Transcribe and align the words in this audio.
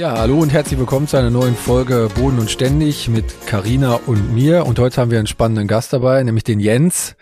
Ja, 0.00 0.16
hallo 0.16 0.38
und 0.38 0.50
herzlich 0.50 0.80
willkommen 0.80 1.06
zu 1.06 1.18
einer 1.18 1.28
neuen 1.28 1.54
Folge 1.54 2.08
Boden 2.14 2.38
und 2.38 2.50
Ständig 2.50 3.10
mit 3.10 3.46
Karina 3.46 4.00
und 4.06 4.32
mir. 4.32 4.64
Und 4.64 4.78
heute 4.78 4.98
haben 4.98 5.10
wir 5.10 5.18
einen 5.18 5.26
spannenden 5.26 5.68
Gast 5.68 5.92
dabei, 5.92 6.22
nämlich 6.22 6.42
den 6.42 6.58
Jens. 6.58 7.16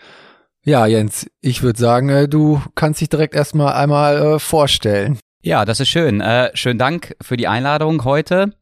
Ja, 0.63 0.87
Jens, 0.87 1.29
ich 1.41 1.61
würde 1.61 1.77
sagen, 1.77 2.07
äh, 2.07 2.29
du 2.29 2.61
kannst 2.75 3.01
dich 3.01 3.09
direkt 3.09 3.35
erstmal 3.35 3.73
einmal 3.73 4.35
äh, 4.35 4.39
vorstellen. 4.39 5.19
Ja, 5.41 5.65
das 5.65 5.81
ist 5.81 5.89
schön. 5.89 6.21
Äh, 6.21 6.51
schönen 6.53 6.79
Dank 6.79 7.17
für 7.21 7.35
die 7.35 7.49
Einladung 7.49 8.05
heute. 8.05 8.53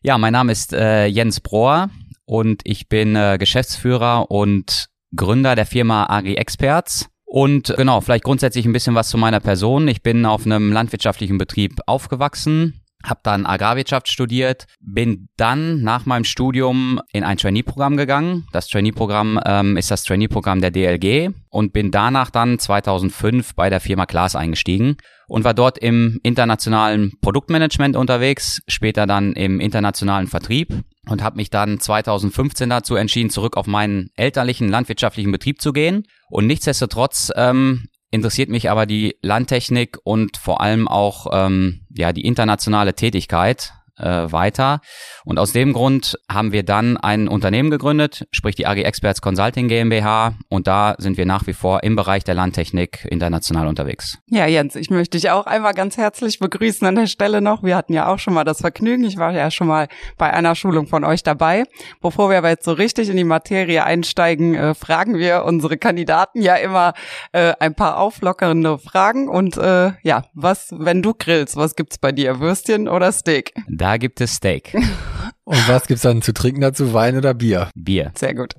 Ja, 0.00 0.16
mein 0.16 0.34
Name 0.34 0.52
ist 0.52 0.72
äh, 0.72 1.06
Jens 1.06 1.40
Brohr 1.40 1.90
und 2.24 2.60
ich 2.62 2.88
bin 2.88 3.16
äh, 3.16 3.36
Geschäftsführer 3.36 4.30
und 4.30 4.86
Gründer 5.16 5.56
der 5.56 5.66
Firma 5.66 6.06
Agri 6.08 6.34
Experts. 6.34 7.08
Und 7.24 7.74
genau, 7.76 8.00
vielleicht 8.00 8.22
grundsätzlich 8.22 8.64
ein 8.64 8.72
bisschen 8.72 8.94
was 8.94 9.08
zu 9.08 9.18
meiner 9.18 9.40
Person. 9.40 9.88
Ich 9.88 10.04
bin 10.04 10.24
auf 10.24 10.46
einem 10.46 10.70
landwirtschaftlichen 10.72 11.36
Betrieb 11.36 11.80
aufgewachsen, 11.86 12.80
habe 13.08 13.20
dann 13.22 13.46
Agrarwirtschaft 13.46 14.08
studiert, 14.08 14.66
bin 14.80 15.28
dann 15.36 15.82
nach 15.82 16.06
meinem 16.06 16.24
Studium 16.24 17.00
in 17.12 17.24
ein 17.24 17.36
Trainee-Programm 17.36 17.96
gegangen. 17.96 18.46
Das 18.52 18.68
Trainee-Programm 18.68 19.40
ähm, 19.44 19.76
ist 19.76 19.90
das 19.90 20.04
Trainee-Programm 20.04 20.60
der 20.60 20.70
DLG 20.70 21.30
und 21.50 21.72
bin 21.72 21.90
danach 21.90 22.30
dann 22.30 22.58
2005 22.58 23.54
bei 23.54 23.70
der 23.70 23.80
Firma 23.80 24.06
Klaas 24.06 24.36
eingestiegen 24.36 24.96
und 25.28 25.44
war 25.44 25.54
dort 25.54 25.78
im 25.78 26.20
internationalen 26.22 27.12
Produktmanagement 27.20 27.96
unterwegs, 27.96 28.60
später 28.68 29.06
dann 29.06 29.32
im 29.32 29.60
internationalen 29.60 30.26
Vertrieb 30.26 30.84
und 31.08 31.22
habe 31.22 31.36
mich 31.36 31.50
dann 31.50 31.80
2015 31.80 32.68
dazu 32.68 32.96
entschieden, 32.96 33.30
zurück 33.30 33.56
auf 33.56 33.66
meinen 33.66 34.10
elterlichen 34.16 34.68
landwirtschaftlichen 34.68 35.32
Betrieb 35.32 35.60
zu 35.60 35.72
gehen. 35.72 36.04
Und 36.28 36.46
nichtsdestotrotz 36.46 37.32
ähm, 37.36 37.86
interessiert 38.16 38.48
mich 38.48 38.68
aber 38.70 38.86
die 38.86 39.16
Landtechnik 39.22 39.98
und 40.02 40.36
vor 40.36 40.60
allem 40.60 40.88
auch 40.88 41.28
ähm, 41.32 41.82
ja 41.96 42.12
die 42.12 42.26
internationale 42.26 42.94
Tätigkeit 42.94 43.72
äh, 43.98 44.30
weiter. 44.32 44.80
Und 45.24 45.38
aus 45.38 45.52
dem 45.52 45.72
Grund 45.72 46.18
haben 46.30 46.52
wir 46.52 46.62
dann 46.62 46.96
ein 46.96 47.28
Unternehmen 47.28 47.70
gegründet, 47.70 48.26
sprich 48.30 48.54
die 48.54 48.66
AG 48.66 48.78
Experts 48.78 49.20
Consulting 49.20 49.68
GmbH. 49.68 50.34
Und 50.48 50.66
da 50.66 50.94
sind 50.98 51.16
wir 51.16 51.26
nach 51.26 51.46
wie 51.46 51.52
vor 51.52 51.82
im 51.82 51.96
Bereich 51.96 52.24
der 52.24 52.34
Landtechnik 52.34 53.06
international 53.10 53.66
unterwegs. 53.66 54.18
Ja, 54.26 54.46
Jens, 54.46 54.76
ich 54.76 54.90
möchte 54.90 55.18
dich 55.18 55.30
auch 55.30 55.46
einmal 55.46 55.74
ganz 55.74 55.96
herzlich 55.96 56.38
begrüßen 56.38 56.86
an 56.86 56.94
der 56.94 57.06
Stelle 57.06 57.40
noch. 57.40 57.62
Wir 57.62 57.76
hatten 57.76 57.92
ja 57.92 58.12
auch 58.12 58.18
schon 58.18 58.34
mal 58.34 58.44
das 58.44 58.60
Vergnügen. 58.60 59.04
Ich 59.04 59.16
war 59.16 59.32
ja 59.32 59.50
schon 59.50 59.66
mal 59.66 59.88
bei 60.18 60.32
einer 60.32 60.54
Schulung 60.54 60.86
von 60.86 61.04
euch 61.04 61.22
dabei. 61.22 61.64
Bevor 62.00 62.30
wir 62.30 62.38
aber 62.38 62.50
jetzt 62.50 62.64
so 62.64 62.72
richtig 62.72 63.08
in 63.08 63.16
die 63.16 63.24
Materie 63.24 63.84
einsteigen, 63.84 64.54
äh, 64.54 64.74
fragen 64.74 65.18
wir 65.18 65.44
unsere 65.44 65.78
Kandidaten 65.78 66.42
ja 66.42 66.56
immer 66.56 66.92
äh, 67.32 67.54
ein 67.60 67.74
paar 67.74 67.98
auflockernde 67.98 68.78
Fragen. 68.78 69.28
Und 69.28 69.56
äh, 69.56 69.92
ja, 70.02 70.24
was, 70.34 70.74
wenn 70.76 71.02
du 71.02 71.14
grillst, 71.14 71.56
was 71.56 71.76
gibt's 71.76 71.98
bei 71.98 72.12
dir? 72.12 72.40
Würstchen 72.40 72.88
oder 72.88 73.12
Steak? 73.12 73.52
Da 73.68 73.85
gibt 73.96 74.20
es 74.20 74.34
Steak. 74.34 74.74
Und 75.44 75.68
was 75.68 75.86
gibt's 75.86 76.02
dann 76.02 76.22
zu 76.22 76.34
trinken 76.34 76.60
dazu? 76.60 76.92
Wein 76.92 77.16
oder 77.16 77.32
Bier? 77.32 77.70
Bier. 77.76 78.10
Sehr 78.16 78.34
gut. 78.34 78.54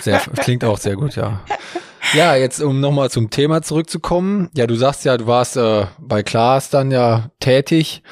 Sehr, 0.00 0.20
klingt 0.20 0.64
auch 0.64 0.78
sehr 0.78 0.94
gut, 0.94 1.16
ja. 1.16 1.40
Ja, 2.14 2.36
jetzt 2.36 2.60
um 2.62 2.80
nochmal 2.80 3.10
zum 3.10 3.30
Thema 3.30 3.62
zurückzukommen. 3.62 4.48
Ja, 4.54 4.66
du 4.66 4.76
sagst 4.76 5.04
ja, 5.04 5.16
du 5.16 5.26
warst 5.26 5.56
äh, 5.56 5.86
bei 5.98 6.22
Klaas 6.22 6.70
dann 6.70 6.90
ja 6.92 7.30
tätig. 7.40 8.02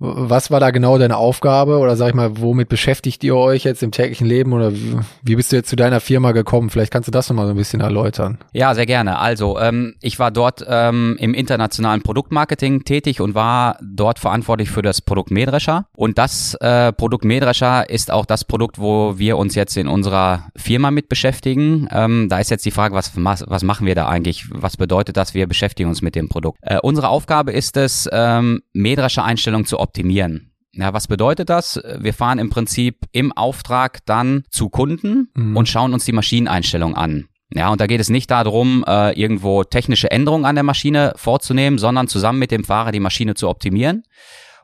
Was 0.00 0.52
war 0.52 0.60
da 0.60 0.70
genau 0.70 0.96
deine 0.96 1.16
Aufgabe 1.16 1.78
oder 1.78 1.96
sag 1.96 2.10
ich 2.10 2.14
mal, 2.14 2.38
womit 2.38 2.68
beschäftigt 2.68 3.24
ihr 3.24 3.34
euch 3.34 3.64
jetzt 3.64 3.82
im 3.82 3.90
täglichen 3.90 4.28
Leben 4.28 4.52
oder 4.52 4.72
wie, 4.72 5.34
bist 5.34 5.50
du 5.50 5.56
jetzt 5.56 5.68
zu 5.68 5.74
deiner 5.74 5.98
Firma 5.98 6.30
gekommen? 6.30 6.70
Vielleicht 6.70 6.92
kannst 6.92 7.08
du 7.08 7.10
das 7.10 7.28
nochmal 7.28 7.46
so 7.46 7.50
ein 7.50 7.56
bisschen 7.56 7.80
erläutern. 7.80 8.38
Ja, 8.52 8.74
sehr 8.74 8.86
gerne. 8.86 9.18
Also 9.18 9.58
ähm, 9.58 9.94
ich 10.00 10.20
war 10.20 10.30
dort 10.30 10.64
ähm, 10.68 11.16
im 11.18 11.34
internationalen 11.34 12.02
Produktmarketing 12.02 12.84
tätig 12.84 13.20
und 13.20 13.34
war 13.34 13.76
dort 13.82 14.20
verantwortlich 14.20 14.70
für 14.70 14.82
das 14.82 15.00
Produkt 15.00 15.32
Mähdrescher. 15.32 15.86
Und 15.96 16.16
das 16.16 16.54
äh, 16.60 16.92
Produkt 16.92 17.24
Mähdrescher 17.24 17.90
ist 17.90 18.12
auch 18.12 18.24
das 18.24 18.44
Produkt, 18.44 18.78
wo 18.78 19.18
wir 19.18 19.36
uns 19.36 19.56
jetzt 19.56 19.76
in 19.76 19.88
unserer 19.88 20.44
Firma 20.54 20.92
mit 20.92 21.08
beschäftigen. 21.08 21.88
Ähm, 21.90 22.28
da 22.28 22.38
ist 22.38 22.52
jetzt 22.52 22.64
die 22.64 22.70
Frage, 22.70 22.94
was, 22.94 23.12
was 23.16 23.62
machen 23.64 23.84
wir 23.84 23.96
da 23.96 24.06
eigentlich? 24.06 24.44
Was 24.50 24.76
bedeutet 24.76 25.16
das? 25.16 25.34
Wir 25.34 25.48
beschäftigen 25.48 25.88
uns 25.88 26.02
mit 26.02 26.14
dem 26.14 26.28
Produkt. 26.28 26.58
Äh, 26.62 26.78
unsere 26.80 27.08
Aufgabe 27.08 27.50
ist 27.50 27.76
es, 27.76 28.08
ähm, 28.12 28.62
Mähdrescher-Einstellungen 28.74 29.66
zu 29.66 29.74
optimieren. 29.76 29.87
Ja, 30.72 30.92
was 30.92 31.08
bedeutet 31.08 31.48
das? 31.48 31.80
Wir 31.98 32.14
fahren 32.14 32.38
im 32.38 32.50
Prinzip 32.50 33.06
im 33.12 33.32
Auftrag 33.32 34.04
dann 34.06 34.44
zu 34.50 34.68
Kunden 34.68 35.30
mhm. 35.34 35.56
und 35.56 35.68
schauen 35.68 35.92
uns 35.92 36.04
die 36.04 36.12
Maschineneinstellung 36.12 36.94
an. 36.94 37.28
Ja, 37.52 37.70
und 37.70 37.80
da 37.80 37.86
geht 37.86 38.00
es 38.00 38.10
nicht 38.10 38.30
darum, 38.30 38.84
äh, 38.86 39.18
irgendwo 39.18 39.64
technische 39.64 40.10
Änderungen 40.10 40.44
an 40.44 40.54
der 40.54 40.64
Maschine 40.64 41.14
vorzunehmen, 41.16 41.78
sondern 41.78 42.06
zusammen 42.06 42.38
mit 42.38 42.50
dem 42.50 42.64
Fahrer 42.64 42.92
die 42.92 43.00
Maschine 43.00 43.34
zu 43.34 43.48
optimieren. 43.48 44.02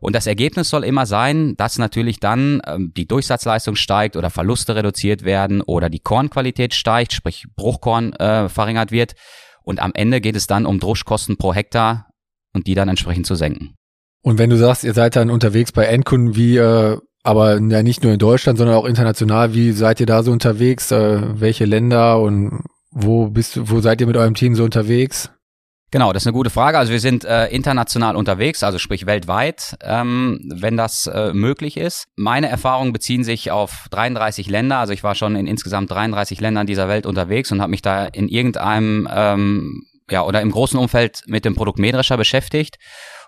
Und 0.01 0.15
das 0.15 0.27
Ergebnis 0.27 0.69
soll 0.69 0.85
immer 0.85 1.07
sein, 1.07 1.57
dass 1.57 1.79
natürlich 1.79 2.21
dann 2.21 2.61
ähm, 2.67 2.93
die 2.95 3.09
Durchsatzleistung 3.09 3.75
steigt 3.75 4.17
oder 4.17 4.29
Verluste 4.29 4.77
reduziert 4.77 5.25
werden 5.25 5.63
oder 5.63 5.89
die 5.89 6.01
Kornqualität 6.01 6.75
steigt, 6.75 7.15
sprich 7.15 7.47
Bruchkorn 7.57 8.13
äh, 8.13 8.51
verringert 8.51 8.93
wird. 8.93 9.15
Und 9.63 9.81
am 9.81 9.93
Ende 9.95 10.21
geht 10.21 10.37
es 10.37 10.47
dann 10.47 10.67
um 10.67 10.79
Druschkosten 10.79 11.39
pro 11.39 11.55
Hektar 11.55 12.11
und 12.53 12.67
die 12.67 12.75
dann 12.75 12.91
entsprechend 12.91 13.27
zu 13.27 13.35
senken. 13.35 13.77
Und 14.25 14.39
wenn 14.39 14.49
du 14.49 14.57
sagst, 14.57 14.85
ihr 14.85 14.95
seid 14.95 15.17
dann 15.17 15.29
unterwegs 15.29 15.71
bei 15.71 15.85
Endkunden, 15.85 16.35
wie, 16.35 16.57
äh, 16.57 16.97
aber 17.23 17.61
ja 17.61 17.83
nicht 17.83 18.03
nur 18.03 18.11
in 18.11 18.19
Deutschland, 18.19 18.57
sondern 18.57 18.75
auch 18.75 18.87
international, 18.87 19.53
wie 19.53 19.73
seid 19.73 20.01
ihr 20.01 20.07
da 20.07 20.23
so 20.23 20.33
unterwegs? 20.33 20.91
Äh, 20.91 21.39
welche 21.39 21.67
Länder 21.67 22.19
und 22.19 22.63
wo 22.91 23.29
bist 23.29 23.57
du, 23.57 23.69
wo 23.69 23.81
seid 23.81 24.01
ihr 24.01 24.07
mit 24.07 24.17
eurem 24.17 24.33
Team 24.33 24.55
so 24.55 24.65
unterwegs? 24.65 25.31
Genau, 25.91 26.11
das 26.15 26.23
ist 26.23 26.27
eine 26.27 26.33
gute 26.33 26.49
Frage. 26.49 26.79
Also 26.79 26.91
wir 26.91 27.01
sind 27.01 27.27
äh, 27.27 27.49
international 27.49 28.17
unterwegs, 28.17 28.63
also 28.63 28.79
sprich 28.79 29.05
weltweit, 29.05 29.77
ähm, 29.83 30.41
wenn 30.55 30.79
das 30.79 31.07
äh, 31.07 31.35
möglich 31.35 31.77
ist. 31.77 32.07
Meine 32.17 32.49
Erfahrungen 32.49 32.95
beziehen 32.95 33.25
sich 33.25 33.51
auf 33.51 33.89
33 33.91 34.49
Länder. 34.49 34.79
Also 34.79 34.95
ich 34.95 35.05
war 35.05 35.15
schon 35.15 35.37
in 35.37 35.47
insgesamt 35.47 35.91
33 35.91 36.41
Ländern 36.41 36.67
dieser 36.67 36.89
Welt 36.89 37.05
unterwegs 37.05 37.53
und 37.53 37.61
habe 37.61 37.71
mich 37.71 37.83
da 37.83 38.07
in 38.07 38.29
irgendeinem 38.29 39.07
ähm, 39.15 39.83
ja 40.11 40.23
oder 40.23 40.41
im 40.41 40.51
großen 40.51 40.79
Umfeld 40.79 41.25
mit 41.27 41.45
dem 41.45 41.55
Produkt 41.55 41.79
Mähdrescher 41.79 42.17
beschäftigt 42.17 42.79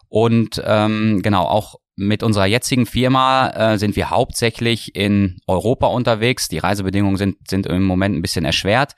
und 0.09 0.63
ähm, 0.65 1.21
genau, 1.23 1.45
auch 1.45 1.77
mit 1.97 2.23
unserer 2.23 2.47
jetzigen 2.47 2.87
Firma 2.87 3.49
äh, 3.73 3.79
sind 3.79 3.97
wir 3.97 4.11
hauptsächlich 4.11 4.95
in 4.95 5.39
Europa 5.47 5.87
unterwegs. 5.87 6.49
Die 6.49 6.59
Reisebedingungen 6.59 7.17
sind, 7.17 7.49
sind 7.49 7.67
im 7.67 7.85
Moment 7.85 8.17
ein 8.17 8.23
bisschen 8.23 8.45
erschwert. 8.45 8.95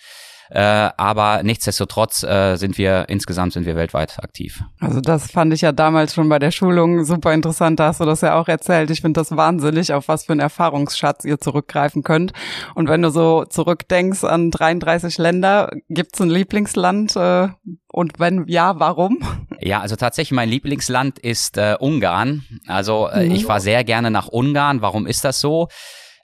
Äh, 0.51 0.61
aber 0.97 1.43
nichtsdestotrotz 1.43 2.23
äh, 2.23 2.57
sind 2.57 2.79
wir 2.79 3.07
insgesamt 3.09 3.53
sind 3.53 3.67
wir 3.67 3.77
weltweit 3.77 4.19
aktiv. 4.23 4.63
Also 4.81 5.01
das 5.01 5.31
fand 5.31 5.53
ich 5.53 5.61
ja 5.61 5.73
damals 5.73 6.15
schon 6.15 6.29
bei 6.29 6.39
der 6.39 6.51
Schulung 6.51 7.05
super 7.05 7.35
interessant. 7.35 7.81
Da 7.81 7.89
hast 7.89 8.01
du 8.01 8.05
das 8.05 8.23
ja 8.23 8.39
auch 8.39 8.49
erzählt. 8.49 8.91
Ich 8.91 9.03
finde 9.03 9.21
das 9.21 9.37
wahnsinnig, 9.37 9.93
auf 9.93 10.09
was 10.09 10.25
für 10.25 10.33
einen 10.33 10.41
Erfahrungsschatz 10.41 11.25
ihr 11.25 11.39
zurückgreifen 11.39 12.03
könnt. 12.03 12.33
Und 12.75 12.89
wenn 12.89 13.03
du 13.03 13.11
so 13.11 13.45
zurückdenkst 13.45 14.25
an 14.25 14.51
33 14.51 15.19
Länder, 15.19 15.71
gibt's 15.89 16.21
ein 16.21 16.31
Lieblingsland? 16.31 17.17
Äh, 17.17 17.49
und 17.89 18.19
wenn 18.19 18.45
ja, 18.47 18.79
warum? 18.79 19.19
Ja, 19.61 19.81
also 19.81 19.97
tatsächlich 19.97 20.33
mein 20.33 20.49
Lieblingsland 20.49 21.19
ist 21.19 21.59
äh, 21.59 21.77
Ungarn. 21.79 22.45
Also 22.67 23.09
äh, 23.09 23.27
mhm. 23.27 23.35
ich 23.35 23.49
war 23.49 23.61
sehr 23.61 23.85
gerne 23.85 24.11
nach 24.11 24.29
Ungarn. 24.29 24.83
Warum 24.83 25.07
ist 25.07 25.25
das 25.25 25.41
so? 25.41 25.69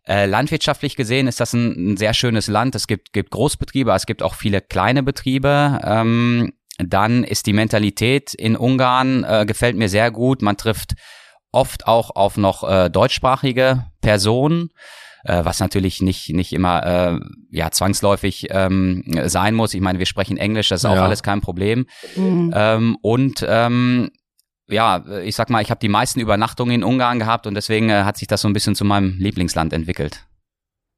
Äh, 0.07 0.27
landwirtschaftlich 0.27 0.97
gesehen 0.97 1.27
ist 1.27 1.41
das 1.41 1.55
ein, 1.55 1.93
ein, 1.93 1.97
sehr 1.97 2.13
schönes 2.13 2.47
Land. 2.47 2.75
Es 2.75 2.87
gibt, 2.87 3.13
gibt 3.13 3.31
Großbetriebe, 3.31 3.91
es 3.93 4.07
gibt 4.07 4.23
auch 4.23 4.35
viele 4.35 4.61
kleine 4.61 5.03
Betriebe. 5.03 5.81
Ähm, 5.83 6.53
dann 6.79 7.25
ist 7.25 7.47
die 7.47 7.53
Mentalität 7.53 8.35
in 8.35 8.57
Ungarn, 8.57 9.25
äh, 9.25 9.47
gefällt 9.47 9.77
mir 9.77 9.89
sehr 9.89 10.11
gut. 10.11 10.43
Man 10.43 10.57
trifft 10.57 10.95
oft 11.53 11.87
auch 11.87 12.11
auf 12.17 12.37
noch 12.37 12.69
äh, 12.69 12.91
deutschsprachige 12.91 13.87
Personen, 14.03 14.71
äh, 15.25 15.45
was 15.45 15.61
natürlich 15.61 16.03
nicht, 16.03 16.31
nicht 16.35 16.53
immer 16.53 16.85
äh, 16.85 17.21
ja, 17.51 17.71
zwangsläufig 17.71 18.49
ähm, 18.51 19.05
sein 19.25 19.55
muss. 19.55 19.73
Ich 19.73 19.81
meine, 19.81 19.99
wir 19.99 20.07
sprechen 20.07 20.37
Englisch, 20.37 20.69
das 20.69 20.83
ist 20.83 20.91
auch 20.91 20.97
ja. 20.97 21.05
alles 21.05 21.23
kein 21.23 21.41
Problem. 21.41 21.87
Mhm. 22.17 22.53
Ähm, 22.55 22.99
und 23.01 23.45
ähm, 23.49 24.11
ja, 24.69 25.05
ich 25.23 25.37
sag 25.37 25.51
mal, 25.51 25.63
ich 25.63 25.71
habe 25.71 25.81
die 25.81 25.89
meisten 25.89 26.21
Übernachtungen 26.21 26.75
in 26.77 26.85
Ungarn 26.85 27.19
gehabt 27.19 27.47
und 27.47 27.55
deswegen 27.55 27.91
äh, 27.91 28.05
hat 28.05 28.17
sich 28.17 28.29
das 28.29 28.41
so 28.41 28.49
ein 28.49 28.53
bisschen 28.53 28.75
zu 28.75 28.85
meinem 28.85 29.19
Lieblingsland 29.19 29.73
entwickelt. 29.73 30.25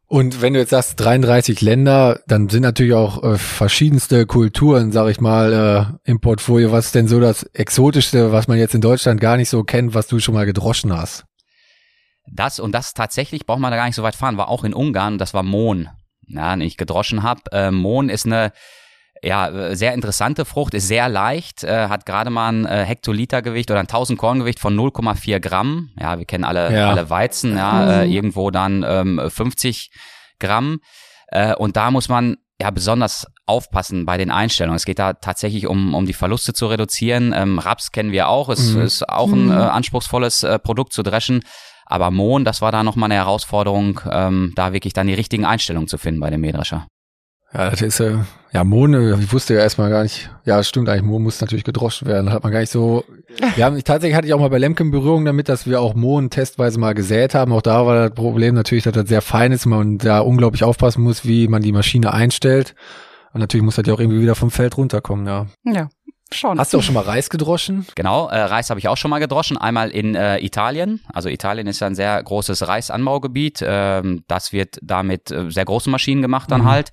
Und 0.09 0.41
wenn 0.41 0.55
du 0.55 0.61
jetzt 0.61 0.71
sagst 0.71 1.01
33 1.01 1.61
Länder, 1.63 2.21
dann 2.29 2.49
sind 2.49 2.63
natürlich 2.63 2.95
auch 2.95 3.25
äh, 3.25 3.39
verschiedenste 3.39 4.25
Kulturen, 4.25 4.93
sag 4.93 5.09
ich 5.09 5.21
mal, 5.21 5.99
äh, 6.05 6.11
im 6.11 6.21
Portfolio. 6.21 6.71
Was 6.71 6.87
ist 6.87 6.95
denn 6.95 7.09
so 7.09 7.19
das 7.19 7.43
Exotischste, 7.43 8.31
was 8.31 8.47
man 8.47 8.57
jetzt 8.57 8.75
in 8.75 8.81
Deutschland 8.81 9.21
gar 9.21 9.37
nicht 9.37 9.49
so 9.49 9.65
kennt, 9.65 9.95
was 9.95 10.07
du 10.07 10.21
schon 10.21 10.35
mal 10.35 10.47
gedroschen 10.47 10.97
hast? 10.97 11.25
Das 12.33 12.61
und 12.61 12.73
das 12.73 12.95
tatsächlich 12.95 13.47
braucht 13.47 13.59
man 13.59 13.73
da 13.73 13.77
gar 13.77 13.87
nicht 13.87 13.97
so 13.97 14.03
weit 14.05 14.15
fahren, 14.15 14.37
war 14.37 14.49
auch 14.49 14.65
in 14.65 14.75
Ungarn, 14.75 15.19
das 15.19 15.35
war 15.35 15.43
Mohn. 15.43 15.89
Ja, 16.29 16.55
den 16.55 16.61
ich 16.61 16.77
gedroschen 16.77 17.23
habe. 17.23 17.43
Äh, 17.53 17.71
Mohn 17.71 18.09
ist 18.09 18.27
eine 18.27 18.53
ja, 19.23 19.75
sehr 19.75 19.95
interessante 19.95 20.45
Frucht, 20.45 20.75
ist 20.75 20.89
sehr 20.89 21.09
leicht, 21.09 21.65
äh, 21.65 21.89
hat 21.89 22.07
gerade 22.07 22.31
mal 22.31 22.49
ein 22.49 22.67
äh, 22.67 22.85
Hektolitergewicht 22.85 23.71
oder 23.71 23.81
ein 23.81 23.87
1000 23.87 24.19
Korngewicht 24.19 24.61
von 24.61 24.77
0,4 24.77 25.41
Gramm. 25.41 25.91
Ja, 25.99 26.19
wir 26.19 26.27
kennen 26.27 26.45
alle, 26.45 26.73
ja. 26.73 26.91
alle 26.91 27.11
Weizen, 27.11 27.57
ja, 27.57 28.03
äh, 28.03 28.07
irgendwo 28.07 28.51
dann 28.51 28.85
ähm, 28.87 29.21
50 29.29 29.91
Gramm. 30.39 30.81
Äh, 31.29 31.55
und 31.55 31.77
da 31.77 31.91
muss 31.91 32.09
man 32.09 32.37
ja 32.61 32.71
besonders 32.71 33.27
aufpassen 33.45 34.07
bei 34.07 34.17
den 34.17 34.31
Einstellungen. 34.31 34.77
Es 34.77 34.85
geht 34.85 34.99
da 34.99 35.15
tatsächlich 35.15 35.67
um, 35.67 35.95
um 35.95 36.07
die 36.07 36.13
Verluste 36.13 36.53
zu 36.53 36.67
reduzieren. 36.67 37.33
Ähm, 37.35 37.59
Raps 37.59 37.93
kennen 37.93 38.13
wir 38.13 38.29
auch, 38.29 38.49
es 38.49 38.73
mhm. 38.73 38.83
ist 38.83 39.09
auch 39.09 39.33
ein 39.33 39.47
mhm. 39.47 39.53
äh, 39.53 39.55
anspruchsvolles 39.55 40.43
äh, 40.43 40.59
Produkt 40.59 40.93
zu 40.93 41.03
dreschen. 41.03 41.43
Aber 41.85 42.11
Mohn, 42.11 42.45
das 42.45 42.63
war 42.63 42.73
da 42.73 42.83
nochmal 42.83 43.09
eine 43.09 43.21
Herausforderung, 43.21 44.01
ähm, 44.11 44.53
da 44.57 44.73
wirklich 44.73 44.93
dann 44.93 45.07
die 45.07 45.15
richtigen 45.15 45.45
Einstellungen 45.45 45.87
zu 45.87 45.99
finden 45.99 46.21
bei 46.21 46.31
dem 46.31 46.41
Mähdrescher. 46.41 46.89
Ja, 47.57 47.71
das 47.71 47.81
ist 47.81 48.01
äh, 48.01 48.19
ja 48.53 48.65
Mohn, 48.65 48.93
äh, 48.93 49.19
ich 49.19 49.33
wusste 49.33 49.55
ja 49.55 49.61
erstmal 49.61 49.89
gar 49.89 50.03
nicht, 50.03 50.29
ja 50.45 50.63
stimmt 50.63 50.91
eigentlich, 50.91 51.05
Mohn 51.05 51.23
muss 51.23 51.41
natürlich 51.41 51.65
gedroschen 51.65 52.07
werden. 52.07 52.27
Da 52.27 52.33
hat 52.33 52.43
man 52.43 52.53
gar 52.53 52.61
nicht 52.61 52.71
so. 52.71 53.03
Wir 53.55 53.65
haben 53.65 53.83
tatsächlich 53.83 54.15
hatte 54.15 54.27
ich 54.27 54.35
auch 54.35 54.41
mal 54.41 54.51
bei 54.51 54.59
Lemken 54.59 54.91
Berührung 54.91 55.25
damit, 55.25 55.49
dass 55.49 55.67
wir 55.67 55.81
auch 55.81 55.95
Mohn 55.95 56.29
testweise 56.29 56.79
mal 56.79 56.93
gesät 56.93 57.35
haben. 57.35 57.53
Auch 57.53 57.63
da 57.63 57.87
war 57.87 58.09
das 58.09 58.15
Problem 58.15 58.55
natürlich, 58.55 58.85
dass 58.85 58.93
das 58.93 59.09
sehr 59.09 59.23
fein 59.23 59.53
ist, 59.53 59.65
man 59.65 59.97
da 59.97 60.19
unglaublich 60.21 60.65
aufpassen 60.65 61.03
muss, 61.03 61.25
wie 61.25 61.49
man 61.49 61.63
die 61.63 61.73
Maschine 61.73 62.13
einstellt. 62.13 62.75
Und 63.33 63.41
natürlich 63.41 63.65
muss 63.65 63.77
das 63.77 63.87
ja 63.87 63.95
auch 63.95 64.01
irgendwie 64.01 64.21
wieder 64.21 64.35
vom 64.35 64.51
Feld 64.51 64.77
runterkommen, 64.77 65.27
ja. 65.27 65.47
Ja, 65.65 65.89
Schon. 66.33 66.59
Hast 66.59 66.75
du 66.75 66.79
auch 66.79 66.83
schon 66.83 66.95
mal 66.95 67.05
Reis 67.05 67.31
gedroschen? 67.31 67.87
Genau, 67.95 68.29
äh, 68.29 68.41
Reis 68.41 68.69
habe 68.71 68.81
ich 68.81 68.89
auch 68.89 68.97
schon 68.97 69.11
mal 69.11 69.21
gedroschen. 69.21 69.57
Einmal 69.57 69.91
in 69.91 70.17
äh, 70.17 70.39
Italien. 70.39 71.01
Also 71.13 71.29
Italien 71.29 71.69
ist 71.69 71.79
ja 71.79 71.87
ein 71.87 71.95
sehr 71.95 72.21
großes 72.21 72.67
Reisanbaugebiet. 72.67 73.63
Ähm, 73.65 74.25
das 74.27 74.53
wird 74.53 74.79
da 74.83 75.05
mit 75.05 75.31
äh, 75.31 75.49
sehr 75.51 75.65
großen 75.65 75.91
Maschinen 75.91 76.23
gemacht 76.23 76.51
dann 76.51 76.63
mhm. 76.63 76.71
halt. 76.71 76.91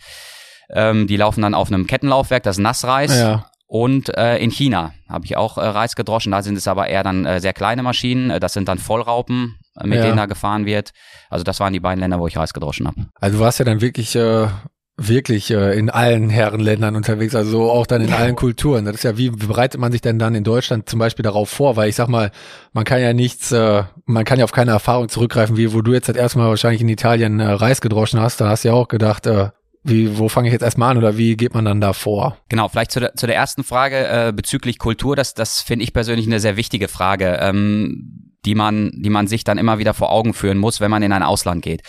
Ähm, 0.70 1.08
die 1.08 1.18
laufen 1.18 1.42
dann 1.42 1.54
auf 1.54 1.72
einem 1.72 1.88
Kettenlaufwerk, 1.88 2.44
das 2.44 2.58
ist 2.58 2.64
Nassreis. 2.64 3.18
Ja. 3.18 3.46
Und 3.68 4.16
äh, 4.16 4.38
in 4.38 4.52
China 4.52 4.94
habe 5.10 5.26
ich 5.26 5.36
auch 5.36 5.58
äh, 5.58 5.66
Reis 5.66 5.96
gedroschen. 5.96 6.32
Da 6.32 6.44
sind 6.44 6.58
es 6.58 6.68
aber 6.68 6.90
eher 6.90 7.02
dann 7.02 7.26
äh, 7.26 7.40
sehr 7.40 7.54
kleine 7.54 7.82
Maschinen. 7.82 8.30
Äh, 8.30 8.40
das 8.40 8.54
sind 8.54 8.68
dann 8.68 8.78
Vollraupen, 8.78 9.56
äh, 9.80 9.88
mit 9.88 9.98
ja. 9.98 10.06
denen 10.06 10.18
da 10.18 10.28
gefahren 10.28 10.68
wird. 10.68 10.92
Also 11.30 11.44
das 11.44 11.60
waren 11.60 11.74
die 11.74 11.80
beiden 11.80 12.00
Länder, 12.00 12.20
wo 12.20 12.28
ich 12.28 12.38
Reis 12.38 12.54
gedroschen 12.54 12.86
habe. 12.86 13.08
Also 13.20 13.38
du 13.38 13.44
warst 13.44 13.58
ja 13.58 13.66
dann 13.66 13.82
wirklich 13.82 14.16
äh, 14.16 14.48
wirklich 14.96 15.50
äh, 15.50 15.78
in 15.78 15.90
allen 15.90 16.30
Herrenländern 16.30 16.96
unterwegs, 16.96 17.34
also 17.34 17.72
auch 17.72 17.88
dann 17.88 18.02
in 18.02 18.14
allen 18.14 18.36
Kulturen. 18.36 18.86
Das 18.86 18.96
ist 18.96 19.04
ja, 19.04 19.18
wie, 19.18 19.34
wie 19.34 19.48
bereitet 19.48 19.82
man 19.82 19.92
sich 19.92 20.02
denn 20.02 20.20
dann 20.20 20.36
in 20.36 20.44
Deutschland 20.44 20.88
zum 20.88 21.00
Beispiel 21.00 21.24
darauf 21.24 21.50
vor? 21.50 21.76
Weil 21.76 21.90
ich 21.90 21.96
sag 21.96 22.08
mal, 22.08 22.32
man 22.74 22.84
kann 22.84 23.02
ja 23.02 23.12
nichts, 23.14 23.52
äh, 23.52 23.84
man 24.06 24.24
kann 24.24 24.38
ja 24.38 24.46
auf 24.46 24.52
keine 24.52 24.72
Erfahrung 24.72 25.10
zurückgreifen, 25.10 25.58
wie 25.58 25.74
wo 25.74 25.82
du 25.82 25.94
jetzt 25.94 26.10
das 26.10 26.16
erste 26.16 26.38
Mal 26.38 26.50
wahrscheinlich 26.50 26.82
in 26.82 26.90
Italien 26.90 27.40
äh, 27.40 27.50
Reis 27.50 27.82
gedroschen 27.82 28.20
hast, 28.20 28.40
da 28.40 28.50
hast 28.50 28.64
du 28.64 28.68
ja 28.68 28.76
auch 28.76 28.88
gedacht, 28.88 29.26
äh, 29.26 29.50
wie, 29.84 30.18
wo 30.18 30.30
fange 30.30 30.48
ich 30.48 30.54
jetzt 30.54 30.62
erstmal 30.62 30.92
an 30.92 30.98
oder 30.98 31.18
wie 31.18 31.36
geht 31.36 31.54
man 31.54 31.66
dann 31.66 31.82
da 31.82 31.94
vor? 31.94 32.38
Genau, 32.48 32.70
vielleicht 32.70 32.92
zu 32.92 33.02
der, 33.02 33.16
zu 33.16 33.28
der 33.28 33.36
ersten 33.36 33.64
Frage 33.64 34.08
äh, 34.08 34.34
bezüglich 34.34 34.80
Kultur, 34.80 35.16
das, 35.16 35.34
das 35.34 35.62
finde 35.62 35.84
ich 35.84 35.94
persönlich 35.94 36.26
eine 36.26 36.40
sehr 36.40 36.56
wichtige 36.56 36.88
Frage, 36.88 37.38
ähm, 37.42 38.34
die 38.46 38.56
man, 38.56 38.92
die 38.96 39.10
man 39.10 39.28
sich 39.28 39.44
dann 39.44 39.58
immer 39.58 39.80
wieder 39.80 39.94
vor 39.94 40.12
Augen 40.12 40.34
führen 40.34 40.58
muss, 40.58 40.80
wenn 40.80 40.92
man 40.92 41.04
in 41.04 41.12
ein 41.12 41.24
Ausland 41.24 41.62
geht. 41.62 41.82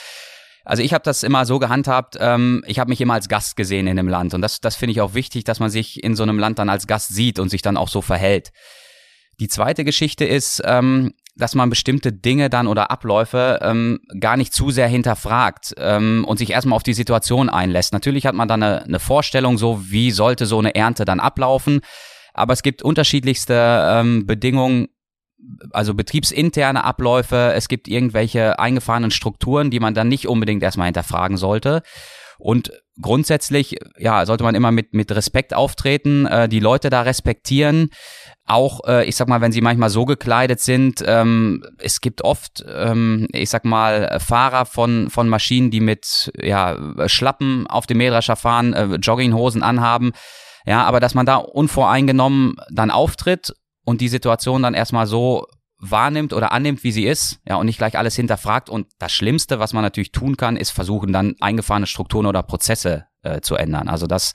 Also 0.65 0.83
ich 0.83 0.93
habe 0.93 1.05
das 1.05 1.23
immer 1.23 1.45
so 1.45 1.59
gehandhabt, 1.59 2.17
ähm, 2.19 2.65
ich 2.67 2.79
habe 2.79 2.89
mich 2.89 3.01
immer 3.01 3.15
als 3.15 3.29
Gast 3.29 3.55
gesehen 3.55 3.87
in 3.87 3.97
dem 3.97 4.09
Land 4.09 4.35
und 4.35 4.43
das, 4.43 4.61
das 4.61 4.75
finde 4.75 4.93
ich 4.93 5.01
auch 5.01 5.15
wichtig, 5.15 5.45
dass 5.45 5.61
man 5.61 5.71
sich 5.71 6.03
in 6.03 6.17
so 6.17 6.25
einem 6.25 6.39
Land 6.39 6.59
dann 6.59 6.71
als 6.71 6.87
Gast 6.87 7.15
sieht 7.15 7.39
und 7.39 7.49
sich 7.49 7.63
dann 7.63 7.77
auch 7.77 7.89
so 7.89 8.03
verhält. 8.03 8.51
Die 9.41 9.49
zweite 9.49 9.85
Geschichte 9.85 10.25
ist, 10.25 10.63
ähm, 10.65 11.13
dass 11.37 11.55
man 11.55 11.71
bestimmte 11.71 12.13
Dinge 12.13 12.49
dann 12.49 12.67
oder 12.67 12.91
Abläufe 12.91 13.59
ähm, 13.63 14.01
gar 14.21 14.37
nicht 14.37 14.53
zu 14.53 14.71
sehr 14.71 14.89
hinterfragt 14.89 15.75
ähm, 15.79 16.25
und 16.27 16.39
sich 16.39 16.51
erstmal 16.51 16.77
auf 16.77 16.83
die 16.83 16.95
Situation 16.95 17.49
einlässt. 17.49 17.93
Natürlich 17.93 18.27
hat 18.27 18.35
man 18.35 18.49
dann 18.49 18.63
eine, 18.63 18.85
eine 18.85 19.01
Vorstellung, 19.01 19.59
so 19.59 19.91
wie 19.91 20.11
sollte 20.11 20.47
so 20.47 20.59
eine 20.59 20.75
Ernte 20.75 21.05
dann 21.05 21.21
ablaufen, 21.21 21.81
aber 22.33 22.53
es 22.53 22.63
gibt 22.63 22.83
unterschiedlichste 22.83 23.55
ähm, 23.91 24.27
Bedingungen, 24.27 24.89
also 25.73 25.95
betriebsinterne 25.95 26.85
Abläufe, 26.85 27.53
es 27.55 27.69
gibt 27.69 27.89
irgendwelche 27.89 28.59
eingefahrenen 28.59 29.11
Strukturen, 29.11 29.71
die 29.71 29.81
man 29.81 29.95
dann 29.95 30.09
nicht 30.09 30.27
unbedingt 30.29 30.63
erstmal 30.63 30.87
hinterfragen 30.87 31.37
sollte. 31.37 31.83
Und 32.39 32.73
grundsätzlich, 33.01 33.77
ja, 33.99 34.27
sollte 34.27 34.45
man 34.45 34.55
immer 34.55 34.73
mit, 34.73 34.95
mit 34.95 35.11
Respekt 35.13 35.55
auftreten, 35.55 36.27
äh, 36.27 36.49
die 36.49 36.61
Leute 36.61 36.91
da 36.91 37.03
respektieren. 37.03 37.91
Auch, 38.47 38.81
äh, 38.87 39.05
ich 39.07 39.17
sag 39.17 39.27
mal, 39.29 39.41
wenn 39.41 39.53
sie 39.53 39.63
manchmal 39.63 39.89
so 39.89 40.05
gekleidet 40.05 40.61
sind, 40.61 41.03
ähm, 41.07 41.65
es 41.79 42.03
gibt 42.03 42.23
oft, 42.23 42.65
ähm, 42.69 43.27
ich 43.33 43.49
sag 43.49 43.65
mal, 43.65 44.21
Fahrer 44.21 44.67
von, 44.67 45.09
von 45.09 45.29
Maschinen, 45.31 45.71
die 45.71 45.81
mit 45.81 46.31
ja, 46.39 46.77
Schlappen 47.07 47.67
auf 47.67 47.87
dem 47.87 47.99
Mähdrescher 47.99 48.37
fahren, 48.37 48.75
äh, 48.75 48.85
Jogginghosen 48.97 49.63
anhaben. 49.63 50.13
Ja, 50.67 50.85
aber 50.85 51.01
dass 51.01 51.15
man 51.15 51.27
da 51.27 51.37
unvoreingenommen 51.37 52.57
dann 52.71 52.91
auftritt 52.91 53.55
und 53.85 54.01
die 54.01 54.09
Situation 54.09 54.63
dann 54.63 54.75
erstmal 54.75 55.07
so 55.07 55.47
wahrnimmt 55.79 56.33
oder 56.33 56.53
annimmt, 56.53 56.85
wie 56.85 56.93
sie 56.93 57.05
ist, 57.05 57.41
ja, 57.47 57.57
und 57.57 57.67
nicht 57.67 57.79
gleich 57.79 57.99
alles 57.99 58.17
hinterfragt. 58.17 58.69
Und 58.69 58.87
das 58.99 59.13
Schlimmste, 59.13 59.59
was 59.59 59.73
man 59.73 59.83
natürlich 59.83 60.13
tun 60.13 60.37
kann, 60.37 60.57
ist 60.57 60.71
versuchen, 60.71 61.13
dann 61.13 61.35
eingefahrene 61.41 61.87
Strukturen 61.87 62.27
oder 62.27 62.43
Prozesse 62.43 63.07
äh, 63.23 63.41
zu 63.41 63.57
ändern. 63.57 63.89
Also 63.89 64.07
das, 64.07 64.33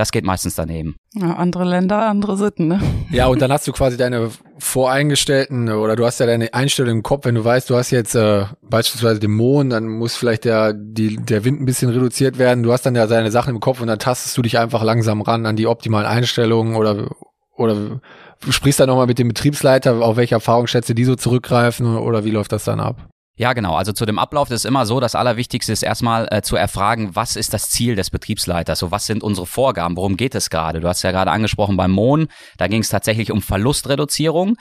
das 0.00 0.12
geht 0.12 0.24
meistens 0.24 0.54
daneben. 0.54 0.96
Ja, 1.14 1.34
andere 1.34 1.64
Länder, 1.64 2.06
andere 2.08 2.36
Sitten, 2.36 2.68
ne? 2.68 2.80
Ja, 3.10 3.26
und 3.26 3.42
dann 3.42 3.52
hast 3.52 3.66
du 3.68 3.72
quasi 3.72 3.96
deine 3.96 4.30
voreingestellten 4.58 5.68
oder 5.68 5.94
du 5.94 6.06
hast 6.06 6.20
ja 6.20 6.26
deine 6.26 6.54
Einstellung 6.54 6.98
im 6.98 7.02
Kopf, 7.02 7.26
wenn 7.26 7.34
du 7.34 7.44
weißt, 7.44 7.68
du 7.68 7.76
hast 7.76 7.90
jetzt 7.90 8.14
äh, 8.14 8.44
beispielsweise 8.62 9.20
den 9.20 9.32
Mond, 9.32 9.72
dann 9.72 9.88
muss 9.88 10.16
vielleicht 10.16 10.44
der, 10.44 10.72
die, 10.72 11.16
der 11.16 11.44
Wind 11.44 11.60
ein 11.60 11.66
bisschen 11.66 11.90
reduziert 11.90 12.38
werden. 12.38 12.62
Du 12.62 12.72
hast 12.72 12.86
dann 12.86 12.94
ja 12.94 13.06
deine 13.06 13.30
Sachen 13.30 13.54
im 13.54 13.60
Kopf 13.60 13.80
und 13.80 13.88
dann 13.88 13.98
tastest 13.98 14.36
du 14.38 14.42
dich 14.42 14.58
einfach 14.58 14.82
langsam 14.82 15.20
ran 15.20 15.44
an 15.44 15.56
die 15.56 15.66
optimalen 15.66 16.06
Einstellungen 16.06 16.76
oder 16.76 17.08
oder 17.56 18.00
sprichst 18.48 18.80
dann 18.80 18.88
nochmal 18.88 19.06
mit 19.06 19.18
dem 19.18 19.28
Betriebsleiter, 19.28 20.00
auf 20.00 20.16
welche 20.16 20.36
Erfahrungsschätze 20.36 20.94
die 20.94 21.04
so 21.04 21.14
zurückgreifen 21.14 21.98
oder 21.98 22.24
wie 22.24 22.30
läuft 22.30 22.52
das 22.52 22.64
dann 22.64 22.80
ab? 22.80 23.09
Ja, 23.40 23.54
genau. 23.54 23.74
Also 23.74 23.92
zu 23.92 24.04
dem 24.04 24.18
Ablauf 24.18 24.50
ist 24.50 24.66
immer 24.66 24.84
so, 24.84 25.00
das 25.00 25.14
Allerwichtigste 25.14 25.72
ist 25.72 25.82
erstmal 25.82 26.28
äh, 26.30 26.42
zu 26.42 26.56
erfragen, 26.56 27.16
was 27.16 27.36
ist 27.36 27.54
das 27.54 27.70
Ziel 27.70 27.96
des 27.96 28.10
Betriebsleiters? 28.10 28.78
So, 28.78 28.90
was 28.90 29.06
sind 29.06 29.22
unsere 29.22 29.46
Vorgaben? 29.46 29.96
Worum 29.96 30.18
geht 30.18 30.34
es 30.34 30.50
gerade? 30.50 30.80
Du 30.80 30.86
hast 30.86 31.00
ja 31.00 31.10
gerade 31.10 31.30
angesprochen 31.30 31.78
beim 31.78 31.90
Mohn, 31.90 32.28
da 32.58 32.66
ging 32.66 32.82
es 32.82 32.90
tatsächlich 32.90 33.32
um 33.32 33.40
Verlustreduzierung. 33.40 34.58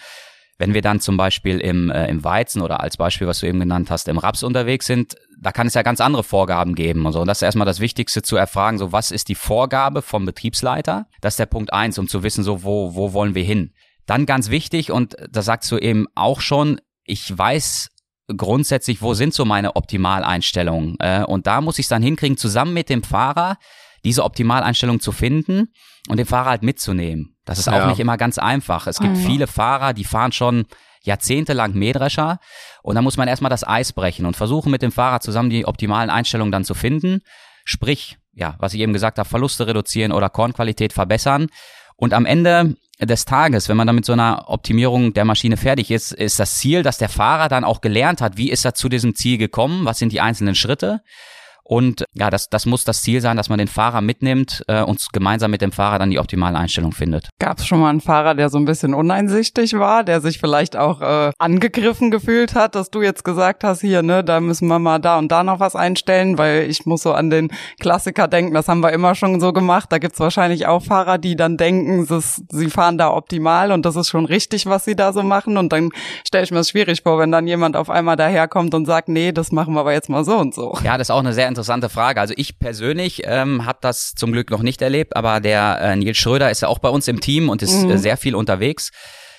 Wenn 0.58 0.74
wir 0.74 0.82
dann 0.82 1.02
zum 1.02 1.18
Beispiel 1.18 1.60
im, 1.60 1.92
äh, 1.92 2.08
im 2.08 2.24
Weizen 2.24 2.62
oder 2.62 2.80
als 2.80 2.96
Beispiel, 2.96 3.28
was 3.28 3.42
du 3.42 3.48
eben 3.48 3.60
genannt 3.60 3.92
hast, 3.92 4.08
im 4.08 4.18
Raps 4.18 4.44
unterwegs 4.44 4.86
sind, 4.86 5.18
da 5.38 5.52
kann 5.52 5.68
es 5.68 5.74
ja 5.74 5.82
ganz 5.82 6.00
andere 6.00 6.24
Vorgaben 6.24 6.74
geben 6.74 7.06
und 7.06 7.12
so. 7.12 7.20
Und 7.20 7.28
das 7.28 7.40
ist 7.40 7.44
erstmal 7.44 7.68
das 7.68 7.82
Wichtigste 7.82 8.22
zu 8.22 8.38
erfragen, 8.38 8.78
so 8.78 8.94
was 8.94 9.12
ist 9.12 9.28
die 9.28 9.36
Vorgabe 9.36 10.02
vom 10.02 10.26
Betriebsleiter? 10.26 11.08
Das 11.20 11.34
ist 11.34 11.40
der 11.40 11.48
Punkt 11.48 11.74
eins, 11.74 12.00
um 12.00 12.08
zu 12.08 12.24
wissen, 12.24 12.46
so 12.46 12.64
wo, 12.64 12.96
wo 12.96 13.12
wollen 13.12 13.36
wir 13.36 13.44
hin? 13.44 13.74
Dann 14.06 14.26
ganz 14.26 14.50
wichtig, 14.50 14.90
und 14.90 15.18
da 15.30 15.42
sagst 15.42 15.70
du 15.70 15.78
eben 15.78 16.08
auch 16.16 16.40
schon, 16.40 16.80
ich 17.04 17.38
weiß 17.38 17.90
grundsätzlich, 18.36 19.02
wo 19.02 19.14
sind 19.14 19.34
so 19.34 19.46
meine 19.46 19.76
Optimaleinstellungen? 19.76 20.98
Äh, 21.00 21.24
und 21.26 21.48
da 21.48 21.62
muss 21.62 21.80
ich 21.80 21.86
es 21.86 21.90
dann 21.90 22.04
hinkriegen, 22.04 22.38
zusammen 22.38 22.74
mit 22.74 22.90
dem 22.90 23.04
Fahrer 23.04 23.58
diese 24.04 24.24
Optimaleinstellung 24.24 25.00
zu 25.00 25.12
finden 25.12 25.74
und 26.08 26.18
den 26.18 26.26
Fahrer 26.26 26.52
halt 26.52 26.64
mitzunehmen. 26.64 27.36
Das 27.46 27.60
ist 27.60 27.68
auch 27.68 27.74
ja. 27.74 27.88
nicht 27.88 28.00
immer 28.00 28.18
ganz 28.18 28.38
einfach. 28.38 28.88
Es 28.88 29.00
gibt 29.00 29.16
mhm. 29.16 29.26
viele 29.26 29.48
Fahrer, 29.48 29.94
die 29.94 30.06
fahren 30.06 30.32
schon 30.32 30.66
jahrzehntelang 31.04 31.74
Mähdrescher 31.74 32.40
und 32.84 32.96
da 32.96 33.02
muss 33.02 33.18
man 33.18 33.28
erstmal 33.28 33.50
das 33.50 33.68
Eis 33.68 33.94
brechen 33.94 34.26
und 34.26 34.36
versuchen 34.36 34.72
mit 34.72 34.82
dem 34.82 34.92
Fahrer 34.92 35.22
zusammen 35.22 35.50
die 35.50 35.66
optimalen 35.66 36.10
Einstellungen 36.10 36.52
dann 36.52 36.66
zu 36.66 36.74
finden. 36.74 37.22
Sprich, 37.66 38.18
ja, 38.34 38.56
was 38.60 38.74
ich 38.74 38.82
eben 38.82 38.94
gesagt 38.94 39.18
habe, 39.20 39.28
Verluste 39.28 39.68
reduzieren 39.68 40.12
oder 40.12 40.30
Kornqualität 40.30 40.94
verbessern. 40.94 41.48
Und 42.00 42.14
am 42.14 42.26
Ende 42.26 42.78
des 43.02 43.26
Tages, 43.26 43.68
wenn 43.68 43.78
man 43.78 43.86
dann 43.86 43.96
mit 43.96 44.06
so 44.06 44.14
einer 44.14 44.46
Optimierung 44.48 45.14
der 45.14 45.26
Maschine 45.26 45.58
fertig 45.58 45.92
ist, 45.92 46.14
ist 46.14 46.40
das 46.40 46.58
Ziel, 46.58 46.82
dass 46.82 46.98
der 46.98 47.10
Fahrer 47.10 47.50
dann 47.50 47.66
auch 47.66 47.82
gelernt 47.82 48.22
hat, 48.22 48.38
wie 48.38 48.50
ist 48.50 48.66
er 48.66 48.74
zu 48.74 48.88
diesem 48.88 49.16
Ziel 49.16 49.38
gekommen, 49.38 49.86
was 49.86 50.00
sind 50.00 50.14
die 50.14 50.22
einzelnen 50.22 50.56
Schritte 50.56 51.02
und 51.70 52.04
ja, 52.16 52.32
das, 52.32 52.50
das 52.50 52.66
muss 52.66 52.84
das 52.84 53.04
Ziel 53.04 53.22
sein, 53.22 53.38
dass 53.38 53.48
man 53.48 53.60
den 53.60 53.68
Fahrer 53.68 54.02
mitnimmt 54.02 54.64
äh, 54.68 54.82
und 54.82 55.06
gemeinsam 55.14 55.52
mit 55.52 55.62
dem 55.62 55.72
Fahrer 55.72 56.00
dann 56.00 56.10
die 56.10 56.18
optimale 56.18 56.58
Einstellung 56.58 56.94
findet. 56.94 57.30
Gab 57.38 57.60
es 57.60 57.68
schon 57.68 57.80
mal 57.80 57.92
einen 57.92 58.02
Fahrer, 58.02 58.34
der 58.34 58.50
so 58.50 58.58
ein 58.58 58.66
bisschen 58.66 58.96
uneinsichtig 58.96 59.74
war, 59.74 60.04
der 60.04 60.20
sich 60.20 60.40
vielleicht 60.40 60.76
auch 60.76 61.00
äh, 61.02 61.32
angegriffen 61.38 62.10
gefühlt 62.10 62.56
hat, 62.56 62.74
dass 62.74 62.90
du 62.90 63.04
jetzt 63.04 63.24
gesagt 63.24 63.64
hast, 63.64 63.82
hier, 63.82 64.02
ne, 64.02 64.24
da 64.24 64.40
müssen 64.40 64.68
wir 64.68 64.80
mal 64.80 64.98
da 64.98 65.20
und 65.20 65.32
da 65.32 65.44
noch 65.44 65.60
was 65.60 65.76
einstellen, 65.76 66.40
weil 66.40 66.64
ich 66.68 66.88
muss 66.88 67.04
so 67.04 67.14
an 67.14 67.30
den 67.30 67.52
Klassiker 67.80 68.28
denken, 68.28 68.56
das 68.56 68.68
haben 68.68 68.80
wir 68.80 68.92
immer 68.92 69.14
schon 69.14 69.40
so 69.40 69.54
gemacht. 69.54 69.92
Da 69.92 70.00
gibt's 70.00 70.20
wahrscheinlich 70.20 70.66
auch 70.66 70.84
Fahrer, 70.84 71.20
die 71.20 71.36
dann 71.36 71.56
denken, 71.56 72.08
ist, 72.12 72.46
sie 72.50 72.72
fahren 72.72 72.98
da 72.98 73.14
optimal 73.14 73.72
und 73.72 73.86
das 73.86 73.96
ist 73.96 74.10
schon 74.10 74.26
richtig, 74.26 74.66
was 74.66 74.86
sie 74.86 74.96
da 74.96 75.14
so 75.14 75.22
machen. 75.22 75.56
Und 75.56 75.72
dann 75.72 75.92
stelle 76.26 76.46
ich 76.46 76.50
mir 76.50 76.58
das 76.58 76.70
schwierig 76.70 77.04
vor, 77.04 77.20
wenn 77.20 77.32
dann 77.32 77.46
jemand 77.46 77.76
auf 77.76 77.92
einmal 77.92 78.16
daherkommt 78.16 78.74
und 78.74 78.88
sagt, 78.88 79.08
nee, 79.08 79.32
das 79.32 79.52
machen 79.52 79.76
wir 79.76 79.82
aber 79.82 79.94
jetzt 79.94 80.10
mal 80.10 80.26
so 80.26 80.36
und 80.36 80.56
so. 80.56 80.76
Ja, 80.84 80.98
das 80.98 81.10
ist 81.10 81.12
auch 81.12 81.20
eine 81.20 81.34
sehr 81.34 81.48
interessante 81.60 81.90
Frage. 81.90 82.22
Also 82.22 82.34
ich 82.38 82.58
persönlich 82.58 83.24
ähm, 83.26 83.66
habe 83.66 83.80
das 83.82 84.16
zum 84.16 84.32
Glück 84.32 84.50
noch 84.50 84.62
nicht 84.62 84.82
erlebt, 84.82 85.18
aber 85.18 85.42
der 85.42 85.80
äh, 85.82 85.96
Nils 85.98 86.18
Schröder 86.18 86.50
ist 86.50 86.62
ja 86.62 86.70
auch 86.70 86.80
bei 86.80 86.88
uns 86.88 87.10
im 87.10 87.20
Team 87.20 87.50
und 87.50 87.62
ist 87.62 87.84
mhm. 87.84 87.92
äh, 87.92 87.98
sehr 87.98 88.16
viel 88.16 88.34
unterwegs 88.34 88.92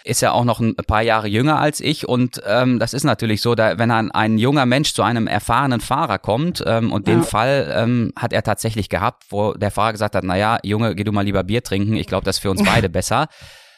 ist 0.02 0.22
ja 0.22 0.32
auch 0.32 0.44
noch 0.44 0.60
ein 0.60 0.74
paar 0.76 1.02
Jahre 1.02 1.28
jünger 1.28 1.58
als 1.58 1.78
ich 1.78 2.08
und 2.08 2.40
ähm, 2.46 2.78
das 2.78 2.94
ist 2.94 3.04
natürlich 3.04 3.42
so, 3.42 3.54
da, 3.54 3.78
wenn 3.78 3.90
ein, 3.90 4.10
ein 4.10 4.38
junger 4.38 4.64
Mensch 4.64 4.94
zu 4.94 5.02
einem 5.02 5.26
erfahrenen 5.26 5.80
Fahrer 5.80 6.18
kommt 6.18 6.64
ähm, 6.66 6.90
und 6.90 7.06
ja. 7.06 7.14
den 7.14 7.22
Fall 7.22 7.70
ähm, 7.76 8.10
hat 8.16 8.32
er 8.32 8.42
tatsächlich 8.42 8.88
gehabt, 8.88 9.24
wo 9.28 9.52
der 9.52 9.70
Fahrer 9.70 9.92
gesagt 9.92 10.14
hat, 10.14 10.24
na 10.24 10.36
ja, 10.36 10.58
Junge, 10.62 10.94
geh 10.94 11.04
du 11.04 11.12
mal 11.12 11.26
lieber 11.26 11.44
Bier 11.44 11.62
trinken, 11.62 11.96
ich 11.96 12.06
glaube, 12.06 12.24
das 12.24 12.36
ist 12.36 12.42
für 12.42 12.50
uns 12.50 12.64
beide 12.64 12.88
besser. 12.88 13.28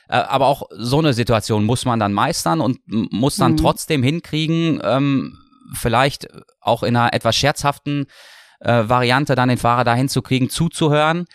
Äh, 0.08 0.14
aber 0.14 0.46
auch 0.46 0.68
so 0.70 1.00
eine 1.00 1.12
Situation 1.12 1.64
muss 1.64 1.84
man 1.86 1.98
dann 1.98 2.12
meistern 2.12 2.60
und 2.60 2.78
muss 2.86 3.34
dann 3.34 3.52
mhm. 3.52 3.56
trotzdem 3.56 4.04
hinkriegen, 4.04 4.80
ähm, 4.84 5.36
vielleicht 5.74 6.28
auch 6.60 6.82
in 6.82 6.96
einer 6.96 7.12
etwas 7.12 7.36
scherzhaften 7.36 8.06
äh, 8.64 8.88
Variante 8.88 9.34
dann 9.34 9.48
den 9.48 9.58
Fahrer 9.58 9.84
dahin 9.84 10.08
zu 10.08 10.22
kriegen, 10.22 10.48
zuzuhören 10.48 11.26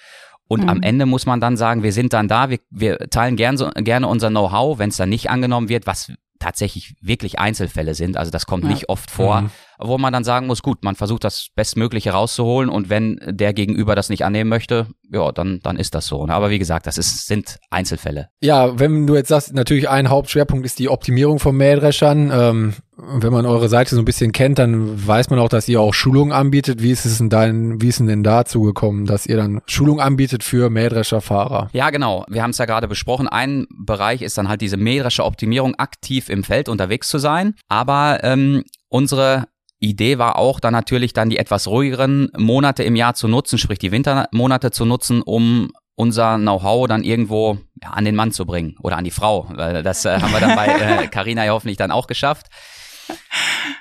und 0.48 0.63
mhm. 0.63 0.69
am 0.69 0.81
Ende 0.81 1.05
muss 1.05 1.25
man 1.25 1.41
dann 1.41 1.57
sagen, 1.57 1.84
wir 1.84 1.91
sind 1.91 2.13
dann 2.13 2.27
da, 2.27 2.50
wir, 2.50 2.60
wir 2.69 2.98
teilen 3.10 3.36
gern 3.36 3.57
so, 3.57 3.69
gerne 3.75 4.07
unser 4.07 4.29
Know-how, 4.29 4.79
wenn 4.79 4.89
es 4.89 4.98
dann 4.98 5.10
nicht 5.10 5.29
angenommen 5.29 5.69
wird, 5.69 5.88
was 5.88 6.12
tatsächlich 6.39 6.96
wirklich 7.01 7.39
Einzelfälle 7.39 7.96
sind. 7.96 8.15
Also 8.15 8.31
das 8.31 8.46
kommt 8.46 8.63
ja. 8.63 8.69
nicht 8.69 8.89
oft 8.89 9.10
vor, 9.10 9.41
mhm. 9.41 9.50
wo 9.79 9.98
man 9.98 10.13
dann 10.13 10.24
sagen 10.24 10.48
muss, 10.48 10.62
gut, 10.62 10.84
man 10.84 10.96
versucht 10.96 11.24
das 11.24 11.48
Bestmögliche 11.55 12.12
rauszuholen 12.12 12.69
und 12.69 12.89
wenn 12.89 13.19
der 13.25 13.53
Gegenüber 13.53 13.96
das 13.96 14.10
nicht 14.10 14.24
annehmen 14.24 14.50
möchte, 14.50 14.88
ja, 15.12 15.31
dann, 15.31 15.60
dann 15.63 15.77
ist 15.77 15.96
das 15.96 16.05
so. 16.05 16.25
Ne? 16.25 16.34
Aber 16.34 16.50
wie 16.50 16.60
gesagt, 16.60 16.86
das 16.86 16.98
ist, 16.98 17.25
sind 17.27 17.57
Einzelfälle. 17.72 18.29
Ja, 18.39 18.79
wenn 18.79 19.07
du 19.07 19.15
jetzt 19.15 19.29
sagst, 19.29 19.53
natürlich 19.53 19.89
ein 19.89 20.10
Hauptschwerpunkt 20.10 20.65
ist 20.65 20.79
die 20.79 20.89
Optimierung 20.89 21.39
von 21.39 21.57
Mähdreschern. 21.57 22.31
Ähm, 22.31 22.74
wenn 23.07 23.31
man 23.31 23.45
eure 23.45 23.69
Seite 23.69 23.95
so 23.95 24.01
ein 24.01 24.05
bisschen 24.05 24.31
kennt, 24.31 24.59
dann 24.59 25.07
weiß 25.07 25.29
man 25.29 25.39
auch, 25.39 25.49
dass 25.49 25.67
ihr 25.67 25.79
auch 25.79 25.93
Schulungen 25.93 26.33
anbietet. 26.33 26.83
Wie 26.83 26.91
ist 26.91 27.05
es 27.05 27.17
denn 27.17 27.29
dein, 27.29 27.81
wie 27.81 27.87
ist 27.87 27.99
denn 27.99 28.23
dazu 28.23 28.61
gekommen, 28.61 29.05
dass 29.05 29.25
ihr 29.25 29.37
dann 29.37 29.61
Schulung 29.65 29.99
anbietet 29.99 30.43
für 30.43 30.69
Mähdrescherfahrer? 30.69 31.69
Ja, 31.73 31.89
genau. 31.89 32.25
Wir 32.27 32.43
haben 32.43 32.51
es 32.51 32.57
ja 32.57 32.65
gerade 32.65 32.87
besprochen. 32.87 33.27
Ein 33.27 33.67
Bereich 33.69 34.21
ist 34.21 34.37
dann 34.37 34.49
halt 34.49 34.61
diese 34.61 34.77
Mähdrescher-Optimierung, 34.77 35.75
aktiv 35.75 36.29
im 36.29 36.43
Feld 36.43 36.69
unterwegs 36.69 37.07
zu 37.09 37.17
sein. 37.17 37.55
Aber 37.69 38.19
ähm, 38.23 38.63
unsere 38.89 39.47
Idee 39.79 40.17
war 40.17 40.37
auch 40.37 40.59
dann 40.59 40.73
natürlich 40.73 41.13
dann 41.13 41.29
die 41.29 41.37
etwas 41.37 41.67
ruhigeren 41.67 42.29
Monate 42.37 42.83
im 42.83 42.95
Jahr 42.95 43.13
zu 43.13 43.27
nutzen, 43.27 43.57
sprich 43.57 43.79
die 43.79 43.91
Wintermonate 43.91 44.71
zu 44.71 44.85
nutzen, 44.85 45.21
um 45.21 45.71
unser 45.95 46.37
Know-how 46.37 46.87
dann 46.87 47.03
irgendwo 47.03 47.57
ja, 47.81 47.89
an 47.91 48.05
den 48.05 48.15
Mann 48.15 48.31
zu 48.31 48.45
bringen 48.45 48.75
oder 48.81 48.97
an 48.97 49.03
die 49.03 49.11
Frau. 49.11 49.47
Das 49.55 50.05
äh, 50.05 50.19
haben 50.19 50.31
wir 50.31 50.39
dann 50.39 50.55
bei 50.55 51.07
Carina 51.11 51.43
äh, 51.43 51.47
ja 51.47 51.53
hoffentlich 51.53 51.77
dann 51.77 51.91
auch 51.91 52.07
geschafft 52.07 52.47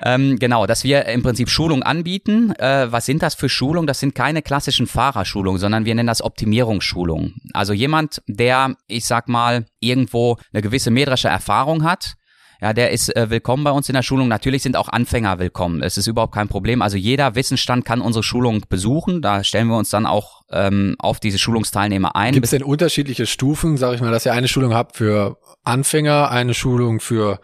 ähm, 0.02 0.38
genau, 0.38 0.66
dass 0.66 0.84
wir 0.84 1.06
im 1.06 1.22
Prinzip 1.22 1.48
Schulung 1.48 1.82
anbieten. 1.82 2.52
Äh, 2.52 2.90
was 2.90 3.06
sind 3.06 3.22
das 3.22 3.34
für 3.34 3.48
Schulungen? 3.48 3.86
Das 3.86 4.00
sind 4.00 4.14
keine 4.14 4.42
klassischen 4.42 4.86
Fahrerschulungen, 4.86 5.60
sondern 5.60 5.84
wir 5.84 5.94
nennen 5.94 6.06
das 6.06 6.22
Optimierungsschulungen. 6.22 7.34
Also 7.52 7.72
jemand, 7.72 8.22
der, 8.26 8.76
ich 8.86 9.04
sag 9.04 9.28
mal, 9.28 9.66
irgendwo 9.80 10.38
eine 10.52 10.62
gewisse 10.62 10.90
metrische 10.90 11.28
Erfahrung 11.28 11.82
hat, 11.84 12.16
ja, 12.60 12.72
der 12.72 12.90
ist 12.90 13.14
äh, 13.14 13.28
willkommen 13.28 13.64
bei 13.64 13.70
uns 13.70 13.88
in 13.88 13.94
der 13.94 14.02
Schulung. 14.02 14.28
Natürlich 14.28 14.62
sind 14.62 14.76
auch 14.76 14.88
Anfänger 14.88 15.38
willkommen. 15.38 15.82
Es 15.82 15.98
ist 15.98 16.06
überhaupt 16.06 16.34
kein 16.34 16.48
Problem. 16.48 16.80
Also 16.80 16.96
jeder 16.96 17.34
Wissensstand 17.34 17.84
kann 17.84 18.00
unsere 18.00 18.22
Schulung 18.22 18.64
besuchen. 18.68 19.20
Da 19.20 19.44
stellen 19.44 19.68
wir 19.68 19.76
uns 19.76 19.90
dann 19.90 20.06
auch 20.06 20.42
ähm, 20.50 20.96
auf 20.98 21.20
diese 21.20 21.38
Schulungsteilnehmer 21.38 22.16
ein. 22.16 22.32
Gibt 22.32 22.44
es 22.44 22.52
denn 22.52 22.62
unterschiedliche 22.62 23.26
Stufen, 23.26 23.76
sage 23.76 23.96
ich 23.96 24.00
mal, 24.00 24.10
dass 24.10 24.24
ihr 24.24 24.32
eine 24.32 24.48
Schulung 24.48 24.72
habt 24.72 24.96
für 24.96 25.36
Anfänger, 25.64 26.30
eine 26.30 26.54
Schulung 26.54 27.00
für 27.00 27.40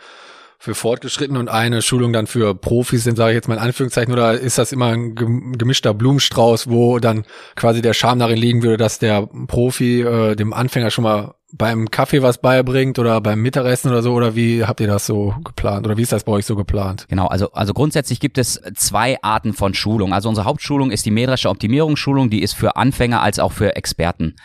für 0.63 0.77
Fortgeschritten 0.77 1.37
und 1.37 1.49
eine 1.49 1.83
Schulung 1.83 2.13
dann 2.13 2.29
für 2.29 2.55
Profis 2.55 3.03
sind, 3.03 3.17
sage 3.17 3.33
ich 3.33 3.35
jetzt 3.35 3.49
mal 3.49 3.55
in 3.55 3.61
Anführungszeichen, 3.61 4.13
oder 4.13 4.39
ist 4.39 4.59
das 4.59 4.71
immer 4.71 4.93
ein 4.93 5.17
gemischter 5.17 5.93
Blumenstrauß, 5.93 6.71
wo 6.71 7.01
dann 7.01 7.25
quasi 7.57 7.83
der 7.83 7.95
Charme 7.95 8.21
darin 8.21 8.39
liegen 8.39 8.63
würde, 8.63 8.77
dass 8.77 9.01
der 9.01 9.29
Profi 9.49 10.03
äh, 10.03 10.37
dem 10.37 10.53
Anfänger 10.53 10.93
schon 10.93 11.03
mal 11.03 11.35
beim 11.53 11.91
Kaffee 11.91 12.23
was 12.23 12.39
beibringt 12.39 13.01
oder 13.01 13.21
beim 13.21 13.43
Mittagessen 13.43 13.91
oder 13.91 14.03
so 14.03 14.13
oder 14.13 14.37
wie 14.37 14.65
habt 14.65 14.79
ihr 14.79 14.87
das 14.87 15.05
so 15.05 15.35
geplant 15.45 15.85
oder 15.85 15.97
wie 15.97 16.03
ist 16.03 16.13
das 16.13 16.23
bei 16.23 16.31
euch 16.31 16.47
so 16.47 16.55
geplant? 16.55 17.07
Genau, 17.09 17.27
also 17.27 17.51
also 17.51 17.75
grundsätzlich 17.75 18.21
gibt 18.21 18.39
es 18.39 18.61
zwei 18.77 19.21
Arten 19.21 19.55
von 19.55 19.75
Schulung. 19.75 20.15
Also 20.15 20.29
unsere 20.29 20.47
Hauptschulung 20.47 20.93
ist 20.93 21.05
die 21.05 21.11
metrische 21.11 21.49
Optimierungsschulung, 21.49 22.31
die 22.31 22.41
ist 22.41 22.53
für 22.53 22.77
Anfänger 22.77 23.21
als 23.21 23.41
auch 23.41 23.51
für 23.51 23.75
Experten 23.75 24.37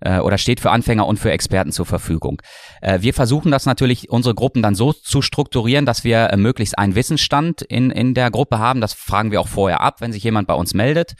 äh, 0.00 0.18
oder 0.18 0.38
steht 0.38 0.60
für 0.60 0.70
Anfänger 0.70 1.06
und 1.06 1.18
für 1.18 1.30
Experten 1.30 1.72
zur 1.72 1.86
Verfügung. 1.86 2.42
Äh, 2.80 3.00
wir 3.02 3.14
versuchen 3.14 3.50
das 3.50 3.66
natürlich, 3.66 4.10
unsere 4.10 4.34
Gruppen 4.34 4.62
dann 4.62 4.74
so 4.74 4.92
zu 4.92 5.22
strukturieren, 5.22 5.86
dass 5.86 6.04
wir 6.04 6.30
äh, 6.30 6.36
möglichst 6.36 6.78
einen 6.78 6.94
Wissensstand 6.94 7.62
in, 7.62 7.90
in 7.90 8.14
der 8.14 8.30
Gruppe 8.30 8.58
haben. 8.58 8.80
Das 8.80 8.92
fragen 8.92 9.30
wir 9.30 9.40
auch 9.40 9.48
vorher 9.48 9.80
ab, 9.80 10.00
wenn 10.00 10.12
sich 10.12 10.24
jemand 10.24 10.48
bei 10.48 10.54
uns 10.54 10.74
meldet 10.74 11.14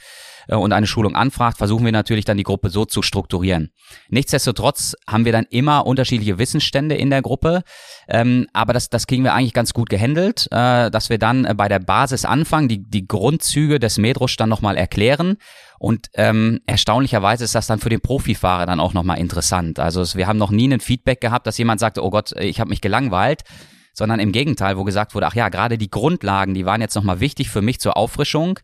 äh, 0.47 0.55
und 0.55 0.73
eine 0.73 0.87
Schulung 0.87 1.15
anfragt, 1.15 1.57
versuchen 1.57 1.85
wir 1.85 1.91
natürlich 1.91 2.25
dann 2.25 2.37
die 2.37 2.43
Gruppe 2.43 2.69
so 2.69 2.85
zu 2.85 3.01
strukturieren. 3.01 3.71
Nichtsdestotrotz 4.09 4.95
haben 5.07 5.25
wir 5.25 5.31
dann 5.31 5.45
immer 5.49 5.85
unterschiedliche 5.85 6.37
Wissensstände 6.37 6.95
in 6.95 7.09
der 7.09 7.21
Gruppe, 7.21 7.63
ähm, 8.07 8.47
aber 8.53 8.73
das, 8.73 8.89
das 8.89 9.07
kriegen 9.07 9.23
wir 9.23 9.33
eigentlich 9.33 9.53
ganz 9.53 9.73
gut 9.73 9.89
gehandelt, 9.89 10.47
äh, 10.51 10.91
dass 10.91 11.09
wir 11.09 11.17
dann 11.17 11.45
äh, 11.45 11.53
bei 11.55 11.67
der 11.67 11.79
Basis 11.79 12.25
anfangen, 12.25 12.67
die, 12.67 12.83
die 12.83 13.07
Grundzüge 13.07 13.79
des 13.79 13.97
Medrusch 13.97 14.37
dann 14.37 14.49
nochmal 14.49 14.77
erklären 14.77 15.37
und 15.81 16.09
ähm, 16.13 16.59
erstaunlicherweise 16.67 17.43
ist 17.43 17.55
das 17.55 17.65
dann 17.65 17.79
für 17.79 17.89
den 17.89 18.01
Profifahrer 18.01 18.67
dann 18.67 18.79
auch 18.79 18.93
nochmal 18.93 19.17
interessant. 19.17 19.79
Also 19.79 20.15
wir 20.15 20.27
haben 20.27 20.37
noch 20.37 20.51
nie 20.51 20.71
ein 20.71 20.79
Feedback 20.79 21.21
gehabt, 21.21 21.47
dass 21.51 21.57
jemand 21.57 21.81
sagte, 21.81 22.01
oh 22.01 22.09
Gott, 22.09 22.31
ich 22.39 22.61
habe 22.61 22.69
mich 22.69 22.79
gelangweilt, 22.79 23.41
sondern 23.93 24.21
im 24.21 24.31
Gegenteil, 24.31 24.77
wo 24.77 24.85
gesagt 24.85 25.13
wurde, 25.15 25.27
ach 25.27 25.35
ja, 25.35 25.49
gerade 25.49 25.77
die 25.77 25.91
Grundlagen, 25.91 26.53
die 26.53 26.65
waren 26.65 26.79
jetzt 26.79 26.95
nochmal 26.95 27.19
wichtig 27.19 27.49
für 27.49 27.61
mich 27.61 27.81
zur 27.81 27.97
Auffrischung. 27.97 28.57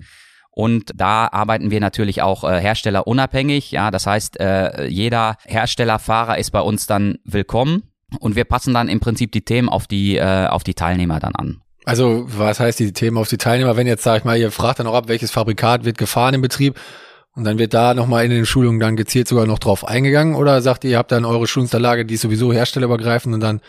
Und 0.52 0.92
da 0.96 1.28
arbeiten 1.28 1.70
wir 1.70 1.82
natürlich 1.82 2.22
auch 2.22 2.46
äh, 2.46 2.62
herstellerunabhängig. 2.62 3.72
Ja, 3.72 3.92
das 3.92 4.08
heißt, 4.08 4.40
äh, 4.40 4.88
jeder 4.88 5.36
Herstellerfahrer 5.44 6.38
ist 6.38 6.52
bei 6.52 6.62
uns 6.62 6.88
dann 6.88 7.18
willkommen 7.26 7.84
und 8.22 8.38
wir 8.38 8.46
passen 8.46 8.74
dann 8.74 8.88
im 8.88 9.02
Prinzip 9.02 9.34
die 9.34 9.42
Themen 9.42 9.68
auf 9.68 9.86
die 9.86 10.16
äh, 10.16 10.48
auf 10.48 10.64
die 10.64 10.74
Teilnehmer 10.74 11.20
dann 11.20 11.36
an. 11.36 11.62
Also 11.84 12.26
was 12.28 12.62
heißt 12.62 12.80
die 12.80 12.94
Themen 12.94 13.18
auf 13.18 13.28
die 13.28 13.38
Teilnehmer? 13.38 13.76
Wenn 13.76 13.86
jetzt 13.86 14.04
sag 14.04 14.20
ich 14.20 14.24
mal, 14.24 14.38
ihr 14.38 14.50
fragt 14.52 14.80
dann 14.80 14.88
auch 14.88 14.96
ab, 14.96 15.10
welches 15.10 15.32
Fabrikat 15.32 15.84
wird 15.84 15.98
gefahren 15.98 16.34
im 16.34 16.42
Betrieb, 16.42 16.80
und 17.38 17.44
dann 17.44 17.60
wird 17.60 17.76
da 17.76 17.94
nochmal 17.94 18.26
in 18.26 18.32
den 18.32 18.48
Schulungen 18.48 18.80
dann 18.80 18.96
gezielt 18.96 19.28
sogar 19.28 19.46
noch 19.46 19.60
drauf 19.60 19.88
eingegangen? 19.88 20.34
Oder 20.34 20.60
sagt 20.64 20.84
ihr, 20.84 20.90
ihr 20.90 20.98
habt 20.98 21.12
dann 21.12 21.24
eure 21.24 21.46
Schulungsunterlage, 21.46 22.04
die 22.04 22.16
ist 22.16 22.22
sowieso 22.22 22.52
herstellerübergreifend 22.52 23.36
und 23.36 23.42
dann 23.42 23.62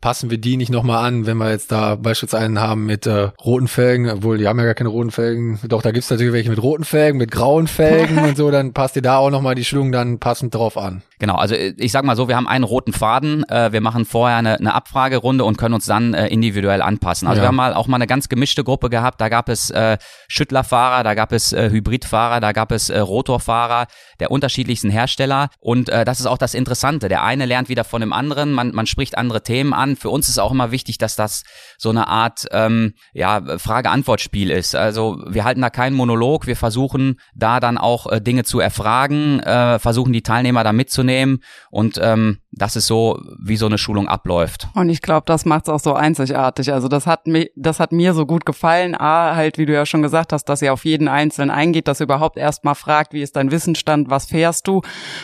passen 0.00 0.30
wir 0.30 0.36
die 0.36 0.58
nicht 0.58 0.70
nochmal 0.70 1.06
an, 1.06 1.24
wenn 1.26 1.38
wir 1.38 1.50
jetzt 1.50 1.72
da 1.72 1.94
beispielsweise 1.94 2.44
einen 2.44 2.60
haben 2.60 2.84
mit 2.84 3.06
äh, 3.06 3.30
roten 3.42 3.68
Felgen, 3.68 4.10
obwohl 4.10 4.36
die 4.36 4.46
haben 4.46 4.58
ja 4.58 4.66
gar 4.66 4.74
keine 4.74 4.90
roten 4.90 5.10
Felgen. 5.10 5.58
Doch, 5.66 5.80
da 5.80 5.92
gibt's 5.92 6.10
natürlich 6.10 6.32
welche 6.32 6.50
mit 6.50 6.62
roten 6.62 6.84
Felgen, 6.84 7.18
mit 7.18 7.30
grauen 7.30 7.66
Felgen 7.66 8.18
und 8.24 8.36
so, 8.36 8.50
dann 8.50 8.74
passt 8.74 8.96
ihr 8.96 9.02
da 9.02 9.16
auch 9.16 9.30
nochmal 9.30 9.54
die 9.54 9.64
Schulung 9.64 9.92
dann 9.92 10.18
passend 10.18 10.54
drauf 10.54 10.76
an. 10.76 11.02
Genau, 11.18 11.36
also 11.36 11.54
äh, 11.54 11.74
ich 11.78 11.92
sag 11.92 12.04
mal 12.04 12.16
so, 12.16 12.28
wir 12.28 12.36
haben 12.36 12.46
einen 12.46 12.64
roten 12.64 12.92
Faden, 12.92 13.48
äh, 13.48 13.72
wir 13.72 13.80
machen 13.80 14.04
vorher 14.04 14.36
eine, 14.36 14.58
eine 14.58 14.74
Abfragerunde 14.74 15.44
und 15.44 15.56
können 15.56 15.74
uns 15.74 15.86
dann 15.86 16.12
äh, 16.12 16.26
individuell 16.26 16.82
anpassen. 16.82 17.26
Also 17.26 17.38
ja. 17.38 17.44
wir 17.44 17.48
haben 17.48 17.56
mal 17.56 17.72
auch 17.72 17.86
mal 17.86 17.96
eine 17.96 18.06
ganz 18.06 18.28
gemischte 18.28 18.64
Gruppe 18.64 18.90
gehabt, 18.90 19.20
da 19.20 19.30
gab 19.30 19.48
es 19.48 19.70
äh, 19.70 19.96
Schüttlerfahrer, 20.28 21.02
da 21.02 21.14
gab 21.14 21.32
es 21.32 21.54
äh, 21.54 21.70
Hybridfahrer, 21.70 22.40
da 22.40 22.52
gab 22.52 22.72
es 22.72 22.90
äh, 22.90 22.98
Rotorfahrer 22.98 23.86
der 24.20 24.30
unterschiedlichsten 24.30 24.90
Hersteller 24.90 25.48
und 25.60 25.88
äh, 25.88 26.04
das 26.04 26.20
ist 26.20 26.26
auch 26.26 26.38
das 26.38 26.52
Interessante. 26.52 27.08
Der 27.08 27.22
eine 27.22 27.46
lernt 27.46 27.68
wieder 27.68 27.84
von 27.84 28.00
dem 28.00 28.12
anderen, 28.12 28.52
man, 28.52 28.74
man 28.74 28.86
spricht 28.86 29.16
andere 29.16 29.42
Themen 29.42 29.72
an. 29.72 29.83
Für 29.96 30.10
uns 30.10 30.28
ist 30.28 30.38
auch 30.38 30.52
immer 30.52 30.70
wichtig, 30.70 30.98
dass 30.98 31.16
das 31.16 31.44
so 31.78 31.90
eine 31.90 32.08
Art 32.08 32.46
ähm, 32.50 32.94
ja, 33.12 33.58
Frage-Antwort-Spiel 33.58 34.50
ist. 34.50 34.74
Also 34.74 35.22
wir 35.28 35.44
halten 35.44 35.60
da 35.60 35.70
keinen 35.70 35.94
Monolog, 35.94 36.46
wir 36.46 36.56
versuchen 36.56 37.20
da 37.34 37.60
dann 37.60 37.78
auch 37.78 38.10
äh, 38.10 38.20
Dinge 38.20 38.44
zu 38.44 38.60
erfragen, 38.60 39.40
äh, 39.40 39.78
versuchen 39.78 40.12
die 40.12 40.22
Teilnehmer 40.22 40.64
da 40.64 40.72
mitzunehmen 40.72 41.40
und 41.70 41.98
ähm, 42.02 42.38
das 42.56 42.76
ist 42.76 42.86
so, 42.86 43.20
wie 43.38 43.56
so 43.56 43.66
eine 43.66 43.78
Schulung 43.78 44.08
abläuft. 44.08 44.68
Und 44.74 44.88
ich 44.88 45.02
glaube, 45.02 45.24
das 45.26 45.44
macht 45.44 45.64
es 45.64 45.68
auch 45.68 45.80
so 45.80 45.94
einzigartig. 45.94 46.72
Also 46.72 46.88
das 46.88 47.06
hat 47.06 47.26
mir, 47.26 47.50
das 47.56 47.80
hat 47.80 47.92
mir 47.92 48.14
so 48.14 48.26
gut 48.26 48.46
gefallen. 48.46 48.94
A, 48.94 49.34
halt, 49.34 49.58
wie 49.58 49.66
du 49.66 49.72
ja 49.72 49.86
schon 49.86 50.02
gesagt 50.02 50.32
hast, 50.32 50.44
dass 50.44 50.62
ihr 50.62 50.72
auf 50.72 50.84
jeden 50.84 51.08
Einzelnen 51.08 51.50
eingeht, 51.50 51.88
dass 51.88 52.00
ihr 52.00 52.04
überhaupt 52.04 52.36
erstmal 52.36 52.74
fragt, 52.74 53.12
wie 53.12 53.22
ist 53.22 53.36
dein 53.36 53.50
Wissensstand, 53.50 54.10
was 54.10 54.26
fährst 54.26 54.68
du 54.68 54.82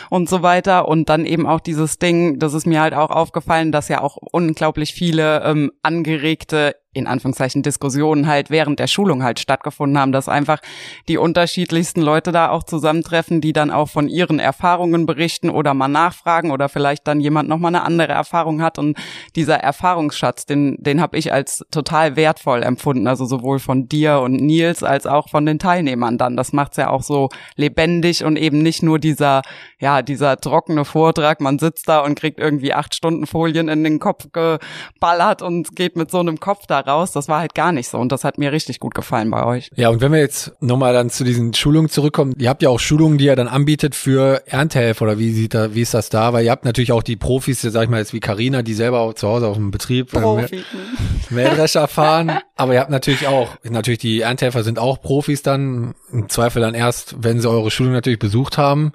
und 0.09 0.29
so 0.29 0.41
weiter. 0.41 0.87
Und 0.87 1.09
dann 1.09 1.25
eben 1.25 1.47
auch 1.47 1.59
dieses 1.59 1.99
Ding, 1.99 2.39
das 2.39 2.53
ist 2.53 2.67
mir 2.67 2.81
halt 2.81 2.93
auch 2.93 3.09
aufgefallen, 3.09 3.71
dass 3.71 3.87
ja 3.87 4.01
auch 4.01 4.17
unglaublich 4.51 4.93
viele 4.93 5.43
ähm, 5.45 5.71
angeregte 5.81 6.75
in 6.93 7.07
Anführungszeichen 7.07 7.63
Diskussionen 7.63 8.27
halt 8.27 8.49
während 8.49 8.79
der 8.79 8.87
Schulung 8.87 9.23
halt 9.23 9.39
stattgefunden 9.39 9.97
haben, 9.97 10.11
dass 10.11 10.27
einfach 10.27 10.59
die 11.07 11.17
unterschiedlichsten 11.17 12.01
Leute 12.01 12.33
da 12.33 12.49
auch 12.49 12.63
zusammentreffen, 12.63 13.39
die 13.39 13.53
dann 13.53 13.71
auch 13.71 13.87
von 13.87 14.09
ihren 14.09 14.39
Erfahrungen 14.39 15.05
berichten 15.05 15.49
oder 15.49 15.73
mal 15.73 15.87
nachfragen 15.87 16.51
oder 16.51 16.67
vielleicht 16.67 17.07
dann 17.07 17.21
jemand 17.21 17.47
nochmal 17.47 17.73
eine 17.73 17.85
andere 17.85 18.11
Erfahrung 18.11 18.61
hat 18.61 18.77
und 18.77 18.97
dieser 19.37 19.55
Erfahrungsschatz, 19.55 20.45
den, 20.45 20.75
den 20.79 20.99
habe 20.99 21.17
ich 21.17 21.31
als 21.31 21.65
total 21.71 22.17
wertvoll 22.17 22.61
empfunden, 22.61 23.07
also 23.07 23.25
sowohl 23.25 23.59
von 23.59 23.87
dir 23.87 24.19
und 24.19 24.33
Nils 24.41 24.83
als 24.83 25.07
auch 25.07 25.29
von 25.29 25.45
den 25.45 25.59
Teilnehmern 25.59 26.17
dann. 26.17 26.35
Das 26.35 26.51
macht's 26.51 26.75
ja 26.75 26.89
auch 26.89 27.03
so 27.03 27.29
lebendig 27.55 28.25
und 28.25 28.35
eben 28.35 28.59
nicht 28.59 28.83
nur 28.83 28.99
dieser, 28.99 29.43
ja, 29.79 30.01
dieser 30.01 30.37
trockene 30.37 30.83
Vortrag, 30.83 31.39
man 31.39 31.57
sitzt 31.57 31.87
da 31.87 31.99
und 31.99 32.15
kriegt 32.15 32.37
irgendwie 32.37 32.73
acht 32.73 32.93
Stunden 32.95 33.27
Folien 33.27 33.69
in 33.69 33.85
den 33.85 33.99
Kopf 33.99 34.27
geballert 34.33 35.41
und 35.41 35.73
geht 35.77 35.95
mit 35.95 36.11
so 36.11 36.19
einem 36.19 36.41
Kopf 36.41 36.67
da 36.67 36.80
raus. 36.81 37.11
Das 37.11 37.27
war 37.27 37.39
halt 37.39 37.55
gar 37.55 37.71
nicht 37.71 37.87
so 37.87 37.97
und 37.97 38.11
das 38.11 38.23
hat 38.23 38.37
mir 38.37 38.51
richtig 38.51 38.79
gut 38.79 38.93
gefallen 38.93 39.31
bei 39.31 39.45
euch. 39.45 39.69
Ja, 39.75 39.89
und 39.89 40.01
wenn 40.01 40.11
wir 40.11 40.19
jetzt 40.19 40.53
nochmal 40.61 40.93
dann 40.93 41.09
zu 41.09 41.23
diesen 41.23 41.53
Schulungen 41.53 41.89
zurückkommen, 41.89 42.33
ihr 42.37 42.49
habt 42.49 42.61
ja 42.61 42.69
auch 42.69 42.79
Schulungen, 42.79 43.17
die 43.17 43.25
ihr 43.25 43.35
dann 43.35 43.47
anbietet 43.47 43.95
für 43.95 44.43
Erntehelfer 44.45 45.03
oder 45.03 45.19
wie 45.19 45.31
sieht 45.31 45.53
da, 45.53 45.73
wie 45.73 45.81
ist 45.81 45.93
das 45.93 46.09
da? 46.09 46.33
Weil 46.33 46.45
ihr 46.45 46.51
habt 46.51 46.65
natürlich 46.65 46.91
auch 46.91 47.03
die 47.03 47.15
Profis, 47.15 47.61
sag 47.61 47.83
ich 47.83 47.89
mal 47.89 47.99
jetzt 47.99 48.13
wie 48.13 48.19
Karina, 48.19 48.61
die 48.61 48.73
selber 48.73 48.99
auch 48.99 49.13
zu 49.13 49.27
Hause 49.27 49.47
auf 49.47 49.55
dem 49.55 49.71
Betrieb 49.71 50.11
Profi. 50.11 50.63
Mähdrescher 51.29 51.87
fahren, 51.87 52.39
aber 52.55 52.73
ihr 52.73 52.79
habt 52.79 52.89
natürlich 52.89 53.27
auch, 53.27 53.49
natürlich 53.63 53.99
die 53.99 54.21
Erntehelfer 54.21 54.63
sind 54.63 54.79
auch 54.79 55.01
Profis 55.01 55.41
dann, 55.41 55.95
im 56.11 56.29
Zweifel 56.29 56.61
dann 56.61 56.73
erst, 56.73 57.15
wenn 57.23 57.39
sie 57.39 57.49
eure 57.49 57.71
Schulung 57.71 57.93
natürlich 57.93 58.19
besucht 58.19 58.57
haben. 58.57 58.91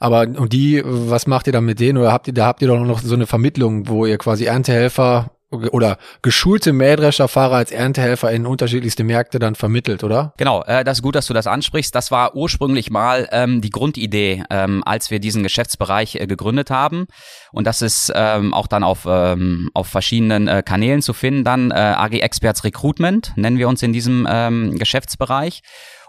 Aber 0.00 0.22
und 0.22 0.52
die, 0.52 0.82
was 0.84 1.26
macht 1.26 1.46
ihr 1.46 1.52
dann 1.52 1.64
mit 1.64 1.80
denen? 1.80 1.98
Oder 1.98 2.12
habt 2.12 2.26
ihr, 2.26 2.34
da 2.34 2.46
habt 2.46 2.62
ihr 2.62 2.68
doch 2.68 2.78
noch 2.80 2.98
so 2.98 3.14
eine 3.14 3.26
Vermittlung, 3.26 3.88
wo 3.88 4.04
ihr 4.06 4.18
quasi 4.18 4.44
Erntehelfer 4.44 5.30
oder 5.54 5.98
geschulte 6.22 6.72
Mähdrescherfahrer 6.72 7.56
als 7.56 7.70
Erntehelfer 7.70 8.30
in 8.32 8.46
unterschiedlichste 8.46 9.04
Märkte 9.04 9.38
dann 9.38 9.54
vermittelt, 9.54 10.04
oder? 10.04 10.32
Genau, 10.36 10.62
äh, 10.64 10.84
das 10.84 10.98
ist 10.98 11.02
gut, 11.02 11.14
dass 11.14 11.26
du 11.26 11.34
das 11.34 11.46
ansprichst. 11.46 11.94
Das 11.94 12.10
war 12.10 12.34
ursprünglich 12.34 12.90
mal 12.90 13.28
ähm, 13.32 13.60
die 13.60 13.70
Grundidee, 13.70 14.44
ähm, 14.50 14.82
als 14.84 15.10
wir 15.10 15.20
diesen 15.20 15.42
Geschäftsbereich 15.42 16.16
äh, 16.16 16.26
gegründet 16.26 16.70
haben. 16.70 17.06
Und 17.52 17.66
das 17.66 17.82
ist 17.82 18.12
ähm, 18.14 18.52
auch 18.52 18.66
dann 18.66 18.82
auf, 18.82 19.06
ähm, 19.08 19.70
auf 19.74 19.86
verschiedenen 19.86 20.48
äh, 20.48 20.62
Kanälen 20.64 21.02
zu 21.02 21.12
finden. 21.12 21.44
Dann 21.44 21.70
äh, 21.70 21.74
AG 21.74 22.20
Experts 22.20 22.64
Recruitment 22.64 23.32
nennen 23.36 23.58
wir 23.58 23.68
uns 23.68 23.82
in 23.82 23.92
diesem 23.92 24.26
ähm, 24.30 24.78
Geschäftsbereich. 24.78 25.62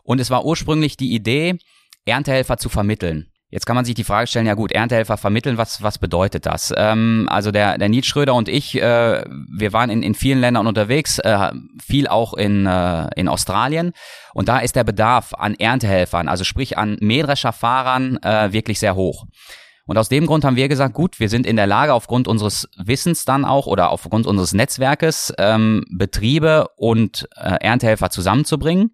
Und 0.04 0.20
es 0.20 0.30
war 0.30 0.46
ursprünglich 0.46 0.98
die 0.98 1.14
Idee, 1.14 1.58
Erntehelfer 2.06 2.58
zu 2.58 2.70
vermitteln. 2.70 3.32
Jetzt 3.56 3.66
kann 3.66 3.78
man 3.78 3.86
sich 3.86 3.96
die 3.96 4.04
Frage 4.04 4.28
stellen, 4.28 4.48
ja 4.48 4.54
gut, 4.54 4.74
Erntehelfer 4.74 5.16
vermitteln, 5.16 5.58
was, 5.58 5.82
was 5.82 5.98
bedeutet 5.98 6.46
das? 6.46 6.74
Ähm, 6.76 7.26
also 7.32 7.52
der, 7.52 7.78
der 7.78 7.88
Nils 7.88 8.06
Schröder 8.06 8.34
und 8.34 8.50
ich, 8.50 8.76
äh, 8.76 9.24
wir 9.50 9.72
waren 9.72 9.90
in, 9.90 10.04
in 10.04 10.14
vielen 10.14 10.42
Ländern 10.42 10.68
unterwegs, 10.68 11.20
äh, 11.20 11.52
viel 11.82 12.10
auch 12.10 12.34
in, 12.34 12.66
äh, 12.66 13.08
in 13.16 13.30
Australien. 13.30 13.94
Und 14.34 14.50
da 14.50 14.60
ist 14.60 14.76
der 14.76 14.84
Bedarf 14.84 15.34
an 15.34 15.56
Erntehelfern, 15.56 16.28
also 16.28 16.44
sprich 16.44 16.78
an 16.78 16.98
Mähdrescherfahrern, 17.00 18.18
äh, 18.24 18.52
wirklich 18.52 18.78
sehr 18.78 18.98
hoch. 18.98 19.26
Und 19.86 19.98
aus 19.98 20.10
dem 20.10 20.26
Grund 20.26 20.44
haben 20.44 20.58
wir 20.58 20.68
gesagt, 20.68 20.94
gut, 20.94 21.22
wir 21.22 21.30
sind 21.30 21.48
in 21.48 21.56
der 21.56 21.68
Lage, 21.68 21.94
aufgrund 21.94 22.28
unseres 22.28 22.68
Wissens 22.76 23.24
dann 23.24 23.46
auch 23.46 23.68
oder 23.68 23.90
aufgrund 23.90 24.28
unseres 24.28 24.52
Netzwerkes 24.52 25.34
ähm, 25.38 25.86
Betriebe 25.90 26.68
und 26.76 27.30
äh, 27.38 27.56
Erntehelfer 27.62 28.10
zusammenzubringen. 28.10 28.92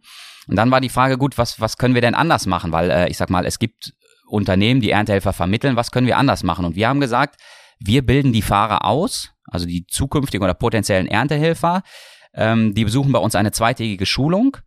Und 0.47 0.55
dann 0.55 0.69
war 0.69 0.81
die 0.81 0.89
Frage, 0.89 1.17
gut, 1.17 1.39
was, 1.39 1.59
was 1.59 1.77
können 1.77 1.95
wir 1.95 2.01
denn 2.01 2.13
anders 2.13 2.45
machen? 2.45 2.71
Weil 2.71 2.91
äh, 2.91 3.09
ich 3.09 3.17
sag 3.17 3.31
mal, 3.31 3.47
es 3.47 3.57
gibt 3.57 3.93
Unternehmen, 4.31 4.81
die 4.81 4.91
Erntehelfer 4.91 5.33
vermitteln, 5.33 5.75
was 5.75 5.91
können 5.91 6.07
wir 6.07 6.17
anders 6.17 6.43
machen? 6.43 6.65
Und 6.65 6.75
wir 6.75 6.87
haben 6.87 6.99
gesagt, 6.99 7.39
wir 7.79 8.05
bilden 8.05 8.33
die 8.33 8.41
Fahrer 8.41 8.85
aus, 8.85 9.31
also 9.45 9.65
die 9.65 9.85
zukünftigen 9.87 10.43
oder 10.43 10.53
potenziellen 10.53 11.07
Erntehelfer, 11.07 11.83
ähm, 12.33 12.73
die 12.73 12.85
besuchen 12.85 13.11
bei 13.11 13.19
uns 13.19 13.35
eine 13.35 13.51
zweitägige 13.51 14.05
Schulung 14.05 14.57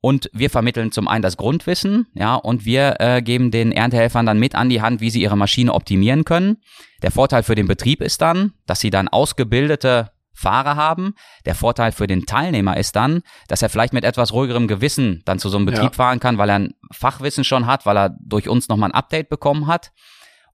und 0.00 0.30
wir 0.32 0.50
vermitteln 0.50 0.92
zum 0.92 1.08
einen 1.08 1.22
das 1.22 1.36
Grundwissen, 1.36 2.06
ja, 2.14 2.34
und 2.34 2.64
wir 2.64 2.96
äh, 3.00 3.22
geben 3.22 3.50
den 3.50 3.72
Erntehelfern 3.72 4.26
dann 4.26 4.38
mit 4.38 4.54
an 4.54 4.68
die 4.68 4.80
Hand, 4.80 5.00
wie 5.00 5.10
sie 5.10 5.22
ihre 5.22 5.36
Maschine 5.36 5.72
optimieren 5.74 6.24
können. 6.24 6.58
Der 7.02 7.10
Vorteil 7.10 7.42
für 7.42 7.54
den 7.54 7.66
Betrieb 7.68 8.00
ist 8.00 8.20
dann, 8.20 8.52
dass 8.66 8.80
sie 8.80 8.90
dann 8.90 9.08
ausgebildete 9.08 10.10
Fahrer 10.32 10.76
haben. 10.76 11.14
Der 11.44 11.54
Vorteil 11.54 11.92
für 11.92 12.06
den 12.06 12.26
Teilnehmer 12.26 12.76
ist 12.76 12.96
dann, 12.96 13.22
dass 13.48 13.62
er 13.62 13.68
vielleicht 13.68 13.92
mit 13.92 14.04
etwas 14.04 14.32
ruhigerem 14.32 14.68
Gewissen 14.68 15.22
dann 15.24 15.38
zu 15.38 15.48
so 15.48 15.56
einem 15.56 15.66
Betrieb 15.66 15.92
ja. 15.92 15.96
fahren 15.96 16.20
kann, 16.20 16.38
weil 16.38 16.48
er 16.48 16.58
ein 16.58 16.74
Fachwissen 16.92 17.44
schon 17.44 17.66
hat, 17.66 17.86
weil 17.86 17.96
er 17.96 18.16
durch 18.20 18.48
uns 18.48 18.68
nochmal 18.68 18.90
ein 18.90 18.94
Update 18.94 19.28
bekommen 19.28 19.66
hat. 19.66 19.92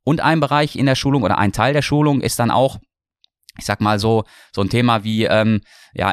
Und 0.02 0.20
ein 0.20 0.40
Bereich 0.40 0.76
in 0.76 0.86
der 0.86 0.94
Schulung 0.94 1.22
oder 1.22 1.38
ein 1.38 1.52
Teil 1.52 1.72
der 1.72 1.82
Schulung 1.82 2.20
ist 2.20 2.38
dann 2.38 2.50
auch, 2.50 2.78
ich 3.58 3.64
sag 3.64 3.80
mal 3.80 3.98
so, 3.98 4.24
so 4.54 4.60
ein 4.60 4.68
Thema 4.68 5.02
wie 5.02 5.24
ähm, 5.24 5.62
ja, 5.94 6.12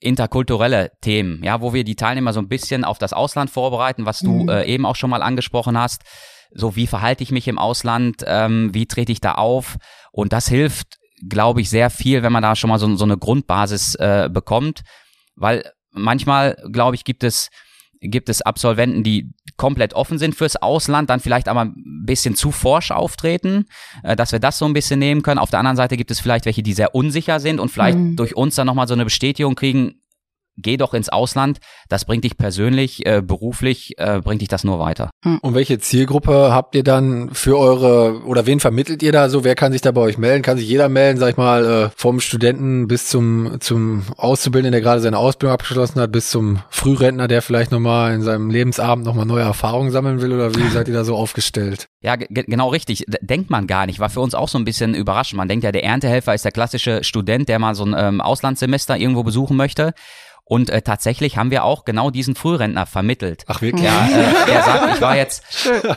interkulturelle 0.00 0.92
Themen, 1.00 1.42
ja, 1.42 1.60
wo 1.60 1.72
wir 1.74 1.84
die 1.84 1.96
Teilnehmer 1.96 2.32
so 2.32 2.40
ein 2.40 2.48
bisschen 2.48 2.84
auf 2.84 2.98
das 2.98 3.12
Ausland 3.12 3.50
vorbereiten, 3.50 4.06
was 4.06 4.20
du 4.20 4.44
mhm. 4.44 4.48
äh, 4.48 4.64
eben 4.64 4.86
auch 4.86 4.96
schon 4.96 5.10
mal 5.10 5.22
angesprochen 5.22 5.78
hast. 5.78 6.02
So, 6.52 6.76
wie 6.76 6.86
verhalte 6.86 7.22
ich 7.22 7.32
mich 7.32 7.48
im 7.48 7.58
Ausland, 7.58 8.24
ähm, 8.26 8.72
wie 8.72 8.86
trete 8.86 9.12
ich 9.12 9.20
da 9.20 9.32
auf? 9.32 9.76
Und 10.12 10.32
das 10.32 10.48
hilft 10.48 10.95
glaube 11.28 11.60
ich, 11.60 11.70
sehr 11.70 11.90
viel, 11.90 12.22
wenn 12.22 12.32
man 12.32 12.42
da 12.42 12.56
schon 12.56 12.68
mal 12.68 12.78
so, 12.78 12.96
so 12.96 13.04
eine 13.04 13.16
Grundbasis 13.16 13.94
äh, 13.96 14.28
bekommt, 14.32 14.82
weil 15.34 15.70
manchmal, 15.90 16.56
glaube 16.70 16.96
ich, 16.96 17.04
gibt 17.04 17.24
es 17.24 17.48
gibt 18.00 18.28
es 18.28 18.42
Absolventen, 18.42 19.02
die 19.02 19.30
komplett 19.56 19.94
offen 19.94 20.18
sind 20.18 20.34
fürs 20.34 20.56
Ausland, 20.56 21.08
dann 21.08 21.20
vielleicht 21.20 21.48
aber 21.48 21.62
ein 21.62 22.04
bisschen 22.04 22.36
zu 22.36 22.50
forsch 22.50 22.90
auftreten, 22.90 23.66
äh, 24.02 24.16
dass 24.16 24.32
wir 24.32 24.38
das 24.38 24.58
so 24.58 24.66
ein 24.66 24.74
bisschen 24.74 24.98
nehmen 24.98 25.22
können. 25.22 25.38
Auf 25.38 25.50
der 25.50 25.60
anderen 25.60 25.76
Seite 25.76 25.96
gibt 25.96 26.10
es 26.10 26.20
vielleicht 26.20 26.44
welche, 26.44 26.62
die 26.62 26.74
sehr 26.74 26.94
unsicher 26.94 27.40
sind 27.40 27.58
und 27.58 27.70
vielleicht 27.70 27.98
mhm. 27.98 28.16
durch 28.16 28.36
uns 28.36 28.54
dann 28.54 28.66
nochmal 28.66 28.86
so 28.86 28.94
eine 28.94 29.04
Bestätigung 29.04 29.54
kriegen, 29.54 30.02
geh 30.56 30.76
doch 30.76 30.94
ins 30.94 31.08
Ausland. 31.08 31.58
Das 31.88 32.04
bringt 32.04 32.24
dich 32.24 32.36
persönlich, 32.36 33.06
äh, 33.06 33.22
beruflich, 33.22 33.94
äh, 33.98 34.20
bringt 34.20 34.42
dich 34.42 34.48
das 34.48 34.64
nur 34.64 34.78
weiter. 34.78 35.10
Hm. 35.22 35.38
Und 35.40 35.54
welche 35.54 35.78
Zielgruppe 35.78 36.52
habt 36.52 36.74
ihr 36.74 36.82
dann 36.82 37.30
für 37.32 37.58
eure, 37.58 38.22
oder 38.24 38.46
wen 38.46 38.60
vermittelt 38.60 39.02
ihr 39.02 39.12
da 39.12 39.28
so? 39.28 39.44
Wer 39.44 39.54
kann 39.54 39.72
sich 39.72 39.82
da 39.82 39.92
bei 39.92 40.00
euch 40.00 40.18
melden? 40.18 40.42
Kann 40.42 40.58
sich 40.58 40.68
jeder 40.68 40.88
melden, 40.88 41.18
sag 41.18 41.30
ich 41.30 41.36
mal, 41.36 41.64
äh, 41.64 41.90
vom 41.96 42.20
Studenten 42.20 42.88
bis 42.88 43.08
zum, 43.08 43.60
zum 43.60 44.02
Auszubildenden, 44.16 44.72
der 44.72 44.80
gerade 44.80 45.00
seine 45.00 45.18
Ausbildung 45.18 45.54
abgeschlossen 45.54 46.00
hat, 46.00 46.12
bis 46.12 46.30
zum 46.30 46.60
Frührentner, 46.70 47.28
der 47.28 47.42
vielleicht 47.42 47.72
nochmal 47.72 48.14
in 48.14 48.22
seinem 48.22 48.50
Lebensabend 48.50 49.04
nochmal 49.04 49.26
neue 49.26 49.42
Erfahrungen 49.42 49.90
sammeln 49.90 50.20
will? 50.20 50.32
Oder 50.32 50.54
wie 50.54 50.68
seid 50.68 50.88
ihr 50.88 50.94
da 50.94 51.04
so 51.04 51.16
aufgestellt? 51.16 51.88
Ja, 52.00 52.16
genau 52.16 52.68
richtig. 52.68 53.04
Denkt 53.20 53.50
man 53.50 53.66
gar 53.66 53.86
nicht. 53.86 53.98
War 53.98 54.10
für 54.10 54.20
uns 54.20 54.34
auch 54.34 54.48
so 54.48 54.58
ein 54.58 54.64
bisschen 54.64 54.94
überraschend. 54.94 55.38
Man 55.38 55.48
denkt 55.48 55.64
ja, 55.64 55.72
der 55.72 55.84
Erntehelfer 55.84 56.34
ist 56.34 56.44
der 56.44 56.52
klassische 56.52 57.02
Student, 57.02 57.48
der 57.48 57.58
mal 57.58 57.74
so 57.74 57.84
ein 57.84 57.94
ähm, 57.98 58.20
Auslandssemester 58.20 58.96
irgendwo 58.96 59.22
besuchen 59.22 59.56
möchte. 59.56 59.92
Und 60.48 60.70
äh, 60.70 60.80
tatsächlich 60.80 61.36
haben 61.36 61.50
wir 61.50 61.64
auch 61.64 61.84
genau 61.84 62.10
diesen 62.10 62.36
Frührentner 62.36 62.86
vermittelt. 62.86 63.42
Ach 63.48 63.62
wirklich? 63.62 63.84
Ja, 63.84 64.06
äh, 64.06 64.52
er 64.52 64.62
sagt, 64.62 64.94
ich 64.94 65.00
war 65.00 65.16
jetzt, 65.24 65.42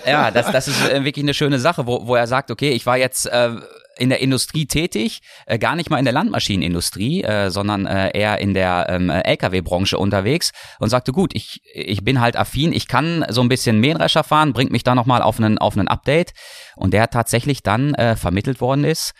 ja, 0.08 0.32
das, 0.32 0.52
das 0.52 0.68
ist 0.68 0.90
äh, 0.90 1.06
wirklich 1.06 1.24
eine 1.24 1.36
schöne 1.36 1.60
Sache, 1.60 1.86
wo, 1.86 2.08
wo 2.08 2.16
er 2.16 2.26
sagt, 2.26 2.50
okay, 2.50 2.72
ich 2.72 2.88
war 2.88 2.98
jetzt 2.98 3.28
äh, 3.28 3.52
in 4.00 4.10
der 4.10 4.22
Industrie 4.22 4.66
tätig, 4.66 5.22
äh, 5.46 5.60
gar 5.60 5.76
nicht 5.76 5.92
mal 5.92 6.00
in 6.00 6.06
der 6.06 6.16
Landmaschinenindustrie, 6.16 7.24
äh, 7.24 7.52
sondern 7.52 7.86
äh, 7.86 8.18
eher 8.18 8.40
in 8.40 8.56
der 8.56 8.88
ähm, 8.90 9.12
LKW-Branche 9.12 10.00
unterwegs 10.00 10.52
und 10.80 10.90
sagte, 10.90 11.12
gut, 11.12 11.36
ich, 11.36 11.62
ich 11.72 12.04
bin 12.04 12.20
halt 12.20 12.36
affin, 12.36 12.74
ich 12.74 12.88
kann 12.88 13.24
so 13.30 13.42
ein 13.42 13.50
bisschen 13.50 13.80
Mähdrescher 13.80 14.24
fahren, 14.24 14.54
bringt 14.54 14.72
mich 14.72 14.84
da 14.84 14.96
nochmal 14.96 15.22
auf 15.22 15.38
einen, 15.38 15.60
auf 15.60 15.78
einen 15.78 15.88
Update 15.88 16.32
und 16.76 16.92
der 16.92 17.12
tatsächlich 17.12 17.62
dann 17.62 17.94
äh, 17.94 18.16
vermittelt 18.16 18.62
worden 18.62 18.84
ist 18.84 19.14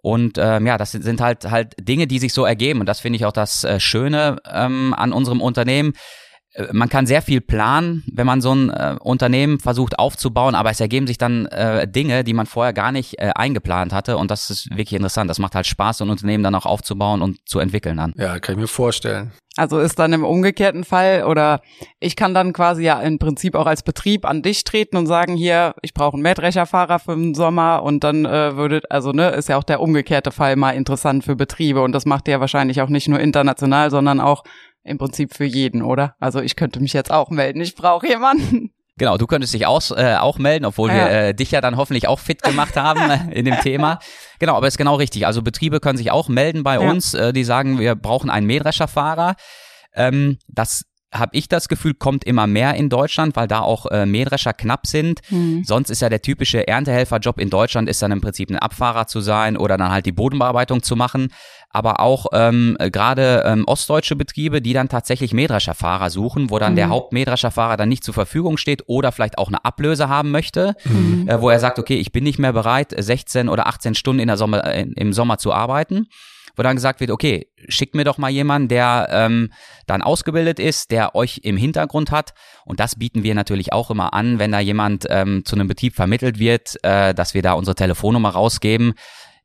und 0.00 0.38
ähm, 0.38 0.66
ja, 0.66 0.78
das 0.78 0.92
sind 0.92 1.20
halt 1.20 1.50
halt 1.50 1.74
Dinge, 1.80 2.06
die 2.06 2.18
sich 2.18 2.32
so 2.32 2.44
ergeben. 2.44 2.80
Und 2.80 2.86
das 2.86 3.00
finde 3.00 3.16
ich 3.16 3.26
auch 3.26 3.32
das 3.32 3.64
äh, 3.64 3.80
Schöne 3.80 4.38
ähm, 4.50 4.94
an 4.94 5.12
unserem 5.12 5.40
Unternehmen. 5.40 5.94
Äh, 6.58 6.72
man 6.72 6.88
kann 6.88 7.06
sehr 7.06 7.22
viel 7.22 7.40
planen, 7.40 8.04
wenn 8.12 8.26
man 8.26 8.40
so 8.40 8.52
ein 8.52 8.70
äh, 8.70 8.96
Unternehmen 9.00 9.60
versucht 9.60 9.98
aufzubauen, 9.98 10.54
aber 10.54 10.70
es 10.70 10.80
ergeben 10.80 11.06
sich 11.06 11.18
dann 11.18 11.46
äh, 11.46 11.88
Dinge, 11.88 12.24
die 12.24 12.34
man 12.34 12.46
vorher 12.46 12.72
gar 12.72 12.92
nicht 12.92 13.18
äh, 13.18 13.30
eingeplant 13.34 13.92
hatte 13.92 14.16
und 14.16 14.30
das 14.30 14.50
ist 14.50 14.70
wirklich 14.70 14.94
interessant. 14.94 15.30
Das 15.30 15.38
macht 15.38 15.54
halt 15.54 15.66
Spaß, 15.66 15.98
so 15.98 16.04
ein 16.04 16.10
Unternehmen 16.10 16.44
dann 16.44 16.54
auch 16.54 16.66
aufzubauen 16.66 17.22
und 17.22 17.38
zu 17.48 17.58
entwickeln 17.58 17.96
dann. 17.96 18.14
Ja, 18.16 18.38
kann 18.40 18.56
ich 18.56 18.60
mir 18.60 18.68
vorstellen. 18.68 19.32
Also 19.58 19.80
ist 19.80 19.98
dann 19.98 20.12
im 20.12 20.24
umgekehrten 20.24 20.84
Fall 20.84 21.24
oder 21.24 21.62
ich 21.98 22.14
kann 22.14 22.32
dann 22.32 22.52
quasi 22.52 22.84
ja 22.84 23.00
im 23.00 23.18
Prinzip 23.18 23.56
auch 23.56 23.66
als 23.66 23.82
Betrieb 23.82 24.24
an 24.24 24.40
dich 24.40 24.62
treten 24.62 24.96
und 24.96 25.08
sagen, 25.08 25.34
hier, 25.34 25.74
ich 25.82 25.94
brauche 25.94 26.14
einen 26.14 26.22
Mähdrescherfahrer 26.22 27.00
für 27.00 27.16
den 27.16 27.34
Sommer 27.34 27.82
und 27.82 28.04
dann 28.04 28.24
äh, 28.24 28.54
würde, 28.54 28.82
also 28.88 29.10
ne, 29.10 29.30
ist 29.30 29.48
ja 29.48 29.56
auch 29.56 29.64
der 29.64 29.80
umgekehrte 29.80 30.30
Fall 30.30 30.54
mal 30.54 30.70
interessant 30.70 31.24
für 31.24 31.34
Betriebe 31.34 31.82
und 31.82 31.90
das 31.90 32.06
macht 32.06 32.28
ihr 32.28 32.38
wahrscheinlich 32.38 32.80
auch 32.82 32.88
nicht 32.88 33.08
nur 33.08 33.18
international, 33.18 33.90
sondern 33.90 34.20
auch 34.20 34.44
im 34.82 34.98
Prinzip 34.98 35.34
für 35.34 35.44
jeden, 35.44 35.82
oder? 35.82 36.14
Also 36.18 36.40
ich 36.40 36.56
könnte 36.56 36.80
mich 36.80 36.92
jetzt 36.92 37.10
auch 37.10 37.30
melden, 37.30 37.60
ich 37.60 37.74
brauche 37.74 38.06
jemanden. 38.06 38.72
Genau, 38.98 39.16
du 39.16 39.26
könntest 39.26 39.54
dich 39.54 39.64
auch, 39.64 39.80
äh, 39.92 40.16
auch 40.16 40.38
melden, 40.38 40.64
obwohl 40.64 40.90
ja. 40.90 40.96
wir 40.96 41.10
äh, 41.10 41.34
dich 41.34 41.52
ja 41.52 41.60
dann 41.60 41.76
hoffentlich 41.76 42.08
auch 42.08 42.18
fit 42.18 42.42
gemacht 42.42 42.76
haben 42.76 43.10
äh, 43.10 43.32
in 43.32 43.44
dem 43.44 43.58
Thema. 43.60 44.00
Genau, 44.40 44.56
aber 44.56 44.66
ist 44.66 44.76
genau 44.76 44.96
richtig. 44.96 45.24
Also 45.24 45.40
Betriebe 45.40 45.78
können 45.78 45.96
sich 45.96 46.10
auch 46.10 46.28
melden 46.28 46.64
bei 46.64 46.74
ja. 46.74 46.90
uns, 46.90 47.14
äh, 47.14 47.32
die 47.32 47.44
sagen, 47.44 47.78
wir 47.78 47.94
brauchen 47.94 48.28
einen 48.28 48.46
Mähdrescherfahrer. 48.46 49.36
Ähm, 49.94 50.38
das 50.48 50.84
habe 51.12 51.36
ich 51.36 51.48
das 51.48 51.68
Gefühl, 51.68 51.94
kommt 51.94 52.24
immer 52.24 52.46
mehr 52.46 52.74
in 52.74 52.90
Deutschland, 52.90 53.34
weil 53.34 53.48
da 53.48 53.60
auch 53.60 53.86
äh, 53.86 54.04
Mähdrescher 54.04 54.52
knapp 54.52 54.86
sind. 54.86 55.20
Mhm. 55.30 55.64
Sonst 55.64 55.90
ist 55.90 56.02
ja 56.02 56.08
der 56.08 56.20
typische 56.20 56.68
Erntehelferjob 56.68 57.40
in 57.40 57.50
Deutschland 57.50 57.88
ist 57.88 58.02
dann 58.02 58.12
im 58.12 58.20
Prinzip 58.20 58.50
ein 58.50 58.58
Abfahrer 58.58 59.06
zu 59.06 59.20
sein 59.20 59.56
oder 59.56 59.78
dann 59.78 59.90
halt 59.90 60.06
die 60.06 60.12
Bodenbearbeitung 60.12 60.82
zu 60.82 60.96
machen. 60.96 61.32
Aber 61.70 62.00
auch 62.00 62.26
ähm, 62.32 62.76
gerade 62.78 63.42
ähm, 63.46 63.64
ostdeutsche 63.66 64.16
Betriebe, 64.16 64.62
die 64.62 64.72
dann 64.72 64.88
tatsächlich 64.88 65.34
Mähdrescherfahrer 65.34 66.08
suchen, 66.08 66.50
wo 66.50 66.58
dann 66.58 66.72
mhm. 66.72 66.76
der 66.76 66.88
Hauptmähdrescherfahrer 66.88 67.76
dann 67.76 67.88
nicht 67.88 68.04
zur 68.04 68.14
Verfügung 68.14 68.56
steht 68.56 68.84
oder 68.86 69.12
vielleicht 69.12 69.38
auch 69.38 69.48
eine 69.48 69.64
Ablöse 69.64 70.08
haben 70.08 70.30
möchte, 70.30 70.74
mhm. 70.84 71.28
äh, 71.28 71.40
wo 71.40 71.50
er 71.50 71.60
sagt, 71.60 71.78
okay, 71.78 71.96
ich 71.96 72.10
bin 72.10 72.24
nicht 72.24 72.38
mehr 72.38 72.52
bereit, 72.52 72.94
16 72.96 73.48
oder 73.48 73.66
18 73.66 73.94
Stunden 73.94 74.20
in 74.20 74.28
der 74.28 74.38
Sommer, 74.38 74.64
äh, 74.64 74.86
im 74.96 75.12
Sommer 75.12 75.38
zu 75.38 75.52
arbeiten 75.52 76.06
wo 76.58 76.64
dann 76.64 76.74
gesagt 76.74 76.98
wird, 76.98 77.12
okay, 77.12 77.46
schickt 77.68 77.94
mir 77.94 78.04
doch 78.04 78.18
mal 78.18 78.30
jemanden, 78.30 78.68
der 78.68 79.08
ähm, 79.12 79.52
dann 79.86 80.02
ausgebildet 80.02 80.58
ist, 80.58 80.90
der 80.90 81.14
euch 81.14 81.40
im 81.44 81.56
Hintergrund 81.56 82.10
hat. 82.10 82.34
Und 82.64 82.80
das 82.80 82.96
bieten 82.96 83.22
wir 83.22 83.36
natürlich 83.36 83.72
auch 83.72 83.90
immer 83.92 84.12
an, 84.12 84.40
wenn 84.40 84.50
da 84.50 84.58
jemand 84.58 85.06
ähm, 85.08 85.44
zu 85.44 85.54
einem 85.54 85.68
Betrieb 85.68 85.94
vermittelt 85.94 86.40
wird, 86.40 86.76
äh, 86.82 87.14
dass 87.14 87.32
wir 87.32 87.42
da 87.42 87.52
unsere 87.52 87.76
Telefonnummer 87.76 88.30
rausgeben. 88.30 88.94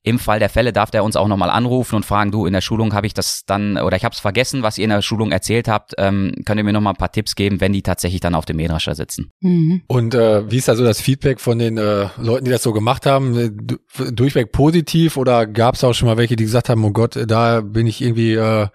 Im 0.04 0.20
Fall 0.20 0.39
der 0.39 0.50
Fälle 0.50 0.74
darf 0.74 0.92
der 0.92 1.04
uns 1.04 1.16
auch 1.16 1.28
nochmal 1.28 1.50
anrufen 1.50 1.96
und 1.96 2.06
fragen, 2.06 2.32
du, 2.32 2.46
in 2.46 2.54
der 2.54 2.62
Schulung 2.62 2.94
habe 2.94 3.08
ich 3.08 3.13
das 3.13 3.44
dann, 3.46 3.78
oder 3.78 3.96
ich 3.96 4.04
habe 4.04 4.13
es 4.13 4.20
vergessen, 4.20 4.62
was 4.62 4.78
ihr 4.78 4.84
in 4.84 4.89
der 4.89 5.02
Schulung 5.02 5.32
erzählt 5.32 5.70
habt, 5.70 5.94
ähm, 5.98 6.34
könnt 6.46 6.60
ihr 6.60 6.66
mir 6.66 6.74
nochmal 6.74 6.94
ein 6.94 6.98
paar 6.98 7.12
Tipps 7.12 7.36
geben, 7.36 7.62
wenn 7.62 7.72
die 7.72 7.84
tatsächlich 7.84 8.20
dann 8.20 8.36
auf 8.36 8.46
dem 8.46 8.58
Mähdrescher 8.58 8.96
sitzen. 8.96 9.32
Mhm. 9.39 9.84
Und 9.88 10.13
äh, 10.13 10.50
wie 10.52 10.58
ist 10.58 10.68
da 10.68 10.76
so 10.76 10.84
das 10.84 11.00
Feedback 11.00 11.39
von 11.39 11.58
den 11.58 11.78
äh, 11.78 12.10
Leuten, 12.18 12.46
die 12.46 12.52
das 12.52 12.63
so 12.63 12.74
gemacht 12.74 13.06
haben? 13.06 13.38
Äh, 13.38 14.12
durchweg 14.12 14.52
positiv 14.52 15.16
oder 15.16 15.48
gab 15.48 15.76
es 15.76 15.84
auch 15.84 15.94
schon 15.94 16.10
mal 16.10 16.18
welche, 16.18 16.36
die 16.36 16.44
gesagt 16.44 16.68
haben, 16.68 16.84
oh 16.84 16.92
Gott, 16.92 17.18
da 17.28 17.62
bin 17.62 17.88
ich 17.88 18.02
irgendwie... 18.02 18.34
Äh 18.34 18.68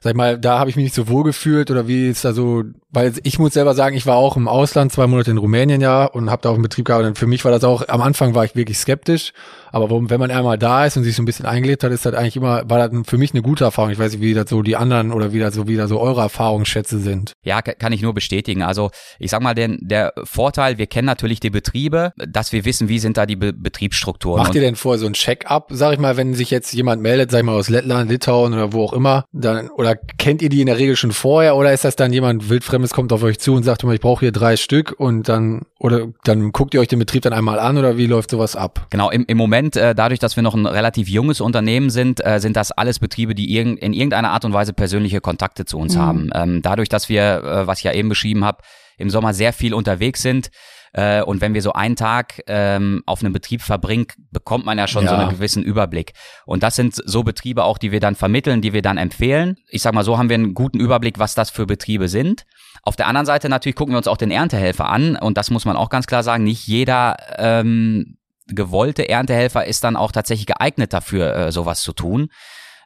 sag 0.00 0.10
ich 0.10 0.16
mal, 0.16 0.38
da 0.38 0.58
habe 0.58 0.70
ich 0.70 0.76
mich 0.76 0.84
nicht 0.84 0.94
so 0.94 1.08
wohl 1.08 1.24
gefühlt 1.24 1.70
oder 1.70 1.86
wie 1.86 2.08
ist 2.08 2.24
da 2.24 2.32
so, 2.32 2.64
weil 2.90 3.12
ich 3.22 3.38
muss 3.38 3.54
selber 3.54 3.74
sagen, 3.74 3.96
ich 3.96 4.06
war 4.06 4.16
auch 4.16 4.36
im 4.36 4.48
Ausland, 4.48 4.92
zwei 4.92 5.06
Monate 5.06 5.30
in 5.30 5.38
Rumänien 5.38 5.80
ja 5.80 6.04
und 6.04 6.30
habe 6.30 6.42
da 6.42 6.50
auch 6.50 6.54
einen 6.54 6.62
Betrieb 6.62 6.86
gehabt 6.86 7.04
und 7.04 7.18
für 7.18 7.26
mich 7.26 7.44
war 7.44 7.52
das 7.52 7.64
auch, 7.64 7.86
am 7.88 8.00
Anfang 8.00 8.34
war 8.34 8.44
ich 8.44 8.56
wirklich 8.56 8.78
skeptisch, 8.78 9.32
aber 9.72 9.90
wenn 9.90 10.20
man 10.20 10.30
einmal 10.30 10.58
da 10.58 10.86
ist 10.86 10.96
und 10.96 11.04
sich 11.04 11.14
so 11.14 11.22
ein 11.22 11.26
bisschen 11.26 11.46
eingelebt 11.46 11.84
hat, 11.84 11.92
ist 11.92 12.04
das 12.06 12.14
eigentlich 12.14 12.36
immer, 12.36 12.68
war 12.68 12.88
das 12.88 13.06
für 13.06 13.18
mich 13.18 13.32
eine 13.32 13.42
gute 13.42 13.64
Erfahrung. 13.64 13.90
Ich 13.90 13.98
weiß 13.98 14.12
nicht, 14.12 14.20
wie 14.20 14.34
das 14.34 14.48
so 14.48 14.62
die 14.62 14.76
anderen 14.76 15.12
oder 15.12 15.32
wie 15.32 15.38
das 15.38 15.54
so 15.54 15.68
wieder 15.68 15.86
so 15.86 16.00
eure 16.00 16.22
Erfahrungsschätze 16.22 16.98
sind. 16.98 17.32
Ja, 17.42 17.62
kann 17.62 17.92
ich 17.92 18.02
nur 18.02 18.14
bestätigen. 18.14 18.62
Also 18.62 18.90
ich 19.18 19.30
sag 19.30 19.42
mal, 19.42 19.54
den, 19.54 19.78
der 19.80 20.12
Vorteil, 20.24 20.78
wir 20.78 20.86
kennen 20.86 21.06
natürlich 21.06 21.40
die 21.40 21.50
Betriebe, 21.50 22.12
dass 22.16 22.52
wir 22.52 22.64
wissen, 22.64 22.88
wie 22.88 22.98
sind 22.98 23.16
da 23.16 23.26
die 23.26 23.36
Be 23.36 23.52
Betriebsstrukturen. 23.52 24.42
Macht 24.42 24.54
ihr 24.54 24.60
denn 24.60 24.76
vorher 24.76 24.98
so 24.98 25.06
ein 25.06 25.12
Check-up, 25.12 25.68
sag 25.70 25.92
ich 25.92 25.98
mal, 25.98 26.16
wenn 26.16 26.34
sich 26.34 26.50
jetzt 26.50 26.72
jemand 26.72 27.02
meldet, 27.02 27.30
sag 27.30 27.40
ich 27.40 27.44
mal 27.44 27.56
aus 27.56 27.68
Lettland, 27.68 28.10
Litauen 28.10 28.54
oder 28.54 28.72
wo 28.72 28.84
auch 28.84 28.92
immer, 28.92 29.24
dann 29.32 29.68
oder 29.70 29.89
kennt 29.94 30.42
ihr 30.42 30.48
die 30.48 30.60
in 30.60 30.66
der 30.66 30.78
Regel 30.78 30.96
schon 30.96 31.12
vorher 31.12 31.56
oder 31.56 31.72
ist 31.72 31.84
das 31.84 31.96
dann 31.96 32.12
jemand 32.12 32.48
wildfremdes 32.48 32.92
kommt 32.92 33.12
auf 33.12 33.22
euch 33.22 33.38
zu 33.38 33.54
und 33.54 33.62
sagt 33.62 33.82
immer, 33.82 33.92
ich 33.92 34.00
brauche 34.00 34.20
hier 34.20 34.32
drei 34.32 34.56
Stück 34.56 34.94
und 34.98 35.28
dann 35.28 35.62
oder 35.78 36.08
dann 36.24 36.52
guckt 36.52 36.74
ihr 36.74 36.80
euch 36.80 36.88
den 36.88 36.98
Betrieb 36.98 37.22
dann 37.22 37.32
einmal 37.32 37.58
an 37.58 37.78
oder 37.78 37.96
wie 37.96 38.06
läuft 38.06 38.30
sowas 38.30 38.56
ab? 38.56 38.86
Genau, 38.90 39.10
im, 39.10 39.24
im 39.26 39.36
Moment, 39.36 39.76
äh, 39.76 39.94
dadurch, 39.94 40.20
dass 40.20 40.36
wir 40.36 40.42
noch 40.42 40.54
ein 40.54 40.66
relativ 40.66 41.08
junges 41.08 41.40
Unternehmen 41.40 41.90
sind, 41.90 42.24
äh, 42.24 42.40
sind 42.40 42.56
das 42.56 42.72
alles 42.72 42.98
Betriebe, 42.98 43.34
die 43.34 43.54
irg 43.54 43.78
in 43.80 43.92
irgendeiner 43.92 44.30
Art 44.30 44.44
und 44.44 44.52
Weise 44.52 44.72
persönliche 44.72 45.20
Kontakte 45.20 45.64
zu 45.64 45.78
uns 45.78 45.94
mhm. 45.94 46.00
haben. 46.00 46.30
Ähm, 46.34 46.62
dadurch, 46.62 46.88
dass 46.88 47.08
wir, 47.08 47.42
äh, 47.42 47.66
was 47.66 47.78
ich 47.78 47.84
ja 47.84 47.92
eben 47.92 48.08
beschrieben 48.08 48.44
habe, 48.44 48.62
im 48.98 49.10
Sommer 49.10 49.32
sehr 49.34 49.52
viel 49.52 49.74
unterwegs 49.74 50.22
sind, 50.22 50.50
äh, 50.92 51.22
und 51.22 51.40
wenn 51.40 51.54
wir 51.54 51.62
so 51.62 51.72
einen 51.72 51.96
Tag 51.96 52.42
ähm, 52.46 53.02
auf 53.06 53.22
einem 53.22 53.32
Betrieb 53.32 53.62
verbringen, 53.62 54.06
bekommt 54.30 54.64
man 54.64 54.78
ja 54.78 54.88
schon 54.88 55.04
ja. 55.04 55.10
so 55.10 55.16
einen 55.16 55.30
gewissen 55.30 55.62
Überblick. 55.62 56.12
Und 56.46 56.62
das 56.62 56.76
sind 56.76 56.94
so 56.94 57.22
Betriebe 57.22 57.64
auch, 57.64 57.78
die 57.78 57.92
wir 57.92 58.00
dann 58.00 58.16
vermitteln, 58.16 58.60
die 58.60 58.72
wir 58.72 58.82
dann 58.82 58.98
empfehlen. 58.98 59.56
Ich 59.68 59.82
sag 59.82 59.94
mal, 59.94 60.04
so 60.04 60.18
haben 60.18 60.28
wir 60.28 60.34
einen 60.34 60.54
guten 60.54 60.80
Überblick, 60.80 61.18
was 61.18 61.34
das 61.34 61.50
für 61.50 61.66
Betriebe 61.66 62.08
sind. 62.08 62.44
Auf 62.82 62.96
der 62.96 63.06
anderen 63.06 63.26
Seite 63.26 63.48
natürlich 63.48 63.76
gucken 63.76 63.94
wir 63.94 63.98
uns 63.98 64.08
auch 64.08 64.16
den 64.16 64.30
Erntehelfer 64.30 64.88
an 64.88 65.16
und 65.16 65.36
das 65.36 65.50
muss 65.50 65.64
man 65.64 65.76
auch 65.76 65.90
ganz 65.90 66.06
klar 66.06 66.22
sagen, 66.22 66.44
nicht 66.44 66.66
jeder 66.66 67.16
ähm, 67.36 68.16
gewollte 68.46 69.08
Erntehelfer 69.08 69.66
ist 69.66 69.84
dann 69.84 69.96
auch 69.96 70.12
tatsächlich 70.12 70.46
geeignet 70.46 70.92
dafür, 70.92 71.36
äh, 71.36 71.52
sowas 71.52 71.82
zu 71.82 71.92
tun 71.92 72.30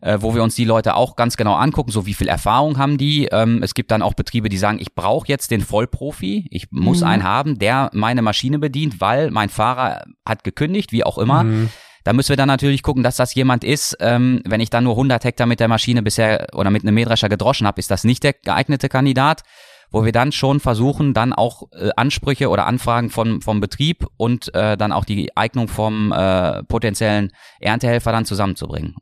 äh, 0.05 0.19
wo 0.21 0.35
wir 0.35 0.43
uns 0.43 0.55
die 0.55 0.67
Leute 0.67 0.95
auch 0.95 1.17
ganz 1.17 1.37
genau 1.37 1.55
angucken, 1.55 1.91
so 1.91 2.05
wie 2.05 2.15
viel 2.15 2.29
Erfahrung 2.29 2.77
haben 2.77 2.99
die. 2.99 3.27
Ähm, 3.33 3.63
es 3.63 3.73
gibt 3.75 3.91
dann 3.91 4.03
auch 4.03 4.13
Betriebe, 4.13 4.51
die 4.51 4.59
sagen, 4.59 4.79
ich 4.79 4.95
brauche 4.95 5.27
jetzt 5.29 5.51
den 5.51 5.63
Vollprofi, 5.63 6.47
ich 6.51 6.71
muss 6.71 7.01
mhm. 7.01 7.07
einen 7.07 7.23
haben, 7.25 7.59
der 7.59 7.91
meine 7.95 8.21
Maschine 8.21 8.59
bedient, 8.59 9.01
weil 9.01 9.31
mein 9.31 9.49
Fahrer 9.49 10.05
hat 10.27 10.45
gekündigt, 10.45 10.93
wie 10.93 11.05
auch 11.05 11.17
immer. 11.17 11.45
Mhm. 11.45 11.71
Da 12.05 12.13
müssen 12.13 12.29
wir 12.29 12.37
dann 12.37 12.49
natürlich 12.49 12.83
gucken, 12.83 13.03
dass 13.03 13.17
das 13.17 13.35
jemand 13.35 13.65
ist. 13.65 13.97
Ähm, 13.99 14.43
wenn 14.47 14.61
ich 14.61 14.69
dann 14.69 14.85
nur 14.85 14.93
100 14.93 15.25
Hektar 15.25 15.47
mit 15.47 15.59
der 15.59 15.69
Maschine 15.69 16.03
bisher 16.03 16.49
oder 16.53 16.71
mit 16.71 16.83
einem 16.83 16.95
Mähdrescher 16.95 17.31
gedroschen 17.31 17.67
habe, 17.67 17.81
ist 17.81 17.91
das 17.91 18.05
nicht 18.05 18.23
der 18.23 18.35
geeignete 18.35 18.89
Kandidat 18.89 19.43
wo 19.91 20.05
wir 20.05 20.11
dann 20.11 20.33
schon 20.33 20.59
versuchen, 20.59 21.15
dann 21.15 21.33
auch 21.33 21.71
äh, 21.71 21.91
Ansprüche 21.95 22.49
oder 22.49 22.67
Anfragen 22.67 23.11
von, 23.11 23.41
vom 23.41 23.61
Betrieb 23.61 24.05
und 24.17 24.53
äh, 24.53 24.77
dann 24.77 24.91
auch 24.91 25.05
die 25.05 25.37
Eignung 25.37 25.69
vom 25.69 26.11
äh, 26.11 26.65
potenziellen 26.65 27.31
Erntehelfer 27.61 28.11
dann 28.11 28.25
zusammenzubringen. 28.25 28.97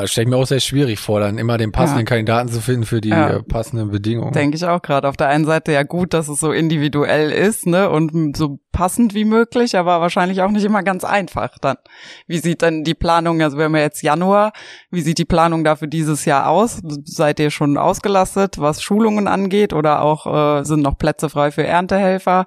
Das 0.00 0.10
stelle 0.10 0.24
ich 0.24 0.30
mir 0.30 0.36
auch 0.36 0.46
sehr 0.46 0.60
schwierig 0.60 0.98
vor, 0.98 1.20
dann 1.20 1.36
immer 1.36 1.58
den 1.58 1.70
passenden 1.70 2.00
ja. 2.00 2.06
Kandidaten 2.06 2.48
zu 2.48 2.62
finden 2.62 2.86
für 2.86 3.02
die 3.02 3.10
ja. 3.10 3.28
Äh, 3.28 3.42
passenden 3.42 3.90
Bedingungen. 3.90 4.32
Denke 4.32 4.56
ich 4.56 4.64
auch 4.64 4.80
gerade. 4.80 5.06
Auf 5.06 5.18
der 5.18 5.28
einen 5.28 5.44
Seite 5.44 5.70
ja 5.72 5.82
gut, 5.82 6.14
dass 6.14 6.28
es 6.28 6.40
so 6.40 6.50
individuell 6.50 7.30
ist, 7.30 7.66
ne, 7.66 7.90
und 7.90 8.34
so 8.34 8.58
passend 8.72 9.12
wie 9.12 9.26
möglich, 9.26 9.76
aber 9.76 10.00
wahrscheinlich 10.00 10.40
auch 10.40 10.50
nicht 10.50 10.64
immer 10.64 10.82
ganz 10.82 11.04
einfach 11.04 11.58
dann. 11.58 11.76
Wie 12.26 12.38
sieht 12.38 12.62
denn 12.62 12.84
die 12.84 12.94
Planung, 12.94 13.42
also 13.42 13.58
wir 13.58 13.66
haben 13.66 13.76
ja 13.76 13.82
jetzt 13.82 14.02
Januar, 14.02 14.52
wie 14.90 15.02
sieht 15.02 15.18
die 15.18 15.26
Planung 15.26 15.62
da 15.62 15.76
für 15.76 15.88
dieses 15.88 16.24
Jahr 16.24 16.48
aus? 16.48 16.80
Seid 17.04 17.38
ihr 17.38 17.50
schon 17.50 17.76
ausgelastet, 17.76 18.58
was 18.58 18.82
Schulungen 18.82 19.28
angeht 19.28 19.74
oder 19.74 20.00
auch 20.00 20.60
äh, 20.60 20.64
sind 20.64 20.80
noch 20.80 20.96
Plätze 20.96 21.28
frei 21.28 21.50
für 21.50 21.66
Erntehelfer? 21.66 22.46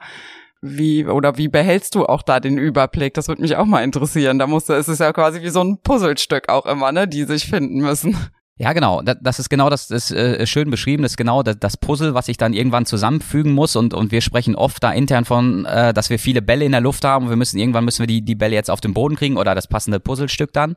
Wie 0.65 1.05
oder 1.05 1.37
wie 1.37 1.47
behältst 1.47 1.95
du 1.95 2.05
auch 2.05 2.23
da 2.23 2.39
den 2.39 2.57
Überblick? 2.57 3.13
Das 3.13 3.27
würde 3.27 3.41
mich 3.41 3.55
auch 3.55 3.65
mal 3.65 3.83
interessieren. 3.83 4.39
Da 4.39 4.47
musst 4.47 4.69
du, 4.69 4.73
es 4.73 4.87
ist 4.87 4.99
ja 4.99 5.13
quasi 5.13 5.41
wie 5.41 5.49
so 5.49 5.63
ein 5.63 5.79
Puzzlestück 5.81 6.49
auch 6.49 6.65
immer, 6.65 6.91
ne, 6.91 7.07
die 7.07 7.23
sich 7.23 7.45
finden 7.45 7.81
müssen. 7.81 8.17
Ja, 8.57 8.71
genau. 8.71 9.01
Das 9.01 9.37
ist 9.37 9.49
genau 9.49 9.69
das, 9.69 9.89
das 9.89 10.11
ist 10.11 10.17
äh, 10.17 10.47
schön 10.47 10.71
beschrieben. 10.71 11.03
Das 11.03 11.11
ist 11.11 11.17
genau 11.17 11.43
das, 11.43 11.75
Puzzle, 11.75 12.13
was 12.13 12.29
ich 12.29 12.37
dann 12.37 12.53
irgendwann 12.53 12.85
zusammenfügen 12.85 13.51
muss. 13.51 13.75
Und, 13.75 13.93
und 13.93 14.13
wir 14.13 14.21
sprechen 14.21 14.55
oft 14.55 14.81
da 14.81 14.93
intern 14.93 15.25
von, 15.25 15.65
äh, 15.65 15.93
dass 15.93 16.09
wir 16.09 16.19
viele 16.19 16.41
Bälle 16.41 16.63
in 16.63 16.71
der 16.71 16.79
Luft 16.79 17.03
haben. 17.03 17.25
Und 17.25 17.31
wir 17.31 17.35
müssen 17.35 17.59
irgendwann 17.59 17.83
müssen 17.83 17.99
wir 17.99 18.07
die, 18.07 18.21
die 18.21 18.35
Bälle 18.35 18.55
jetzt 18.55 18.71
auf 18.71 18.79
den 18.79 18.93
Boden 18.93 19.17
kriegen 19.17 19.35
oder 19.35 19.55
das 19.55 19.67
passende 19.67 19.99
Puzzlestück 19.99 20.53
dann. 20.53 20.75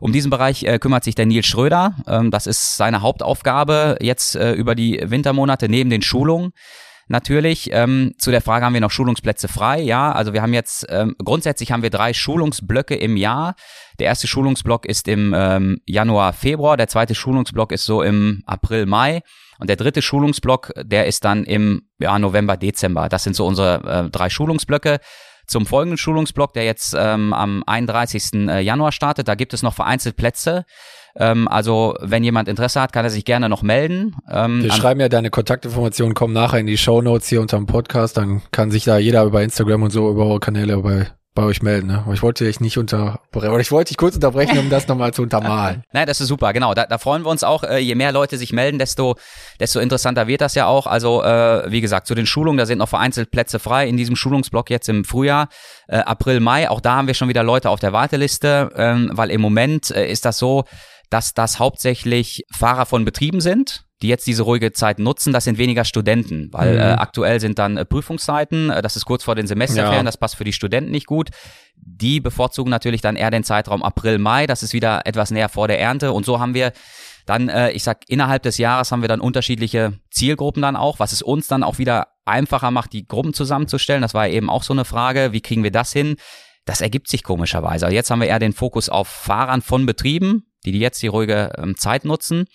Um 0.00 0.10
diesen 0.10 0.30
Bereich 0.30 0.62
äh, 0.62 0.78
kümmert 0.78 1.04
sich 1.04 1.16
der 1.16 1.26
Nils 1.26 1.46
Schröder. 1.46 1.96
Ähm, 2.06 2.30
das 2.30 2.46
ist 2.46 2.78
seine 2.78 3.02
Hauptaufgabe 3.02 3.98
jetzt 4.00 4.34
über 4.34 4.74
die 4.74 5.02
Wintermonate 5.04 5.68
neben 5.68 5.90
den 5.90 6.00
Schulungen 6.00 6.52
natürlich. 7.08 7.70
Ähm, 7.72 8.14
zu 8.18 8.30
der 8.30 8.40
Frage 8.40 8.64
haben 8.64 8.74
wir 8.74 8.80
noch 8.80 8.90
Schulungsplätze 8.90 9.48
frei. 9.48 9.80
Ja, 9.80 10.12
also 10.12 10.32
wir 10.32 10.42
haben 10.42 10.54
jetzt 10.54 10.86
ähm, 10.88 11.14
grundsätzlich 11.22 11.72
haben 11.72 11.82
wir 11.82 11.90
drei 11.90 12.12
Schulungsblöcke 12.12 12.94
im 12.94 13.16
Jahr. 13.16 13.54
Der 13.98 14.06
erste 14.06 14.26
Schulungsblock 14.26 14.86
ist 14.86 15.08
im 15.08 15.34
ähm, 15.36 15.80
Januar, 15.86 16.32
Februar. 16.32 16.76
Der 16.76 16.88
zweite 16.88 17.14
Schulungsblock 17.14 17.72
ist 17.72 17.84
so 17.84 18.02
im 18.02 18.42
April, 18.46 18.86
Mai. 18.86 19.22
Und 19.58 19.68
der 19.68 19.76
dritte 19.76 20.02
Schulungsblock, 20.02 20.72
der 20.76 21.06
ist 21.06 21.24
dann 21.24 21.44
im 21.44 21.82
ja, 21.98 22.18
November, 22.18 22.56
Dezember. 22.56 23.08
Das 23.08 23.24
sind 23.24 23.34
so 23.34 23.44
unsere 23.44 24.06
äh, 24.06 24.10
drei 24.10 24.30
Schulungsblöcke. 24.30 25.00
Zum 25.46 25.64
folgenden 25.66 25.96
Schulungsblock, 25.96 26.52
der 26.52 26.64
jetzt 26.64 26.94
ähm, 26.96 27.32
am 27.32 27.64
31. 27.66 28.34
Äh, 28.34 28.60
Januar 28.60 28.92
startet, 28.92 29.28
da 29.28 29.34
gibt 29.34 29.54
es 29.54 29.62
noch 29.62 29.74
vereinzelt 29.74 30.16
Plätze. 30.16 30.64
Ähm, 31.16 31.48
also 31.48 31.96
wenn 32.00 32.24
jemand 32.24 32.48
Interesse 32.48 32.80
hat, 32.80 32.92
kann 32.92 33.04
er 33.04 33.10
sich 33.10 33.24
gerne 33.24 33.48
noch 33.48 33.62
melden. 33.62 34.16
Ähm, 34.30 34.62
Wir 34.62 34.72
schreiben 34.72 35.00
ja 35.00 35.08
deine 35.08 35.30
Kontaktinformationen, 35.30 36.14
kommen 36.14 36.34
nachher 36.34 36.58
in 36.58 36.66
die 36.66 36.78
Show 36.78 37.02
Notes 37.02 37.28
hier 37.28 37.40
unter 37.40 37.56
dem 37.56 37.66
Podcast. 37.66 38.16
Dann 38.16 38.42
kann 38.50 38.70
sich 38.70 38.84
da 38.84 38.98
jeder 38.98 39.24
über 39.24 39.42
Instagram 39.42 39.82
und 39.82 39.90
so 39.90 40.10
über 40.10 40.26
eure 40.26 40.40
Kanäle 40.40 40.78
bei 40.78 41.06
bei 41.38 41.44
euch 41.44 41.62
melden. 41.62 41.86
Ne? 41.86 42.02
Aber 42.04 42.14
ich 42.14 42.22
wollte 42.22 42.44
dich 42.44 42.58
nicht 42.58 42.78
unterbrechen, 42.78 43.50
oder 43.50 43.60
ich 43.60 43.70
wollte 43.70 43.90
dich 43.90 43.96
kurz 43.96 44.16
unterbrechen, 44.16 44.58
um 44.58 44.70
das 44.70 44.88
nochmal 44.88 45.14
zu 45.14 45.22
untermalen. 45.22 45.84
Nein, 45.92 46.08
das 46.08 46.20
ist 46.20 46.26
super, 46.26 46.52
genau. 46.52 46.74
Da, 46.74 46.86
da 46.86 46.98
freuen 46.98 47.22
wir 47.22 47.30
uns 47.30 47.44
auch. 47.44 47.62
Äh, 47.62 47.78
je 47.78 47.94
mehr 47.94 48.10
Leute 48.10 48.36
sich 48.38 48.52
melden, 48.52 48.80
desto, 48.80 49.14
desto 49.60 49.78
interessanter 49.78 50.26
wird 50.26 50.40
das 50.40 50.56
ja 50.56 50.66
auch. 50.66 50.88
Also 50.88 51.22
äh, 51.22 51.70
wie 51.70 51.80
gesagt, 51.80 52.08
zu 52.08 52.16
den 52.16 52.26
Schulungen, 52.26 52.58
da 52.58 52.66
sind 52.66 52.78
noch 52.78 52.88
vereinzelt 52.88 53.30
Plätze 53.30 53.60
frei 53.60 53.86
in 53.86 53.96
diesem 53.96 54.16
Schulungsblock 54.16 54.68
jetzt 54.68 54.88
im 54.88 55.04
Frühjahr, 55.04 55.48
äh, 55.86 55.98
April, 55.98 56.40
Mai. 56.40 56.68
Auch 56.68 56.80
da 56.80 56.96
haben 56.96 57.06
wir 57.06 57.14
schon 57.14 57.28
wieder 57.28 57.44
Leute 57.44 57.70
auf 57.70 57.78
der 57.78 57.92
Warteliste, 57.92 58.72
ähm, 58.74 59.10
weil 59.12 59.30
im 59.30 59.40
Moment 59.40 59.92
äh, 59.92 60.10
ist 60.10 60.24
das 60.24 60.38
so, 60.38 60.64
dass 61.10 61.34
das 61.34 61.58
hauptsächlich 61.58 62.44
Fahrer 62.50 62.86
von 62.86 63.04
Betrieben 63.04 63.40
sind, 63.40 63.84
die 64.02 64.08
jetzt 64.08 64.26
diese 64.26 64.42
ruhige 64.42 64.72
Zeit 64.72 64.98
nutzen, 64.98 65.32
das 65.32 65.44
sind 65.44 65.58
weniger 65.58 65.84
Studenten, 65.84 66.52
weil 66.52 66.74
mhm. 66.74 66.80
äh, 66.80 66.92
aktuell 66.92 67.40
sind 67.40 67.58
dann 67.58 67.76
äh, 67.76 67.84
Prüfungszeiten, 67.84 68.70
äh, 68.70 68.82
das 68.82 68.96
ist 68.96 69.04
kurz 69.04 69.24
vor 69.24 69.34
den 69.34 69.46
Semesterferien, 69.46 70.00
ja. 70.00 70.04
das 70.04 70.16
passt 70.16 70.36
für 70.36 70.44
die 70.44 70.52
Studenten 70.52 70.92
nicht 70.92 71.06
gut. 71.06 71.30
Die 71.74 72.20
bevorzugen 72.20 72.70
natürlich 72.70 73.00
dann 73.00 73.16
eher 73.16 73.30
den 73.30 73.44
Zeitraum 73.44 73.82
April, 73.82 74.18
Mai, 74.18 74.46
das 74.46 74.62
ist 74.62 74.72
wieder 74.72 75.02
etwas 75.04 75.30
näher 75.30 75.48
vor 75.48 75.66
der 75.66 75.80
Ernte 75.80 76.12
und 76.12 76.24
so 76.24 76.38
haben 76.38 76.54
wir 76.54 76.72
dann, 77.28 77.48
äh, 77.48 77.72
ich 77.72 77.82
sag, 77.82 78.08
innerhalb 78.08 78.42
des 78.42 78.56
Jahres 78.58 78.90
haben 78.90 79.02
wir 79.02 79.08
dann 79.08 79.20
unterschiedliche 79.20 79.92
Zielgruppen 80.10 80.62
dann 80.62 80.76
auch, 80.76 80.98
was 80.98 81.12
es 81.12 81.20
uns 81.20 81.46
dann 81.46 81.62
auch 81.62 81.78
wieder 81.78 82.08
einfacher 82.24 82.70
macht, 82.70 82.92
die 82.92 83.06
Gruppen 83.06 83.34
zusammenzustellen. 83.34 84.00
Das 84.00 84.14
war 84.14 84.26
ja 84.26 84.34
eben 84.34 84.48
auch 84.48 84.62
so 84.62 84.72
eine 84.72 84.84
Frage, 84.84 85.32
wie 85.32 85.42
kriegen 85.42 85.62
wir 85.62 85.70
das 85.70 85.92
hin? 85.92 86.16
Das 86.64 86.80
ergibt 86.80 87.08
sich 87.08 87.22
komischerweise. 87.22 87.86
Also 87.86 87.94
jetzt 87.94 88.10
haben 88.10 88.20
wir 88.20 88.28
eher 88.28 88.38
den 88.38 88.52
Fokus 88.52 88.88
auf 88.88 89.08
Fahrern 89.08 89.60
von 89.60 89.84
Betrieben, 89.84 90.44
die, 90.64 90.72
die 90.72 90.78
jetzt 90.78 91.02
die 91.02 91.08
ruhige 91.08 91.52
ähm, 91.58 91.76
Zeit 91.76 92.04
nutzen. 92.04 92.46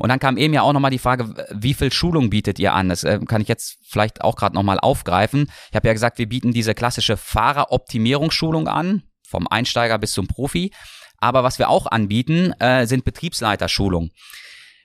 Und 0.00 0.08
dann 0.08 0.18
kam 0.18 0.38
eben 0.38 0.54
ja 0.54 0.62
auch 0.62 0.72
nochmal 0.72 0.90
die 0.90 0.98
Frage, 0.98 1.46
wie 1.50 1.74
viel 1.74 1.92
Schulung 1.92 2.30
bietet 2.30 2.58
ihr 2.58 2.72
an? 2.72 2.88
Das 2.88 3.04
äh, 3.04 3.20
kann 3.26 3.42
ich 3.42 3.48
jetzt 3.48 3.76
vielleicht 3.86 4.22
auch 4.22 4.34
gerade 4.34 4.54
nochmal 4.54 4.80
aufgreifen. 4.80 5.50
Ich 5.70 5.76
habe 5.76 5.88
ja 5.88 5.92
gesagt, 5.92 6.16
wir 6.16 6.28
bieten 6.28 6.52
diese 6.52 6.74
klassische 6.74 7.18
Fahreroptimierungsschulung 7.18 8.66
an, 8.66 9.02
vom 9.28 9.46
Einsteiger 9.46 9.98
bis 9.98 10.12
zum 10.12 10.26
Profi. 10.26 10.72
Aber 11.18 11.44
was 11.44 11.58
wir 11.58 11.68
auch 11.68 11.86
anbieten, 11.86 12.52
äh, 12.60 12.86
sind 12.86 13.04
Betriebsleiterschulungen. 13.04 14.10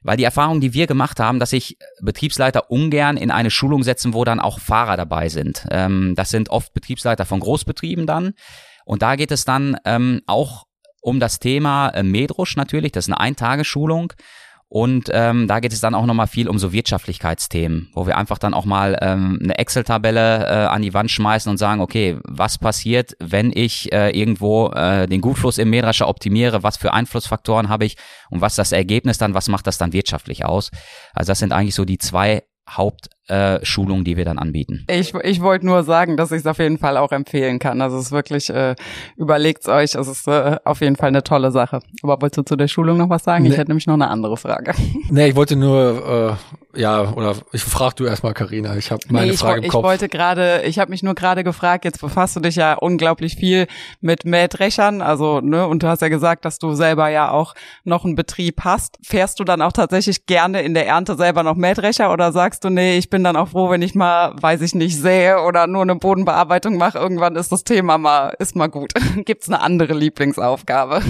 Weil 0.04 0.18
die 0.18 0.26
Erfahrung, 0.26 0.60
die 0.60 0.74
wir 0.74 0.86
gemacht 0.86 1.22
haben, 1.22 1.40
dass 1.40 1.52
sich 1.52 1.78
Betriebsleiter 2.02 2.70
ungern 2.70 3.16
in 3.16 3.32
eine 3.32 3.50
Schulung 3.50 3.84
setzen, 3.84 4.14
wo 4.14 4.26
dann 4.26 4.42
auch 4.42 4.60
Fahrer 4.60 4.98
dabei 4.98 5.30
sind. 5.30 5.66
Ähm, 5.72 6.14
das 6.16 6.30
sind 6.30 6.50
oft 6.50 6.74
Betriebsleiter 6.74 7.26
von 7.26 7.40
Großbetrieben 7.40 8.06
dann. 8.06 8.34
Und 8.84 9.02
da 9.02 9.16
geht 9.16 9.32
es 9.32 9.46
dann 9.46 9.78
ähm, 9.86 10.22
auch 10.28 10.66
um 11.06 11.20
das 11.20 11.38
Thema 11.38 11.90
äh, 11.90 12.02
Medrusch 12.02 12.58
natürlich, 12.58 12.92
das 12.92 13.06
ist 13.06 13.14
eine 13.14 13.20
Eintageschulung. 13.20 14.14
Und 14.68 15.10
ähm, 15.14 15.48
da 15.48 15.60
geht 15.60 15.72
es 15.72 15.80
dann 15.80 15.94
auch 15.94 16.08
nochmal 16.08 16.26
viel 16.26 16.50
um 16.50 16.58
so 16.58 16.74
Wirtschaftlichkeitsthemen, 16.74 17.92
wo 17.94 18.08
wir 18.08 18.18
einfach 18.18 18.40
dann 18.40 18.56
auch 18.56 18.66
mal 18.66 18.98
ähm, 19.00 19.40
eine 19.42 19.60
Excel-Tabelle 19.60 20.48
äh, 20.48 20.66
an 20.66 20.82
die 20.82 20.96
Wand 20.96 21.12
schmeißen 21.12 21.50
und 21.52 21.58
sagen, 21.58 21.82
okay, 21.82 22.18
was 22.24 22.58
passiert, 22.58 23.16
wenn 23.20 23.52
ich 23.54 23.94
äh, 23.94 24.10
irgendwo 24.20 24.72
äh, 24.72 25.06
den 25.06 25.22
Gutfluss 25.22 25.60
im 25.60 25.70
Mähdrescher 25.70 26.08
optimiere, 26.08 26.64
was 26.64 26.78
für 26.78 26.92
Einflussfaktoren 26.92 27.70
habe 27.70 27.86
ich 27.86 27.96
und 28.32 28.42
was 28.42 28.56
das 28.56 28.72
Ergebnis 28.72 29.20
dann, 29.20 29.36
was 29.36 29.48
macht 29.48 29.68
das 29.68 29.78
dann 29.78 29.94
wirtschaftlich 29.94 30.44
aus? 30.44 30.72
Also 31.14 31.32
das 31.32 31.40
sind 31.40 31.54
eigentlich 31.54 31.76
so 31.76 31.86
die 31.86 32.00
zwei 32.00 32.42
Hauptschulung, 32.68 33.16
äh, 33.28 33.60
die 34.04 34.18
wir 34.18 34.26
dann 34.26 34.38
anbieten. 34.38 34.86
Ich, 34.90 35.14
ich 35.14 35.42
wollte 35.42 35.66
nur 35.66 35.84
sagen, 35.84 36.18
dass 36.18 36.32
ich 36.32 36.40
es 36.40 36.46
auf 36.46 36.60
jeden 36.60 36.78
Fall 36.78 36.98
auch 36.98 37.12
empfehlen 37.12 37.60
kann. 37.60 37.82
Also 37.82 37.98
es 37.98 38.08
ist 38.08 38.12
wirklich, 38.12 38.50
äh, 38.50 38.76
überlegt's 39.18 39.68
euch, 39.68 39.96
es 39.96 40.08
ist 40.08 40.28
äh, 40.28 40.58
auf 40.64 40.82
jeden 40.82 40.96
Fall 40.96 41.10
eine 41.10 41.24
tolle 41.24 41.52
Sache. 41.52 41.80
Aber 42.04 42.22
wolltest 42.22 42.38
du 42.38 42.44
zu 42.44 42.56
der 42.56 42.68
Schulung 42.68 42.98
noch 42.98 43.10
was 43.10 43.24
sagen? 43.24 43.44
Nee. 43.44 43.50
Ich 43.50 43.58
hätte 43.58 43.72
nämlich 43.72 43.88
noch 43.88 43.96
eine 43.96 44.10
andere 44.10 44.38
Frage. 44.38 44.74
Nee, 45.12 45.28
ich 45.28 45.36
wollte 45.36 45.56
nur, 45.56 46.38
äh, 46.76 46.80
ja, 46.80 47.14
oder 47.14 47.36
ich 47.54 47.64
frag 47.64 47.96
du 47.96 48.06
erstmal, 48.06 48.34
Karina. 48.34 48.76
Ich 48.76 48.92
habe 48.92 49.02
meine 49.10 49.32
nee, 49.32 49.38
Frage 49.38 49.60
ich, 49.60 49.66
im 49.66 49.72
Kopf. 49.72 49.84
Ich 49.84 49.88
wollte 49.88 50.10
gerade, 50.10 50.64
ich 50.66 50.80
habe 50.80 50.90
mich 50.90 51.04
nur 51.04 51.16
gerade 51.16 51.44
gefragt, 51.44 51.86
jetzt 51.86 52.02
befasst 52.02 52.36
du 52.36 52.40
dich 52.40 52.56
ja 52.56 52.74
unglaublich 52.74 53.36
viel 53.36 53.68
mit 54.02 54.26
Mähdrechern, 54.26 55.02
also, 55.02 55.42
ne, 55.42 55.68
und 55.68 55.84
du 55.84 55.88
hast 55.88 56.02
ja 56.02 56.10
gesagt, 56.10 56.44
dass 56.44 56.60
du 56.60 56.74
selber 56.74 57.10
ja 57.10 57.32
auch 57.32 57.54
noch 57.84 58.04
einen 58.04 58.16
Betrieb 58.16 58.62
hast. 58.62 58.98
Fährst 59.04 59.40
du 59.40 59.44
dann 59.44 59.62
auch 59.62 59.72
tatsächlich 59.72 60.26
gerne 60.26 60.64
in 60.64 60.74
der 60.74 60.88
Ernte 60.88 61.16
selber 61.16 61.44
noch 61.44 61.56
Mähdrescher 61.56 62.12
oder 62.12 62.32
sagst 62.32 62.64
du, 62.64 62.70
nee, 62.70 62.98
ich 62.98 63.10
bin 63.10 63.15
dann 63.24 63.36
auch 63.36 63.50
froh, 63.50 63.70
wenn 63.70 63.82
ich 63.82 63.96
mal, 63.96 64.34
weiß 64.40 64.62
ich 64.62 64.76
nicht, 64.76 65.00
sähe 65.00 65.42
oder 65.42 65.68
nur 65.68 65.82
eine 65.82 65.96
Bodenbearbeitung 65.96 66.78
mache. 66.78 66.98
Irgendwann 66.98 67.36
ist 67.36 67.52
das 67.52 67.64
Thema 67.64 67.98
mal, 67.98 68.34
ist 68.40 68.56
mal 68.56 68.68
gut. 68.68 68.94
Gibt's 69.26 69.48
eine 69.48 69.62
andere 69.62 69.94
Lieblingsaufgabe? 69.94 71.02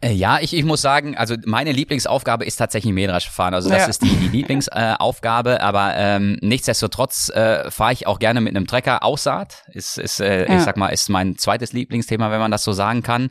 Äh, 0.00 0.12
ja, 0.12 0.38
ich, 0.40 0.54
ich 0.54 0.64
muss 0.64 0.80
sagen, 0.80 1.16
also 1.16 1.34
meine 1.44 1.72
Lieblingsaufgabe 1.72 2.44
ist 2.44 2.56
tatsächlich 2.56 2.92
Mähdrescher 2.92 3.32
fahren. 3.32 3.54
Also 3.54 3.68
das 3.68 3.82
ja. 3.82 3.88
ist 3.88 4.02
die, 4.02 4.14
die 4.14 4.28
Lieblingsaufgabe, 4.28 5.56
äh, 5.56 5.60
aber 5.60 5.94
ähm, 5.96 6.38
nichtsdestotrotz 6.40 7.30
äh, 7.30 7.68
fahre 7.70 7.92
ich 7.92 8.06
auch 8.06 8.20
gerne 8.20 8.40
mit 8.40 8.54
einem 8.54 8.68
Trecker 8.68 9.02
Aussaat. 9.02 9.64
Ist, 9.72 9.98
ist 9.98 10.20
äh, 10.20 10.46
ja. 10.46 10.56
ich 10.56 10.62
sag 10.62 10.76
mal, 10.76 10.90
ist 10.90 11.08
mein 11.08 11.36
zweites 11.36 11.72
Lieblingsthema, 11.72 12.30
wenn 12.30 12.38
man 12.38 12.52
das 12.52 12.62
so 12.62 12.72
sagen 12.72 13.02
kann. 13.02 13.30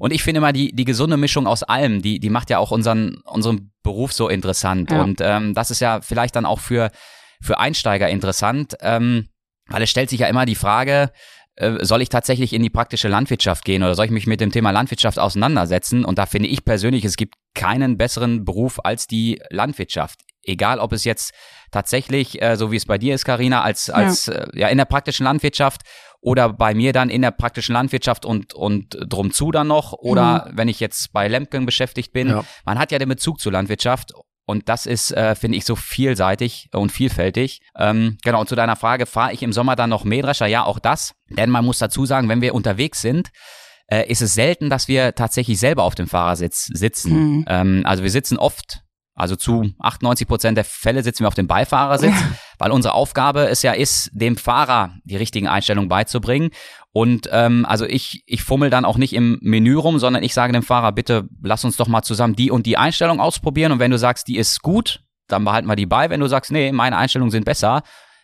Und 0.00 0.12
ich 0.12 0.24
finde 0.24 0.38
immer 0.38 0.52
die, 0.52 0.74
die 0.74 0.84
gesunde 0.84 1.16
Mischung 1.16 1.46
aus 1.46 1.62
allem, 1.62 2.02
die, 2.02 2.18
die 2.18 2.30
macht 2.30 2.50
ja 2.50 2.58
auch 2.58 2.72
unseren, 2.72 3.18
unseren 3.24 3.70
Beruf 3.84 4.12
so 4.12 4.28
interessant. 4.28 4.90
Ja. 4.90 5.02
Und 5.02 5.20
ähm, 5.20 5.54
das 5.54 5.70
ist 5.70 5.80
ja 5.80 6.00
vielleicht 6.00 6.34
dann 6.34 6.46
auch 6.46 6.58
für, 6.58 6.90
für 7.40 7.58
Einsteiger 7.58 8.08
interessant, 8.08 8.74
ähm, 8.80 9.28
weil 9.66 9.82
es 9.82 9.90
stellt 9.90 10.10
sich 10.10 10.20
ja 10.20 10.26
immer 10.28 10.46
die 10.46 10.54
Frage, 10.54 11.10
äh, 11.58 11.84
soll 11.84 12.02
ich 12.02 12.08
tatsächlich 12.08 12.52
in 12.52 12.62
die 12.62 12.70
praktische 12.70 13.08
Landwirtschaft 13.08 13.64
gehen 13.64 13.82
oder 13.82 13.94
soll 13.94 14.06
ich 14.06 14.10
mich 14.10 14.26
mit 14.26 14.40
dem 14.40 14.52
Thema 14.52 14.70
Landwirtschaft 14.70 15.18
auseinandersetzen? 15.18 16.04
Und 16.04 16.18
da 16.18 16.26
finde 16.26 16.48
ich 16.48 16.64
persönlich, 16.64 17.04
es 17.04 17.16
gibt 17.16 17.34
keinen 17.54 17.98
besseren 17.98 18.44
Beruf 18.44 18.78
als 18.84 19.06
die 19.06 19.42
Landwirtschaft. 19.50 20.20
Egal, 20.44 20.78
ob 20.78 20.92
es 20.92 21.04
jetzt 21.04 21.34
tatsächlich, 21.72 22.40
äh, 22.40 22.56
so 22.56 22.70
wie 22.70 22.76
es 22.76 22.86
bei 22.86 22.96
dir 22.96 23.14
ist, 23.14 23.24
Karina, 23.24 23.62
als, 23.62 23.90
als 23.90 24.26
ja. 24.26 24.34
Äh, 24.34 24.60
ja 24.60 24.68
in 24.68 24.78
der 24.78 24.84
praktischen 24.84 25.24
Landwirtschaft 25.24 25.82
oder 26.20 26.52
bei 26.52 26.74
mir 26.74 26.92
dann 26.92 27.10
in 27.10 27.22
der 27.22 27.32
praktischen 27.32 27.74
Landwirtschaft 27.74 28.24
und, 28.24 28.54
und 28.54 28.96
drum 29.06 29.32
zu 29.32 29.50
dann 29.50 29.66
noch 29.66 29.92
oder 29.92 30.46
mhm. 30.46 30.58
wenn 30.58 30.68
ich 30.68 30.78
jetzt 30.80 31.12
bei 31.12 31.26
Lemken 31.26 31.66
beschäftigt 31.66 32.12
bin. 32.12 32.28
Ja. 32.28 32.44
Man 32.64 32.78
hat 32.78 32.92
ja 32.92 32.98
den 32.98 33.08
Bezug 33.08 33.40
zur 33.40 33.52
Landwirtschaft 33.52 34.12
und 34.48 34.70
das 34.70 34.86
ist, 34.86 35.10
äh, 35.10 35.34
finde 35.34 35.58
ich, 35.58 35.66
so 35.66 35.76
vielseitig 35.76 36.70
und 36.72 36.90
vielfältig. 36.90 37.60
Ähm, 37.76 38.16
genau, 38.24 38.40
und 38.40 38.48
zu 38.48 38.56
deiner 38.56 38.76
Frage, 38.76 39.04
fahre 39.04 39.34
ich 39.34 39.42
im 39.42 39.52
Sommer 39.52 39.76
dann 39.76 39.90
noch 39.90 40.04
Mähdrescher? 40.04 40.46
Ja, 40.46 40.64
auch 40.64 40.78
das. 40.78 41.12
Denn 41.28 41.50
man 41.50 41.66
muss 41.66 41.76
dazu 41.78 42.06
sagen, 42.06 42.30
wenn 42.30 42.40
wir 42.40 42.54
unterwegs 42.54 43.02
sind, 43.02 43.28
äh, 43.88 44.10
ist 44.10 44.22
es 44.22 44.32
selten, 44.32 44.70
dass 44.70 44.88
wir 44.88 45.14
tatsächlich 45.14 45.60
selber 45.60 45.82
auf 45.82 45.94
dem 45.94 46.08
Fahrersitz 46.08 46.64
sitzen. 46.72 47.12
Mhm. 47.12 47.44
Ähm, 47.46 47.82
also 47.84 48.02
wir 48.02 48.10
sitzen 48.10 48.38
oft 48.38 48.84
also 49.18 49.34
zu 49.34 49.72
98 49.80 50.28
Prozent 50.28 50.56
der 50.56 50.64
Fälle 50.64 51.02
sitzen 51.02 51.24
wir 51.24 51.28
auf 51.28 51.34
dem 51.34 51.48
Beifahrersitz, 51.48 52.14
weil 52.58 52.70
unsere 52.70 52.94
Aufgabe 52.94 53.48
es 53.48 53.62
ja 53.62 53.72
ist, 53.72 54.10
dem 54.12 54.36
Fahrer 54.36 54.92
die 55.04 55.16
richtigen 55.16 55.48
Einstellungen 55.48 55.88
beizubringen. 55.88 56.50
Und 56.92 57.28
ähm, 57.32 57.66
also 57.66 57.84
ich, 57.84 58.22
ich 58.26 58.42
fummel 58.42 58.70
dann 58.70 58.84
auch 58.84 58.96
nicht 58.96 59.12
im 59.12 59.38
Menü 59.42 59.74
rum, 59.74 59.98
sondern 59.98 60.22
ich 60.22 60.34
sage 60.34 60.52
dem 60.52 60.62
Fahrer, 60.62 60.92
bitte 60.92 61.28
lass 61.42 61.64
uns 61.64 61.76
doch 61.76 61.88
mal 61.88 62.02
zusammen 62.02 62.36
die 62.36 62.50
und 62.50 62.64
die 62.64 62.76
Einstellung 62.76 63.20
ausprobieren. 63.20 63.72
Und 63.72 63.80
wenn 63.80 63.90
du 63.90 63.98
sagst, 63.98 64.28
die 64.28 64.36
ist 64.36 64.62
gut, 64.62 65.00
dann 65.26 65.44
behalten 65.44 65.66
wir 65.66 65.76
die 65.76 65.86
bei. 65.86 66.10
Wenn 66.10 66.20
du 66.20 66.28
sagst, 66.28 66.52
nee, 66.52 66.70
meine 66.70 66.96
Einstellungen 66.96 67.32
sind 67.32 67.44
besser, 67.44 67.82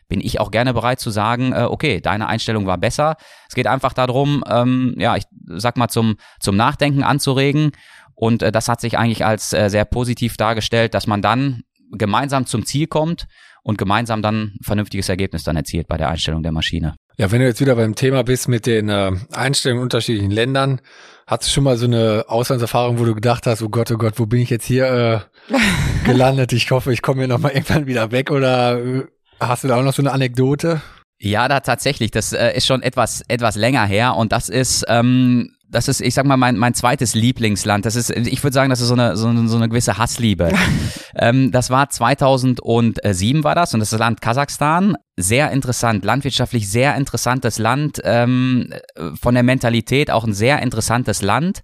bin 0.09 0.21
ich 0.21 0.39
auch 0.39 0.51
gerne 0.51 0.75
bereit 0.75 1.01
zu 1.01 1.11
sagen, 1.11 1.53
äh, 1.53 1.63
okay, 1.63 2.01
deine 2.01 2.29
Einstellung 2.29 2.67
war 2.67 2.79
besser. 2.79 3.17
Es 3.49 3.55
geht 3.55 3.67
einfach 3.67 3.93
darum, 3.93 4.45
ähm, 4.49 4.95
ja, 4.99 5.17
ich 5.17 5.25
sag 5.47 5.77
mal, 5.77 5.89
zum, 5.89 6.17
zum 6.41 6.57
Nachdenken 6.57 7.03
anzuregen 7.03 7.73
und 8.15 8.43
äh, 8.43 8.53
das 8.53 8.69
hat 8.69 8.81
sich 8.81 8.99
eigentlich 8.99 9.25
als 9.25 9.53
äh, 9.53 9.69
sehr 9.69 9.85
positiv 9.85 10.37
dargestellt, 10.37 10.95
dass 10.95 11.07
man 11.07 11.23
dann 11.23 11.63
gemeinsam 11.91 12.47
zum 12.47 12.65
Ziel 12.65 12.87
kommt 12.87 13.27
und 13.63 13.79
gemeinsam 13.79 14.23
dann 14.23 14.43
ein 14.43 14.59
vernünftiges 14.63 15.09
Ergebnis 15.09 15.43
dann 15.43 15.57
erzielt 15.57 15.89
bei 15.89 15.97
der 15.97 16.09
Einstellung 16.09 16.43
der 16.43 16.53
Maschine. 16.53 16.97
Ja, 17.17 17.31
wenn 17.31 17.41
du 17.41 17.47
jetzt 17.47 17.61
wieder 17.61 17.77
beim 17.77 17.95
Thema 17.95 18.25
bist 18.25 18.49
mit 18.49 18.67
den 18.67 18.89
äh, 18.89 19.13
Einstellungen 19.33 19.81
in 19.81 19.85
unterschiedlichen 19.85 20.31
Ländern, 20.31 20.81
hast 21.27 21.47
du 21.47 21.51
schon 21.51 21.65
mal 21.65 21.77
so 21.77 21.87
eine 21.87 22.25
Auslandserfahrung, 22.29 22.99
wo 22.99 23.05
du 23.05 23.15
gedacht 23.15 23.47
hast, 23.47 23.63
oh 23.63 23.69
Gott, 23.69 23.91
oh 23.91 23.97
Gott, 23.97 24.19
wo 24.19 24.27
bin 24.27 24.41
ich 24.41 24.51
jetzt 24.51 24.67
hier 24.67 25.29
äh, 25.51 25.55
gelandet? 26.05 26.53
Ich 26.53 26.71
hoffe, 26.71 26.93
ich 26.93 27.03
komme 27.03 27.21
hier 27.21 27.29
nochmal 27.29 27.53
irgendwann 27.53 27.87
wieder 27.87 28.11
weg 28.11 28.31
oder 28.31 28.79
äh, 28.79 29.05
hast 29.41 29.65
du 29.65 29.69
da 29.69 29.77
auch 29.77 29.83
noch 29.83 29.95
so 29.95 30.03
eine 30.03 30.13
Anekdote? 30.13 30.83
Ja, 31.19 31.49
da 31.49 31.61
tatsächlich. 31.61 32.11
Das 32.11 32.33
äh, 32.33 32.53
ist 32.55 32.67
schon 32.67 32.83
etwas 32.83 33.23
etwas 33.29 33.55
länger 33.55 33.87
her 33.87 34.17
und 34.17 34.33
das 34.33 34.49
ist 34.49 34.85
ähm, 34.89 35.54
das 35.75 35.89
ist, 35.89 36.01
ich 36.01 36.15
sag 36.15 36.25
mal, 36.25 36.37
mein, 36.37 36.57
mein 36.57 36.75
zweites 36.75 37.15
Lieblingsland. 37.15 37.85
Das 37.85 37.97
ist, 37.97 38.11
ich 38.11 38.43
würde 38.43 38.55
sagen, 38.55 38.71
das 38.71 38.81
ist 38.81 38.89
so 38.89 38.95
eine, 38.95 39.17
so 39.17 39.29
eine, 39.29 39.49
so 39.49 39.57
eine 39.57 39.69
gewisse 39.69 39.99
Hassliebe. 39.99 40.53
ähm, 41.17 41.51
das 41.51 41.71
war 41.71 41.91
2007 41.91 43.45
war 43.45 43.55
das 43.55 43.75
und 43.75 43.81
das 43.81 43.89
ist 43.89 43.93
das 43.93 44.01
Land 44.01 44.21
Kasachstan. 44.21 44.97
Sehr 45.17 45.51
interessant, 45.51 46.05
landwirtschaftlich 46.05 46.71
sehr 46.71 46.97
interessantes 46.97 47.59
Land, 47.59 48.01
ähm, 48.05 48.73
von 49.21 49.35
der 49.35 49.43
Mentalität 49.43 50.11
auch 50.11 50.25
ein 50.25 50.35
sehr 50.35 50.63
interessantes 50.63 51.23
Land. 51.23 51.63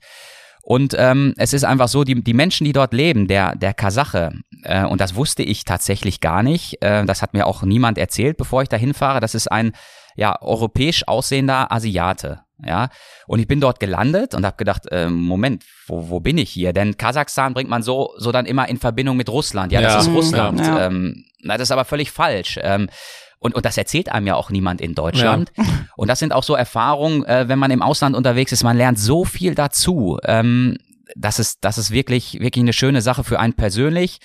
Und 0.63 0.95
ähm, 0.99 1.35
es 1.37 1.53
ist 1.53 1.65
einfach 1.65 1.89
so, 1.89 2.05
die, 2.05 2.23
die 2.23 2.35
Menschen, 2.35 2.65
die 2.65 2.73
dort 2.73 2.93
leben, 2.93 3.27
der, 3.27 3.57
der 3.57 3.75
Kasache, 3.75 4.33
äh, 4.63 4.85
und 4.85 5.01
das 5.01 5.15
wusste 5.15 5.43
ich 5.43 5.65
tatsächlich 5.65 6.21
gar 6.21 6.43
nicht, 6.43 6.83
äh, 6.83 7.05
das 7.07 7.23
hat 7.23 7.33
mir 7.33 7.47
auch 7.47 7.63
niemand 7.63 7.99
erzählt, 7.99 8.37
bevor 8.37 8.63
ich 8.63 8.69
da 8.69 8.77
hinfahre, 8.77 9.21
das 9.21 9.35
ist 9.35 9.51
ein 9.51 9.73
ja, 10.17 10.41
europäisch 10.41 11.07
aussehender 11.07 11.73
Asiate. 11.73 12.41
Ja, 12.63 12.91
und 13.27 13.39
ich 13.39 13.49
bin 13.49 13.59
dort 13.59 13.81
gelandet 13.81 14.35
und 14.35 14.45
habe 14.45 14.57
gedacht, 14.59 14.83
äh, 14.91 15.09
Moment, 15.09 15.65
wo, 15.87 16.11
wo 16.11 16.21
bin 16.21 16.37
ich 16.37 16.51
hier? 16.51 16.75
Denn 16.75 16.99
Kasachstan 16.99 17.55
bringt 17.55 17.71
man 17.71 17.83
so 17.83 18.13
so 18.19 18.33
dann 18.33 18.45
immer 18.45 18.69
in 18.69 18.77
Verbindung 18.77 19.17
mit 19.17 19.31
Russland. 19.31 19.73
Ja, 19.73 19.81
das 19.81 19.95
ja. 19.95 20.01
ist 20.01 20.09
Russland. 20.09 20.61
Ja. 20.61 20.87
Ähm, 20.87 21.25
na, 21.43 21.57
das 21.57 21.69
ist 21.69 21.73
aber 21.73 21.87
völlig 21.87 22.11
falsch. 22.11 22.59
Ähm, 22.63 22.91
und, 23.39 23.55
und 23.55 23.65
das 23.65 23.79
erzählt 23.79 24.13
einem 24.13 24.27
ja 24.27 24.35
auch 24.37 24.51
niemand 24.51 24.83
in 24.83 24.95
Deutschland. 24.95 25.51
Ja. 25.57 25.65
Und 25.97 26.09
das 26.09 26.19
sind 26.19 26.35
auch 26.35 26.43
so 26.43 26.55
Erfahrungen, 26.55 27.25
äh, 27.25 27.49
wenn 27.49 27.59
man 27.59 27.71
im 27.71 27.81
Ausland 27.81 28.15
unterwegs 28.15 28.53
ist, 28.53 28.63
man 28.63 28.77
lernt 28.77 28.99
so 28.99 29.25
viel 29.25 29.55
dazu. 29.55 30.19
Ähm, 30.25 30.77
das 31.17 31.39
ist, 31.39 31.65
das 31.65 31.79
ist 31.79 31.91
wirklich, 31.91 32.35
wirklich 32.35 32.63
eine 32.63 32.75
schöne 32.75 33.01
Sache 33.01 33.25
für 33.25 33.41
einen 33.41 33.55
persönlich. 33.55 34.19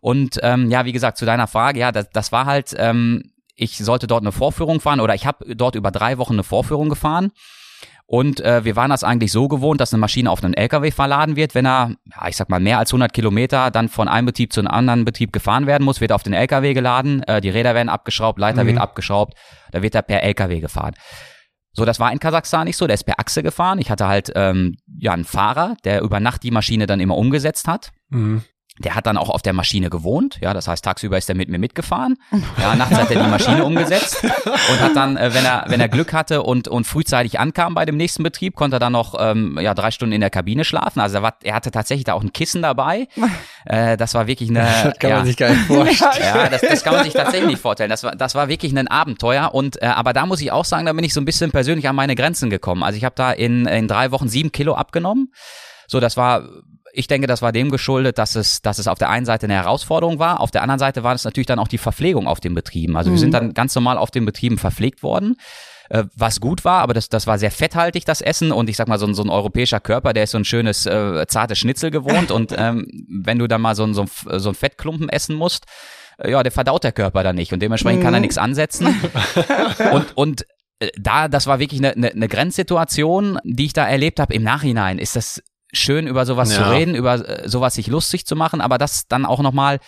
Und 0.00 0.40
ähm, 0.42 0.68
ja, 0.68 0.84
wie 0.84 0.92
gesagt, 0.92 1.16
zu 1.16 1.24
deiner 1.24 1.46
Frage, 1.46 1.78
ja, 1.78 1.92
das, 1.92 2.10
das 2.10 2.32
war 2.32 2.46
halt, 2.46 2.74
ähm, 2.76 3.30
ich 3.56 3.78
sollte 3.78 4.06
dort 4.06 4.22
eine 4.22 4.32
Vorführung 4.32 4.80
fahren 4.80 5.00
oder 5.00 5.14
ich 5.14 5.26
habe 5.26 5.54
dort 5.54 5.74
über 5.74 5.90
drei 5.90 6.18
Wochen 6.18 6.34
eine 6.34 6.44
Vorführung 6.44 6.88
gefahren. 6.88 7.32
Und 8.08 8.40
äh, 8.40 8.64
wir 8.64 8.76
waren 8.76 8.90
das 8.90 9.02
eigentlich 9.02 9.32
so 9.32 9.48
gewohnt, 9.48 9.80
dass 9.80 9.92
eine 9.92 10.00
Maschine 10.00 10.30
auf 10.30 10.44
einen 10.44 10.54
LKW 10.54 10.92
verladen 10.92 11.34
wird. 11.34 11.56
Wenn 11.56 11.66
er, 11.66 11.96
ja, 12.04 12.28
ich 12.28 12.36
sag 12.36 12.48
mal, 12.48 12.60
mehr 12.60 12.78
als 12.78 12.92
100 12.92 13.12
Kilometer 13.12 13.72
dann 13.72 13.88
von 13.88 14.06
einem 14.06 14.26
Betrieb 14.26 14.52
zu 14.52 14.60
einem 14.60 14.68
anderen 14.68 15.04
Betrieb 15.04 15.32
gefahren 15.32 15.66
werden 15.66 15.82
muss, 15.82 16.00
wird 16.00 16.12
er 16.12 16.14
auf 16.14 16.22
den 16.22 16.32
LKW 16.32 16.72
geladen, 16.72 17.24
äh, 17.24 17.40
die 17.40 17.50
Räder 17.50 17.74
werden 17.74 17.88
abgeschraubt, 17.88 18.38
Leiter 18.38 18.62
mhm. 18.62 18.68
wird 18.68 18.78
abgeschraubt, 18.78 19.34
da 19.72 19.82
wird 19.82 19.96
er 19.96 20.02
per 20.02 20.22
LKW 20.22 20.60
gefahren. 20.60 20.94
So, 21.72 21.84
das 21.84 21.98
war 21.98 22.12
in 22.12 22.20
Kasachstan 22.20 22.66
nicht 22.66 22.76
so, 22.76 22.86
der 22.86 22.94
ist 22.94 23.04
per 23.04 23.18
Achse 23.18 23.42
gefahren. 23.42 23.80
Ich 23.80 23.90
hatte 23.90 24.06
halt 24.06 24.32
ähm, 24.36 24.76
ja 24.98 25.12
einen 25.12 25.24
Fahrer, 25.24 25.76
der 25.84 26.00
über 26.02 26.20
Nacht 26.20 26.44
die 26.44 26.52
Maschine 26.52 26.86
dann 26.86 27.00
immer 27.00 27.16
umgesetzt 27.16 27.66
hat. 27.66 27.90
Mhm. 28.08 28.44
Der 28.78 28.94
hat 28.94 29.06
dann 29.06 29.16
auch 29.16 29.30
auf 29.30 29.40
der 29.40 29.54
Maschine 29.54 29.88
gewohnt, 29.88 30.38
ja, 30.42 30.52
das 30.52 30.68
heißt 30.68 30.84
tagsüber 30.84 31.16
ist 31.16 31.28
er 31.30 31.34
mit 31.34 31.48
mir 31.48 31.58
mitgefahren. 31.58 32.16
Ja, 32.60 32.74
nachts 32.74 32.96
hat 32.96 33.10
er 33.10 33.22
die 33.22 33.30
Maschine 33.30 33.64
umgesetzt 33.64 34.22
und 34.22 34.80
hat 34.80 34.94
dann, 34.94 35.16
äh, 35.16 35.32
wenn 35.32 35.44
er 35.46 35.64
wenn 35.68 35.80
er 35.80 35.88
Glück 35.88 36.12
hatte 36.12 36.42
und 36.42 36.68
und 36.68 36.86
frühzeitig 36.86 37.40
ankam 37.40 37.74
bei 37.74 37.86
dem 37.86 37.96
nächsten 37.96 38.22
Betrieb, 38.22 38.54
konnte 38.54 38.76
er 38.76 38.80
dann 38.80 38.92
noch 38.92 39.14
ähm, 39.18 39.58
ja 39.60 39.72
drei 39.72 39.90
Stunden 39.90 40.12
in 40.12 40.20
der 40.20 40.30
Kabine 40.30 40.64
schlafen. 40.64 41.00
Also 41.00 41.16
er, 41.16 41.22
war, 41.22 41.36
er 41.42 41.54
hatte 41.54 41.70
tatsächlich 41.70 42.04
da 42.04 42.12
auch 42.12 42.22
ein 42.22 42.32
Kissen 42.32 42.62
dabei. 42.62 43.08
Äh, 43.64 43.96
das 43.96 44.14
war 44.14 44.26
wirklich 44.26 44.50
eine. 44.50 44.66
Das 44.86 44.98
kann 44.98 45.10
ja, 45.10 45.16
man 45.16 45.26
sich 45.26 45.36
gar 45.36 45.50
nicht 45.50 45.62
vorstellen. 45.62 46.14
Ja, 46.22 46.48
das, 46.48 46.60
das 46.60 46.84
kann 46.84 46.94
man 46.94 47.04
sich 47.04 47.12
tatsächlich 47.12 47.48
nicht 47.48 47.60
vorstellen. 47.60 47.90
Das 47.90 48.04
war 48.04 48.14
das 48.14 48.34
war 48.34 48.48
wirklich 48.48 48.76
ein 48.76 48.88
Abenteuer 48.88 49.54
und 49.54 49.82
äh, 49.82 49.86
aber 49.86 50.12
da 50.12 50.26
muss 50.26 50.40
ich 50.40 50.52
auch 50.52 50.64
sagen, 50.64 50.86
da 50.86 50.92
bin 50.92 51.04
ich 51.04 51.14
so 51.14 51.20
ein 51.20 51.24
bisschen 51.24 51.50
persönlich 51.50 51.88
an 51.88 51.96
meine 51.96 52.14
Grenzen 52.14 52.50
gekommen. 52.50 52.82
Also 52.82 52.96
ich 52.96 53.04
habe 53.04 53.14
da 53.16 53.32
in 53.32 53.66
in 53.66 53.88
drei 53.88 54.10
Wochen 54.12 54.28
sieben 54.28 54.52
Kilo 54.52 54.74
abgenommen. 54.74 55.32
So, 55.88 56.00
das 56.00 56.16
war 56.16 56.42
ich 56.96 57.06
denke, 57.08 57.26
das 57.26 57.42
war 57.42 57.52
dem 57.52 57.70
geschuldet, 57.70 58.16
dass 58.18 58.36
es, 58.36 58.62
dass 58.62 58.78
es 58.78 58.88
auf 58.88 58.98
der 58.98 59.10
einen 59.10 59.26
Seite 59.26 59.46
eine 59.46 59.54
Herausforderung 59.54 60.18
war, 60.18 60.40
auf 60.40 60.50
der 60.50 60.62
anderen 60.62 60.78
Seite 60.78 61.02
war 61.02 61.14
es 61.14 61.24
natürlich 61.24 61.46
dann 61.46 61.58
auch 61.58 61.68
die 61.68 61.78
Verpflegung 61.78 62.26
auf 62.26 62.40
den 62.40 62.54
Betrieben. 62.54 62.96
Also 62.96 63.10
mhm. 63.10 63.14
wir 63.14 63.18
sind 63.18 63.28
mhm. 63.28 63.32
dann 63.32 63.54
ganz 63.54 63.74
normal 63.74 63.98
auf 63.98 64.10
den 64.10 64.24
Betrieben 64.24 64.56
verpflegt 64.56 65.02
worden. 65.02 65.36
äh, 65.90 66.04
was 66.16 66.40
gut 66.40 66.64
war, 66.64 66.80
aber 66.80 66.94
das, 66.94 67.08
das 67.08 67.26
war 67.26 67.38
sehr 67.38 67.50
fetthaltig, 67.50 68.06
das 68.06 68.22
Essen. 68.22 68.50
Und 68.50 68.70
ich 68.70 68.76
sag 68.76 68.88
mal, 68.88 68.98
so 68.98 69.06
ein, 69.06 69.14
so 69.14 69.22
ein 69.22 69.28
europäischer 69.28 69.78
Körper, 69.78 70.14
der 70.14 70.24
ist 70.24 70.30
so 70.30 70.38
ein 70.38 70.44
schönes, 70.44 70.86
äh, 70.86 71.26
zartes 71.28 71.58
Schnitzel 71.58 71.90
gewohnt. 71.90 72.30
und 72.30 72.52
ähm, 72.56 72.86
wenn 73.08 73.38
du 73.38 73.46
dann 73.46 73.60
mal 73.60 73.76
so 73.76 73.84
ein, 73.84 73.92
so 73.92 74.02
ein, 74.02 74.40
so 74.40 74.48
ein 74.48 74.54
Fettklumpen 74.54 75.10
essen 75.10 75.36
musst, 75.36 75.66
äh, 76.18 76.30
ja, 76.30 76.42
der 76.42 76.52
verdaut 76.52 76.82
der 76.82 76.92
Körper 76.92 77.22
dann 77.22 77.36
nicht 77.36 77.52
und 77.52 77.60
dementsprechend 77.60 78.02
kann 78.02 78.14
er 78.14 78.20
mhm. 78.20 78.22
nichts 78.22 78.38
ansetzen. 78.38 78.86
und, 79.92 80.16
und 80.16 80.46
äh, 80.78 80.88
da, 80.98 81.28
das 81.28 81.46
war 81.46 81.58
wirklich 81.58 81.80
eine, 81.80 81.92
eine, 81.92 82.10
eine 82.10 82.28
Grenzsituation, 82.28 83.38
die 83.44 83.66
ich 83.66 83.72
da 83.74 83.86
erlebt 83.86 84.18
habe. 84.18 84.34
Im 84.34 84.42
Nachhinein 84.42 84.98
ist 84.98 85.14
das 85.14 85.42
schön, 85.76 86.06
über 86.06 86.26
sowas 86.26 86.52
ja. 86.52 86.64
zu 86.64 86.70
reden, 86.70 86.94
über 86.94 87.44
äh, 87.44 87.48
sowas 87.48 87.74
sich 87.74 87.86
lustig 87.86 88.26
zu 88.26 88.36
machen, 88.36 88.60
aber 88.60 88.78
das 88.78 89.06
dann 89.08 89.24
auch 89.24 89.40
nochmal 89.40 89.78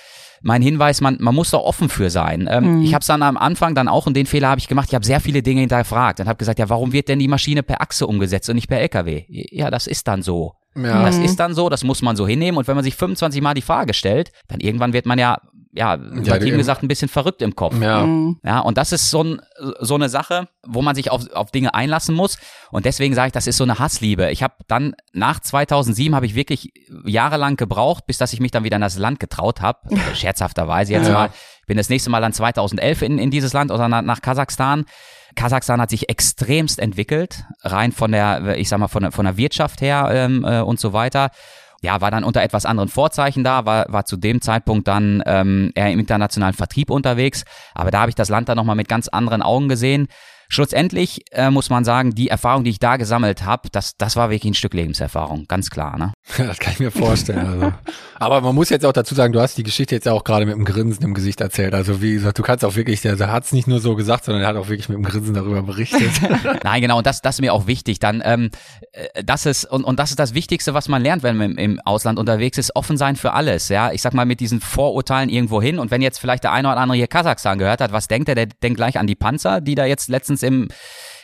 mein 0.43 0.63
Hinweis, 0.63 1.01
man, 1.01 1.17
man 1.21 1.35
muss 1.35 1.51
da 1.51 1.59
offen 1.59 1.89
für 1.89 2.11
sein. 2.11 2.49
Ähm, 2.51 2.77
mhm. 2.77 2.83
Ich 2.83 2.95
habe 2.95 3.01
es 3.01 3.07
dann 3.07 3.23
am 3.23 3.37
Anfang 3.37 3.75
dann 3.75 3.89
auch, 3.89 4.07
und 4.07 4.15
den 4.15 4.27
Fehler 4.27 4.49
habe 4.49 4.61
ich 4.61 4.69
gemacht, 4.69 4.89
ich 4.89 4.95
habe 4.95 5.05
sehr 5.05 5.21
viele 5.21 5.43
Dinge 5.43 5.61
hinterfragt 5.61 6.21
und 6.21 6.29
habe 6.29 6.37
gesagt, 6.37 6.59
ja, 6.59 6.69
warum 6.69 6.93
wird 6.93 7.09
denn 7.09 7.19
die 7.19 7.29
Maschine 7.29 7.63
per 7.63 7.81
Achse 7.81 8.07
umgesetzt 8.07 8.49
und 8.49 8.55
nicht 8.55 8.69
per 8.69 8.79
LKW? 8.79 9.25
Ja, 9.29 9.71
das 9.71 9.87
ist 9.87 10.07
dann 10.07 10.23
so. 10.23 10.53
Ja. 10.77 11.03
Das 11.03 11.19
ist 11.19 11.41
dann 11.41 11.55
so, 11.55 11.69
das 11.69 11.83
muss 11.83 12.03
man 12.03 12.15
so 12.15 12.27
hinnehmen. 12.27 12.57
Und 12.57 12.69
wenn 12.69 12.77
man 12.77 12.85
sich 12.85 12.95
25 12.95 13.43
Mal 13.43 13.55
die 13.55 13.63
Frage 13.63 13.95
stellt, 13.95 14.31
dann 14.47 14.61
irgendwann 14.61 14.93
wird 14.93 15.07
man 15.07 15.19
ja 15.19 15.39
ja, 15.73 15.97
übertrieben 15.97 16.53
ja, 16.53 16.57
gesagt, 16.57 16.83
ein 16.83 16.89
bisschen 16.89 17.09
verrückt 17.09 17.43
im 17.43 17.55
Kopf. 17.55 17.75
Ja. 17.81 18.07
Mhm. 18.07 18.41
ja 18.45 18.61
und 18.61 18.79
das 18.79 18.93
ist 18.93 19.11
so, 19.11 19.23
ein, 19.23 19.41
so 19.81 19.95
eine 19.95 20.09
Sache, 20.09 20.49
wo 20.67 20.83
man 20.83 20.95
sich 20.95 21.11
auf, 21.11 21.31
auf 21.33 21.51
Dinge 21.51 21.75
einlassen 21.75 22.15
muss. 22.15 22.39
Und 22.71 22.87
deswegen 22.87 23.15
sage 23.15 23.29
ich, 23.29 23.33
das 23.33 23.47
ist 23.47 23.57
so 23.57 23.65
eine 23.65 23.79
Hassliebe. 23.79 24.31
Ich 24.31 24.43
habe 24.43 24.55
dann 24.67 24.95
nach 25.13 25.41
2007 25.41 26.15
habe 26.15 26.27
ich 26.27 26.35
wirklich 26.35 26.73
jahrelang 27.05 27.57
gebraucht, 27.57 28.07
bis 28.07 28.19
dass 28.19 28.33
ich 28.33 28.41
mich 28.41 28.51
dann 28.51 28.65
wieder 28.65 28.77
in 28.77 28.83
das 28.83 28.99
Land 28.99 29.21
getraut 29.21 29.61
habe. 29.61 29.79
Scherzhafterweise 30.15 30.93
jetzt 30.93 31.09
ja. 31.09 31.15
mal. 31.15 31.31
Ich 31.61 31.67
bin 31.67 31.77
das 31.77 31.91
nächste 31.91 32.11
Mal 32.11 32.21
dann 32.21 32.33
2011 32.33 33.03
in, 33.03 33.19
in 33.19 33.31
dieses 33.31 33.53
Land 33.53 33.71
oder 33.71 33.89
nach, 33.89 34.03
nach 34.03 34.23
Kasachstan. 34.23 34.87
Kasachstan 35.37 35.81
hat 35.81 35.91
sich 35.91 36.09
extremst 36.09 36.79
entwickelt, 36.79 37.45
rein 37.63 37.93
von 37.93 38.11
der, 38.11 38.57
ich 38.57 38.69
sag 38.69 38.79
mal, 38.79 38.89
von 38.89 39.03
der, 39.03 39.13
von 39.13 39.27
der 39.27 39.37
Wirtschaft 39.37 39.83
her 39.83 40.09
ähm, 40.11 40.45
äh, 40.45 40.61
und 40.61 40.81
so 40.81 40.93
weiter 40.93 41.31
ja, 41.81 42.01
war 42.01 42.11
dann 42.11 42.25
unter 42.25 42.43
etwas 42.43 42.67
anderen 42.67 42.89
Vorzeichen 42.89 43.45
da, 43.45 43.65
war, 43.65 43.87
war 43.89 44.05
zu 44.05 44.17
dem 44.17 44.41
Zeitpunkt 44.41 44.89
dann 44.89 45.23
ähm, 45.27 45.71
eher 45.75 45.91
im 45.91 46.01
internationalen 46.01 46.55
Vertrieb 46.55 46.91
unterwegs. 46.91 47.45
Aber 47.75 47.91
da 47.91 48.01
habe 48.01 48.11
ich 48.11 48.17
das 48.17 48.29
Land 48.29 48.49
dann 48.49 48.57
nochmal 48.57 48.77
mit 48.77 48.89
ganz 48.89 49.09
anderen 49.09 49.43
Augen 49.43 49.69
gesehen. 49.69 50.09
Schlussendlich 50.51 51.25
äh, 51.33 51.51
muss 51.51 51.69
man 51.69 51.85
sagen, 51.85 52.15
die 52.15 52.29
Erfahrung, 52.29 52.65
die 52.65 52.71
ich 52.71 52.79
da 52.79 52.97
gesammelt 52.97 53.45
habe, 53.45 53.69
das, 53.71 53.99
das 53.99 54.17
war 54.17 54.31
wirklich 54.31 54.51
ein 54.51 54.55
Stück 54.55 54.73
Lebenserfahrung, 54.73 55.45
ganz 55.47 55.69
klar. 55.69 55.99
Ne? 55.99 56.13
das 56.39 56.59
kann 56.59 56.73
ich 56.73 56.81
mir 56.81 56.91
vorstellen. 56.91 57.47
Also. 57.47 57.73
Aber 58.15 58.41
man 58.41 58.55
muss 58.55 58.71
jetzt 58.71 58.87
auch 58.87 58.93
dazu 58.93 59.15
sagen, 59.15 59.35
du 59.35 59.41
hast 59.41 59.59
die 59.59 59.63
Geschichte 59.63 59.95
jetzt 59.95 60.09
auch 60.09 60.25
gerade 60.25 60.47
mit 60.47 60.55
einem 60.55 60.65
Grinsen 60.65 61.05
im 61.05 61.13
Gesicht 61.13 61.43
erzählt. 61.43 61.75
Also 61.75 62.01
wie 62.01 62.15
gesagt, 62.15 62.39
du 62.39 62.43
kannst 62.43 62.65
auch 62.65 62.77
wirklich, 62.77 63.03
der, 63.03 63.17
der 63.17 63.31
hat 63.31 63.45
es 63.45 63.53
nicht 63.53 63.69
nur 63.69 63.81
so 63.81 63.95
gesagt, 63.95 64.25
sondern 64.25 64.43
er 64.43 64.49
hat 64.49 64.57
auch 64.57 64.69
wirklich 64.69 64.89
mit 64.89 64.97
einem 64.97 65.05
Grinsen 65.05 65.35
darüber 65.35 65.63
berichtet. 65.63 66.13
Nein, 66.65 66.81
genau, 66.81 66.97
und 66.97 67.07
das, 67.07 67.21
das 67.21 67.37
ist 67.37 67.41
mir 67.43 67.53
auch 67.53 67.67
wichtig. 67.67 67.99
Dann, 67.99 68.23
ähm, 68.25 68.51
äh, 68.93 69.23
das 69.23 69.45
ist, 69.45 69.67
und, 69.67 69.85
und 69.85 69.99
das 69.99 70.11
ist 70.11 70.19
das 70.19 70.33
Wichtigste, 70.33 70.73
was 70.73 70.89
man 70.89 71.03
lernt, 71.03 71.23
wenn 71.23 71.37
man 71.37 71.51
im, 71.53 71.59
im 71.59 71.81
Ausland 71.81 72.19
unterwegs 72.19 72.57
ist, 72.57 72.75
offen 72.75 72.97
sein 72.97 73.17
für 73.17 73.35
alles. 73.35 73.69
Ja, 73.69 73.93
ich 73.93 74.01
sag 74.01 74.15
mal, 74.15 74.25
mit 74.25 74.41
diesen 74.41 74.63
Vorurteilen 74.63 75.29
irgendwo 75.29 75.61
hin. 75.61 75.79
Und 75.79 75.91
wenn 75.91 76.01
jetzt 76.01 76.19
vielleicht 76.19 76.45
der 76.45 76.53
eine 76.53 76.69
oder 76.69 76.79
andere 76.79 76.97
hier 76.97 77.07
Kasachstan 77.07 77.59
gehört 77.59 77.83
hat, 77.83 77.93
was 77.93 78.09
denkt 78.09 78.31
er? 78.31 78.35
Der 78.35 78.47
denkt 78.47 78.79
gleich 78.79 78.99
an 78.99 79.07
die 79.07 79.15
Panzer, 79.15 79.61
die 79.61 79.75
da 79.75 79.85
jetzt 79.85 80.09
letztens 80.09 80.38
im 80.43 80.69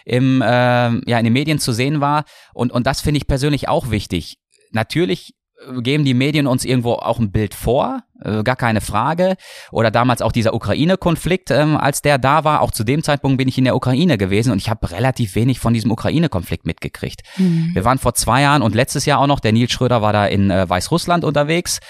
im 0.05 0.43
äh, 0.43 0.47
ja 0.47 1.19
in 1.19 1.25
den 1.25 1.33
Medien 1.33 1.59
zu 1.59 1.73
sehen 1.73 2.01
war 2.01 2.25
und 2.53 2.73
und 2.73 2.87
das 2.87 3.01
finde 3.01 3.19
ich 3.19 3.27
persönlich 3.27 3.69
auch 3.69 3.91
wichtig. 3.91 4.39
Natürlich 4.71 5.35
äh, 5.67 5.81
geben 5.81 6.05
die 6.05 6.15
Medien 6.15 6.47
uns 6.47 6.65
irgendwo 6.65 6.93
auch 6.93 7.19
ein 7.19 7.33
Bild 7.33 7.55
vor, 7.55 8.03
äh, 8.23 8.43
gar 8.43 8.57
keine 8.57 8.81
Frage. 8.81 9.37
Oder 9.71 9.91
damals 9.91 10.21
auch 10.21 10.33
dieser 10.33 10.55
Ukraine-Konflikt, 10.55 11.51
ähm, 11.51 11.77
als 11.77 12.03
der 12.03 12.19
da 12.19 12.45
war. 12.45 12.61
Auch 12.61 12.71
zu 12.71 12.85
dem 12.85 13.03
Zeitpunkt 13.03 13.39
bin 13.39 13.49
ich 13.49 13.57
in 13.57 13.65
der 13.65 13.77
Ukraine 13.77 14.19
gewesen 14.19 14.53
und 14.53 14.59
ich 14.59 14.69
habe 14.69 14.91
relativ 14.91 15.35
wenig 15.35 15.59
von 15.59 15.73
diesem 15.73 15.91
Ukraine-Konflikt 15.91 16.67
mitgekriegt. 16.67 17.23
Mhm. 17.39 17.71
Wir 17.73 17.85
waren 17.85 17.99
vor 17.99 18.15
zwei 18.15 18.43
Jahren 18.43 18.63
und 18.63 18.75
letztes 18.75 19.07
Jahr 19.07 19.21
auch 19.21 19.27
noch, 19.27 19.41
der 19.41 19.53
Nils 19.53 19.73
Schröder 19.73 20.03
war 20.03 20.13
da 20.13 20.27
in 20.27 20.51
äh, 20.51 20.69
Weißrussland 20.69 21.25
unterwegs 21.25 21.81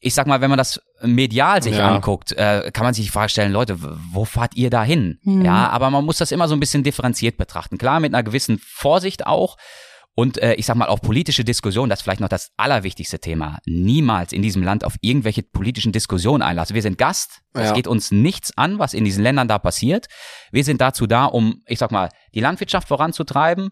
ich 0.00 0.14
sag 0.14 0.26
mal, 0.26 0.40
wenn 0.40 0.50
man 0.50 0.58
das 0.58 0.80
medial 1.02 1.62
sich 1.62 1.76
ja. 1.76 1.94
anguckt, 1.94 2.32
äh, 2.32 2.70
kann 2.72 2.84
man 2.84 2.94
sich 2.94 3.06
die 3.06 3.10
Frage 3.10 3.28
stellen, 3.28 3.52
Leute, 3.52 3.78
wo 3.80 4.24
fahrt 4.24 4.56
ihr 4.56 4.70
da 4.70 4.82
hin? 4.82 5.18
Mhm. 5.22 5.44
Ja, 5.44 5.68
aber 5.68 5.90
man 5.90 6.04
muss 6.04 6.18
das 6.18 6.32
immer 6.32 6.48
so 6.48 6.54
ein 6.54 6.60
bisschen 6.60 6.82
differenziert 6.82 7.36
betrachten. 7.36 7.78
Klar, 7.78 8.00
mit 8.00 8.14
einer 8.14 8.22
gewissen 8.22 8.58
Vorsicht 8.58 9.26
auch. 9.26 9.56
Und 10.18 10.38
äh, 10.38 10.54
ich 10.54 10.64
sag 10.64 10.76
mal, 10.76 10.88
auch 10.88 11.02
politische 11.02 11.44
Diskussionen, 11.44 11.90
das 11.90 11.98
ist 11.98 12.02
vielleicht 12.04 12.20
noch 12.20 12.30
das 12.30 12.50
allerwichtigste 12.56 13.18
Thema. 13.18 13.58
Niemals 13.66 14.32
in 14.32 14.40
diesem 14.40 14.62
Land 14.62 14.82
auf 14.82 14.94
irgendwelche 15.02 15.42
politischen 15.42 15.92
Diskussionen 15.92 16.42
einlassen. 16.42 16.74
Wir 16.74 16.80
sind 16.80 16.96
Gast. 16.96 17.42
Es 17.52 17.68
ja. 17.68 17.74
geht 17.74 17.86
uns 17.86 18.10
nichts 18.10 18.56
an, 18.56 18.78
was 18.78 18.94
in 18.94 19.04
diesen 19.04 19.22
Ländern 19.22 19.46
da 19.46 19.58
passiert. 19.58 20.06
Wir 20.50 20.64
sind 20.64 20.80
dazu 20.80 21.06
da, 21.06 21.26
um, 21.26 21.62
ich 21.66 21.78
sag 21.78 21.90
mal, 21.90 22.08
die 22.34 22.40
Landwirtschaft 22.40 22.88
voranzutreiben. 22.88 23.68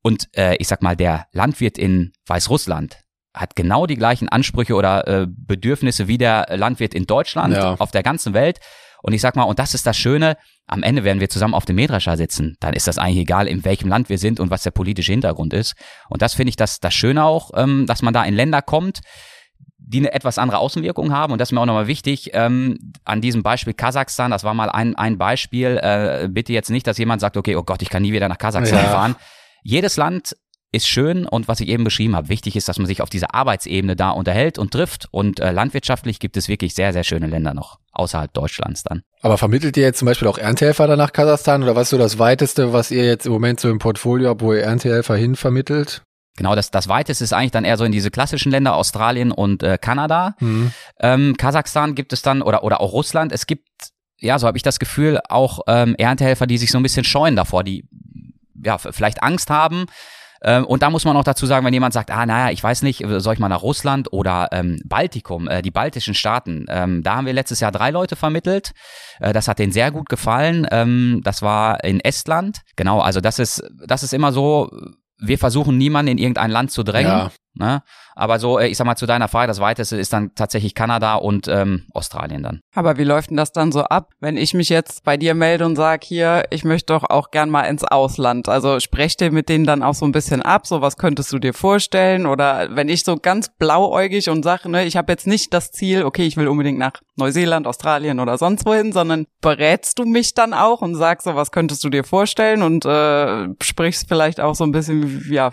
Und 0.00 0.28
äh, 0.36 0.56
ich 0.56 0.68
sag 0.68 0.82
mal, 0.82 0.96
der 0.96 1.26
Landwirt 1.32 1.76
in 1.76 2.12
Weißrussland, 2.26 3.03
hat 3.34 3.56
genau 3.56 3.86
die 3.86 3.96
gleichen 3.96 4.28
Ansprüche 4.28 4.74
oder 4.74 5.06
äh, 5.06 5.26
Bedürfnisse 5.28 6.08
wie 6.08 6.18
der 6.18 6.46
Landwirt 6.56 6.94
in 6.94 7.06
Deutschland, 7.06 7.54
ja. 7.54 7.74
auf 7.78 7.90
der 7.90 8.02
ganzen 8.02 8.32
Welt. 8.32 8.60
Und 9.02 9.12
ich 9.12 9.20
sag 9.20 9.36
mal, 9.36 9.42
und 9.42 9.58
das 9.58 9.74
ist 9.74 9.86
das 9.86 9.98
Schöne, 9.98 10.38
am 10.66 10.82
Ende 10.82 11.04
werden 11.04 11.20
wir 11.20 11.28
zusammen 11.28 11.52
auf 11.52 11.66
dem 11.66 11.76
Mähdrescher 11.76 12.16
sitzen. 12.16 12.56
Dann 12.60 12.72
ist 12.72 12.86
das 12.86 12.96
eigentlich 12.96 13.18
egal, 13.18 13.48
in 13.48 13.62
welchem 13.64 13.88
Land 13.88 14.08
wir 14.08 14.16
sind 14.16 14.40
und 14.40 14.50
was 14.50 14.62
der 14.62 14.70
politische 14.70 15.12
Hintergrund 15.12 15.52
ist. 15.52 15.74
Und 16.08 16.22
das 16.22 16.32
finde 16.32 16.48
ich 16.50 16.56
das, 16.56 16.80
das 16.80 16.94
Schöne 16.94 17.22
auch, 17.24 17.50
ähm, 17.54 17.84
dass 17.86 18.00
man 18.00 18.14
da 18.14 18.24
in 18.24 18.34
Länder 18.34 18.62
kommt, 18.62 19.00
die 19.76 19.98
eine 19.98 20.14
etwas 20.14 20.38
andere 20.38 20.58
Außenwirkung 20.58 21.12
haben. 21.12 21.32
Und 21.32 21.38
das 21.38 21.48
ist 21.48 21.52
mir 21.52 21.60
auch 21.60 21.66
nochmal 21.66 21.86
wichtig, 21.86 22.30
ähm, 22.32 22.78
an 23.04 23.20
diesem 23.20 23.42
Beispiel 23.42 23.74
Kasachstan, 23.74 24.30
das 24.30 24.44
war 24.44 24.54
mal 24.54 24.70
ein, 24.70 24.96
ein 24.96 25.18
Beispiel, 25.18 25.78
äh, 25.82 26.28
bitte 26.30 26.54
jetzt 26.54 26.70
nicht, 26.70 26.86
dass 26.86 26.96
jemand 26.96 27.20
sagt, 27.20 27.36
okay, 27.36 27.56
oh 27.56 27.62
Gott, 27.62 27.82
ich 27.82 27.90
kann 27.90 28.02
nie 28.02 28.12
wieder 28.12 28.28
nach 28.28 28.38
Kasachstan 28.38 28.84
ja. 28.84 28.90
fahren. 28.90 29.16
Jedes 29.62 29.98
Land 29.98 30.34
ist 30.74 30.88
schön 30.88 31.26
und 31.26 31.48
was 31.48 31.60
ich 31.60 31.68
eben 31.68 31.84
beschrieben 31.84 32.16
habe, 32.16 32.28
wichtig 32.28 32.56
ist, 32.56 32.68
dass 32.68 32.78
man 32.78 32.86
sich 32.86 33.00
auf 33.00 33.08
dieser 33.08 33.34
Arbeitsebene 33.34 33.96
da 33.96 34.10
unterhält 34.10 34.58
und 34.58 34.72
trifft 34.72 35.08
und 35.10 35.40
äh, 35.40 35.52
landwirtschaftlich 35.52 36.18
gibt 36.18 36.36
es 36.36 36.48
wirklich 36.48 36.74
sehr, 36.74 36.92
sehr 36.92 37.04
schöne 37.04 37.26
Länder 37.26 37.54
noch 37.54 37.78
außerhalb 37.92 38.32
Deutschlands 38.32 38.82
dann. 38.82 39.02
Aber 39.22 39.38
vermittelt 39.38 39.76
ihr 39.76 39.84
jetzt 39.84 40.00
zum 40.00 40.06
Beispiel 40.06 40.28
auch 40.28 40.38
Erntehelfer 40.38 40.86
dann 40.86 40.98
nach 40.98 41.12
Kasachstan 41.12 41.62
oder 41.62 41.76
was 41.76 41.84
ist 41.84 41.90
so 41.90 41.98
das 41.98 42.18
weiteste, 42.18 42.72
was 42.72 42.90
ihr 42.90 43.04
jetzt 43.04 43.26
im 43.26 43.32
Moment 43.32 43.60
so 43.60 43.70
im 43.70 43.78
Portfolio 43.78 44.30
habt, 44.30 44.42
wo 44.42 44.52
ihr 44.52 44.62
Erntehelfer 44.62 45.16
hin 45.16 45.36
vermittelt? 45.36 46.02
Genau, 46.36 46.56
das, 46.56 46.72
das 46.72 46.88
weiteste 46.88 47.22
ist 47.22 47.32
eigentlich 47.32 47.52
dann 47.52 47.64
eher 47.64 47.76
so 47.76 47.84
in 47.84 47.92
diese 47.92 48.10
klassischen 48.10 48.50
Länder, 48.50 48.74
Australien 48.74 49.30
und 49.30 49.62
äh, 49.62 49.78
Kanada. 49.80 50.34
Mhm. 50.40 50.72
Ähm, 50.98 51.36
Kasachstan 51.36 51.94
gibt 51.94 52.12
es 52.12 52.22
dann 52.22 52.42
oder, 52.42 52.64
oder 52.64 52.80
auch 52.80 52.92
Russland. 52.92 53.30
Es 53.30 53.46
gibt, 53.46 53.68
ja, 54.18 54.38
so 54.40 54.48
habe 54.48 54.56
ich 54.56 54.64
das 54.64 54.80
Gefühl, 54.80 55.20
auch 55.28 55.60
ähm, 55.68 55.94
Erntehelfer, 55.96 56.48
die 56.48 56.58
sich 56.58 56.72
so 56.72 56.78
ein 56.78 56.82
bisschen 56.82 57.04
scheuen 57.04 57.36
davor, 57.36 57.62
die 57.62 57.88
ja 58.64 58.78
vielleicht 58.78 59.22
Angst 59.22 59.50
haben, 59.50 59.86
und 60.44 60.82
da 60.82 60.90
muss 60.90 61.04
man 61.04 61.16
auch 61.16 61.24
dazu 61.24 61.46
sagen, 61.46 61.64
wenn 61.64 61.72
jemand 61.72 61.94
sagt, 61.94 62.10
ah, 62.10 62.26
naja, 62.26 62.52
ich 62.52 62.62
weiß 62.62 62.82
nicht, 62.82 63.04
soll 63.18 63.34
ich 63.34 63.40
mal 63.40 63.48
nach 63.48 63.62
Russland 63.62 64.12
oder 64.12 64.48
ähm, 64.52 64.78
Baltikum, 64.84 65.48
äh, 65.48 65.62
die 65.62 65.70
baltischen 65.70 66.14
Staaten, 66.14 66.66
ähm, 66.68 67.02
da 67.02 67.16
haben 67.16 67.26
wir 67.26 67.32
letztes 67.32 67.60
Jahr 67.60 67.72
drei 67.72 67.90
Leute 67.90 68.16
vermittelt. 68.16 68.72
Äh, 69.20 69.32
das 69.32 69.48
hat 69.48 69.58
denen 69.58 69.72
sehr 69.72 69.90
gut 69.90 70.08
gefallen. 70.08 70.66
Ähm, 70.70 71.20
das 71.24 71.42
war 71.42 71.82
in 71.84 72.00
Estland. 72.00 72.60
Genau, 72.76 73.00
also 73.00 73.20
das 73.20 73.38
ist, 73.38 73.62
das 73.86 74.02
ist 74.02 74.12
immer 74.12 74.32
so, 74.32 74.70
wir 75.18 75.38
versuchen 75.38 75.78
niemanden 75.78 76.12
in 76.12 76.18
irgendein 76.18 76.50
Land 76.50 76.70
zu 76.70 76.82
drängen. 76.82 77.10
Ja. 77.10 77.30
Ne? 77.56 77.82
Aber 78.16 78.40
so, 78.40 78.58
äh, 78.58 78.66
ich 78.66 78.76
sag 78.76 78.84
mal, 78.84 78.96
zu 78.96 79.06
deiner 79.06 79.28
Frage, 79.28 79.46
das 79.46 79.60
weiteste 79.60 79.96
ist 79.96 80.12
dann 80.12 80.34
tatsächlich 80.34 80.74
Kanada 80.74 81.14
und 81.14 81.46
ähm, 81.46 81.86
Australien 81.92 82.42
dann. 82.42 82.60
Aber 82.74 82.98
wie 82.98 83.04
läuft 83.04 83.30
denn 83.30 83.36
das 83.36 83.52
dann 83.52 83.70
so 83.70 83.82
ab, 83.82 84.10
wenn 84.20 84.36
ich 84.36 84.54
mich 84.54 84.68
jetzt 84.68 85.04
bei 85.04 85.16
dir 85.16 85.34
melde 85.34 85.64
und 85.64 85.76
sage, 85.76 86.04
hier, 86.04 86.44
ich 86.50 86.64
möchte 86.64 86.92
doch 86.92 87.04
auch 87.08 87.30
gern 87.30 87.50
mal 87.50 87.62
ins 87.62 87.84
Ausland? 87.84 88.48
Also 88.48 88.80
sprecht 88.80 89.20
ihr 89.20 89.30
mit 89.30 89.48
denen 89.48 89.66
dann 89.66 89.84
auch 89.84 89.94
so 89.94 90.04
ein 90.04 90.12
bisschen 90.12 90.42
ab, 90.42 90.66
so 90.66 90.80
was 90.80 90.96
könntest 90.96 91.32
du 91.32 91.38
dir 91.38 91.54
vorstellen? 91.54 92.26
Oder 92.26 92.74
wenn 92.74 92.88
ich 92.88 93.04
so 93.04 93.16
ganz 93.16 93.50
blauäugig 93.56 94.28
und 94.28 94.42
sage, 94.42 94.68
ne, 94.68 94.84
ich 94.84 94.96
habe 94.96 95.12
jetzt 95.12 95.28
nicht 95.28 95.54
das 95.54 95.70
Ziel, 95.70 96.04
okay, 96.04 96.26
ich 96.26 96.36
will 96.36 96.48
unbedingt 96.48 96.78
nach 96.78 96.94
Neuseeland, 97.16 97.68
Australien 97.68 98.18
oder 98.18 98.36
sonst 98.36 98.66
wohin, 98.66 98.90
sondern 98.92 99.26
berätst 99.40 100.00
du 100.00 100.04
mich 100.04 100.34
dann 100.34 100.54
auch 100.54 100.82
und 100.82 100.96
sagst 100.96 101.24
so, 101.24 101.36
was 101.36 101.52
könntest 101.52 101.84
du 101.84 101.88
dir 101.88 102.02
vorstellen 102.02 102.62
und 102.62 102.84
äh, 102.84 103.48
sprichst 103.62 104.08
vielleicht 104.08 104.40
auch 104.40 104.56
so 104.56 104.64
ein 104.64 104.72
bisschen, 104.72 105.24
ja, 105.30 105.52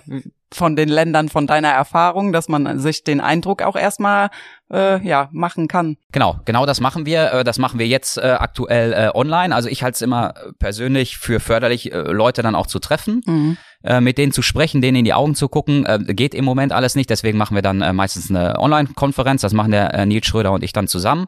von 0.54 0.76
den 0.76 0.90
Ländern, 0.90 1.30
von 1.30 1.48
deiner 1.48 1.70
Erfahrung, 1.70 2.34
dass 2.34 2.50
man 2.50 2.80
sich 2.80 3.04
den 3.04 3.22
Eindruck 3.22 3.62
auch 3.62 3.76
erstmal 3.76 4.30
äh, 4.72 5.06
ja 5.06 5.30
machen 5.32 5.68
kann. 5.68 5.98
Genau, 6.12 6.40
genau 6.46 6.66
das 6.66 6.82
machen 6.82 7.06
wir. 7.06 7.32
Äh, 7.32 7.44
das 7.44 7.58
machen 7.58 7.80
wir 7.80 7.88
jetzt 7.88 8.18
äh, 8.18 8.22
aktuell 8.22 8.94
äh, 8.94 9.10
online. 9.14 9.56
Also 9.56 9.70
ich 9.70 9.84
halte 9.84 9.96
es 9.96 10.02
immer 10.02 10.34
persönlich 10.60 11.18
für 11.18 11.40
förderlich, 11.40 11.92
äh, 11.94 11.98
Leute 11.98 12.42
dann 12.42 12.56
auch 12.56 12.68
zu 12.68 12.80
treffen, 12.80 13.22
mhm. 13.26 13.58
äh, 13.84 14.02
mit 14.02 14.18
denen 14.18 14.32
zu 14.32 14.42
sprechen, 14.42 14.82
denen 14.82 14.98
in 14.98 15.06
die 15.06 15.14
Augen 15.14 15.36
zu 15.36 15.48
gucken. 15.48 15.86
Äh, 15.86 16.14
geht 16.14 16.34
im 16.34 16.46
Moment 16.46 16.74
alles 16.74 16.96
nicht, 16.96 17.10
deswegen 17.10 17.38
machen 17.38 17.56
wir 17.56 17.62
dann 17.62 17.82
äh, 17.82 17.94
meistens 17.94 18.30
eine 18.30 18.60
Online-Konferenz. 18.60 19.42
Das 19.42 19.54
machen 19.54 19.72
der 19.72 19.94
äh, 19.94 20.06
Nils 20.06 20.26
Schröder 20.26 20.52
und 20.52 20.64
ich 20.64 20.74
dann 20.74 20.88
zusammen. 20.88 21.28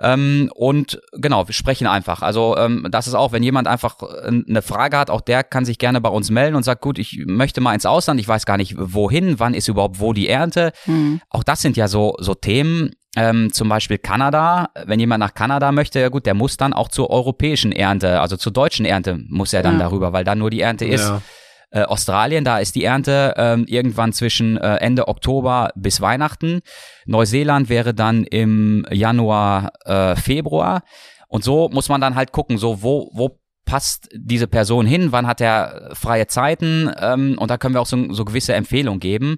Ähm, 0.00 0.50
und 0.54 1.00
genau, 1.12 1.48
wir 1.48 1.54
sprechen 1.54 1.86
einfach. 1.86 2.22
Also 2.22 2.56
ähm, 2.56 2.86
das 2.90 3.06
ist 3.06 3.14
auch, 3.14 3.32
wenn 3.32 3.42
jemand 3.42 3.66
einfach 3.66 3.96
äh, 4.02 4.28
eine 4.28 4.62
Frage 4.62 4.96
hat, 4.96 5.10
auch 5.10 5.20
der 5.20 5.42
kann 5.42 5.64
sich 5.64 5.78
gerne 5.78 6.00
bei 6.00 6.08
uns 6.08 6.30
melden 6.30 6.54
und 6.54 6.62
sagt, 6.62 6.82
gut, 6.82 6.98
ich 6.98 7.24
möchte 7.26 7.60
mal 7.60 7.74
ins 7.74 7.86
Ausland, 7.86 8.20
ich 8.20 8.28
weiß 8.28 8.46
gar 8.46 8.56
nicht 8.56 8.74
wohin, 8.78 9.40
wann 9.40 9.54
ist 9.54 9.68
überhaupt 9.68 10.00
wo 10.00 10.12
die 10.12 10.28
Ernte. 10.28 10.72
Mhm. 10.86 11.20
Auch 11.30 11.42
das 11.42 11.62
sind 11.62 11.76
ja 11.76 11.88
so, 11.88 12.14
so 12.18 12.34
Themen, 12.34 12.92
ähm, 13.16 13.52
zum 13.52 13.68
Beispiel 13.68 13.98
Kanada, 13.98 14.68
wenn 14.84 15.00
jemand 15.00 15.20
nach 15.20 15.34
Kanada 15.34 15.72
möchte, 15.72 15.98
ja 15.98 16.08
gut, 16.08 16.26
der 16.26 16.34
muss 16.34 16.56
dann 16.56 16.72
auch 16.72 16.88
zur 16.88 17.10
europäischen 17.10 17.72
Ernte, 17.72 18.20
also 18.20 18.36
zur 18.36 18.52
deutschen 18.52 18.86
Ernte 18.86 19.18
muss 19.28 19.52
er 19.52 19.62
dann 19.62 19.74
ja. 19.74 19.80
darüber, 19.80 20.12
weil 20.12 20.24
dann 20.24 20.38
nur 20.38 20.50
die 20.50 20.60
Ernte 20.60 20.84
ist. 20.84 21.08
Ja. 21.08 21.22
Äh, 21.70 21.82
Australien, 21.82 22.44
da 22.44 22.58
ist 22.58 22.74
die 22.74 22.84
Ernte 22.84 23.34
ähm, 23.36 23.64
irgendwann 23.66 24.12
zwischen 24.12 24.56
äh, 24.56 24.76
Ende 24.76 25.06
Oktober 25.06 25.70
bis 25.74 26.00
Weihnachten. 26.00 26.60
Neuseeland 27.04 27.68
wäre 27.68 27.92
dann 27.92 28.24
im 28.24 28.86
Januar, 28.90 29.72
äh, 29.84 30.16
Februar. 30.16 30.82
Und 31.28 31.44
so 31.44 31.68
muss 31.68 31.90
man 31.90 32.00
dann 32.00 32.14
halt 32.14 32.32
gucken, 32.32 32.56
so 32.56 32.82
wo, 32.82 33.10
wo 33.12 33.38
passt 33.66 34.08
diese 34.14 34.46
Person 34.46 34.86
hin, 34.86 35.12
wann 35.12 35.26
hat 35.26 35.42
er 35.42 35.90
freie 35.92 36.26
Zeiten 36.26 36.90
ähm, 36.98 37.36
und 37.38 37.50
da 37.50 37.58
können 37.58 37.74
wir 37.74 37.82
auch 37.82 37.86
so, 37.86 38.12
so 38.14 38.24
gewisse 38.24 38.54
Empfehlungen 38.54 38.98
geben. 38.98 39.36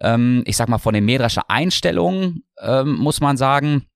Ähm, 0.00 0.44
ich 0.46 0.56
sag 0.56 0.68
mal, 0.68 0.78
von 0.78 0.94
den 0.94 1.04
mähdrescher 1.04 1.50
Einstellungen 1.50 2.44
ähm, 2.62 2.94
muss 2.94 3.20
man 3.20 3.36
sagen, 3.36 3.86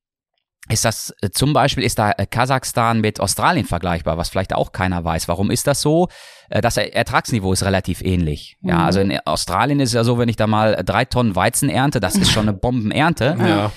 ist 0.71 0.85
das 0.85 1.13
äh, 1.21 1.29
zum 1.29 1.53
Beispiel, 1.53 1.83
ist 1.83 1.99
da 1.99 2.11
äh, 2.11 2.25
Kasachstan 2.25 3.01
mit 3.01 3.19
Australien 3.19 3.65
vergleichbar, 3.65 4.17
was 4.17 4.29
vielleicht 4.29 4.53
auch 4.53 4.71
keiner 4.71 5.03
weiß. 5.03 5.27
Warum 5.27 5.51
ist 5.51 5.67
das 5.67 5.81
so? 5.81 6.07
Äh, 6.49 6.61
das 6.61 6.77
Ertragsniveau 6.77 7.53
ist 7.53 7.63
relativ 7.63 8.01
ähnlich. 8.01 8.57
Ja, 8.61 8.79
mhm. 8.79 8.81
also 8.81 8.99
in 8.99 9.19
Australien 9.25 9.79
ist 9.79 9.89
es 9.89 9.93
ja 9.93 10.03
so, 10.03 10.17
wenn 10.17 10.29
ich 10.29 10.35
da 10.35 10.47
mal 10.47 10.81
drei 10.85 11.05
Tonnen 11.05 11.35
Weizen 11.35 11.69
ernte, 11.69 11.99
das 11.99 12.15
ist 12.15 12.31
schon 12.31 12.47
eine 12.47 12.57
Bombenernte. 12.57 13.37
Ja. 13.51 13.71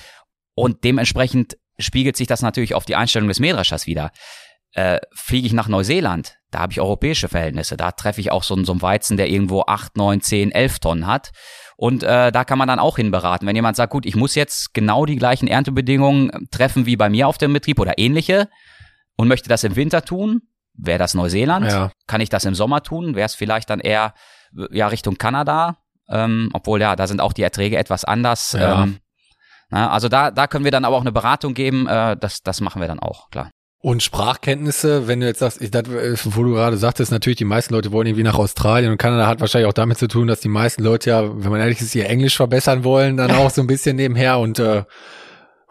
Und 0.53 0.85
dementsprechend 0.85 1.57
spiegelt 1.79 2.15
sich 2.15 2.27
das 2.27 2.41
natürlich 2.41 2.75
auf 2.75 2.85
die 2.85 2.95
Einstellung 2.95 3.27
des 3.27 3.41
Mähdreschers 3.41 3.87
wieder. 3.87 4.11
Äh, 4.71 4.99
fliege 5.13 5.47
ich 5.47 5.53
nach 5.53 5.67
Neuseeland, 5.67 6.37
da 6.51 6.59
habe 6.59 6.71
ich 6.71 6.79
europäische 6.79 7.27
Verhältnisse. 7.27 7.75
Da 7.75 7.91
treffe 7.91 8.21
ich 8.21 8.31
auch 8.31 8.43
so, 8.43 8.61
so 8.63 8.71
einen 8.71 8.81
Weizen, 8.81 9.17
der 9.17 9.29
irgendwo 9.29 9.63
acht, 9.67 9.97
neun, 9.97 10.21
zehn, 10.21 10.51
elf 10.51 10.79
Tonnen 10.79 11.07
hat. 11.07 11.31
Und 11.77 12.03
äh, 12.03 12.31
da 12.31 12.43
kann 12.45 12.57
man 12.57 12.67
dann 12.67 12.79
auch 12.79 12.95
hinberaten. 12.95 13.47
Wenn 13.47 13.55
jemand 13.55 13.75
sagt, 13.75 13.91
gut, 13.91 14.05
ich 14.05 14.15
muss 14.15 14.35
jetzt 14.35 14.73
genau 14.73 15.05
die 15.05 15.17
gleichen 15.17 15.47
Erntebedingungen 15.47 16.47
treffen 16.51 16.85
wie 16.85 16.95
bei 16.95 17.09
mir 17.09 17.27
auf 17.27 17.37
dem 17.37 17.53
Betrieb 17.53 17.79
oder 17.79 17.97
ähnliche 17.97 18.49
und 19.17 19.27
möchte 19.27 19.49
das 19.49 19.63
im 19.63 19.75
Winter 19.75 20.03
tun, 20.03 20.41
wäre 20.73 20.99
das 20.99 21.13
Neuseeland. 21.13 21.71
Ja. 21.71 21.91
Kann 22.07 22.21
ich 22.21 22.29
das 22.29 22.45
im 22.45 22.55
Sommer 22.55 22.81
tun? 22.83 23.15
Wäre 23.15 23.25
es 23.25 23.35
vielleicht 23.35 23.69
dann 23.69 23.79
eher 23.79 24.13
ja 24.71 24.87
Richtung 24.87 25.17
Kanada? 25.17 25.77
Ähm, 26.07 26.49
obwohl 26.53 26.79
ja, 26.81 26.95
da 26.95 27.07
sind 27.07 27.19
auch 27.19 27.33
die 27.33 27.41
Erträge 27.41 27.77
etwas 27.77 28.05
anders. 28.05 28.53
Ja. 28.53 28.83
Ähm, 28.83 28.99
na, 29.69 29.89
also 29.89 30.07
da, 30.07 30.31
da 30.31 30.47
können 30.47 30.63
wir 30.63 30.71
dann 30.71 30.85
aber 30.85 30.95
auch 30.95 31.01
eine 31.01 31.11
Beratung 31.11 31.53
geben. 31.53 31.87
Äh, 31.87 32.15
das, 32.17 32.41
das 32.41 32.61
machen 32.61 32.81
wir 32.81 32.87
dann 32.87 32.99
auch, 32.99 33.29
klar. 33.31 33.49
Und 33.85 34.01
Sprachkenntnisse, 34.01 35.07
wenn 35.07 35.19
du 35.19 35.27
jetzt 35.27 35.37
sagst, 35.37 35.61
ich, 35.61 35.69
das, 35.69 35.83
wo 36.35 36.41
du 36.41 36.53
gerade 36.53 36.75
sagtest, 36.75 37.11
natürlich 37.11 37.37
die 37.37 37.45
meisten 37.45 37.71
Leute 37.71 37.91
wollen 37.91 38.07
irgendwie 38.07 38.23
nach 38.23 38.39
Australien 38.39 38.91
und 38.91 38.97
Kanada 38.97 39.27
hat 39.27 39.41
wahrscheinlich 39.41 39.69
auch 39.69 39.73
damit 39.73 39.99
zu 39.99 40.07
tun, 40.07 40.25
dass 40.25 40.39
die 40.39 40.47
meisten 40.47 40.81
Leute 40.81 41.11
ja, 41.11 41.21
wenn 41.23 41.51
man 41.51 41.61
ehrlich 41.61 41.79
ist, 41.79 41.93
ihr 41.93 42.09
Englisch 42.09 42.35
verbessern 42.35 42.83
wollen, 42.83 43.15
dann 43.15 43.29
auch 43.29 43.51
so 43.51 43.61
ein 43.61 43.67
bisschen 43.67 43.95
nebenher 43.95 44.39
und 44.39 44.57
äh, 44.57 44.85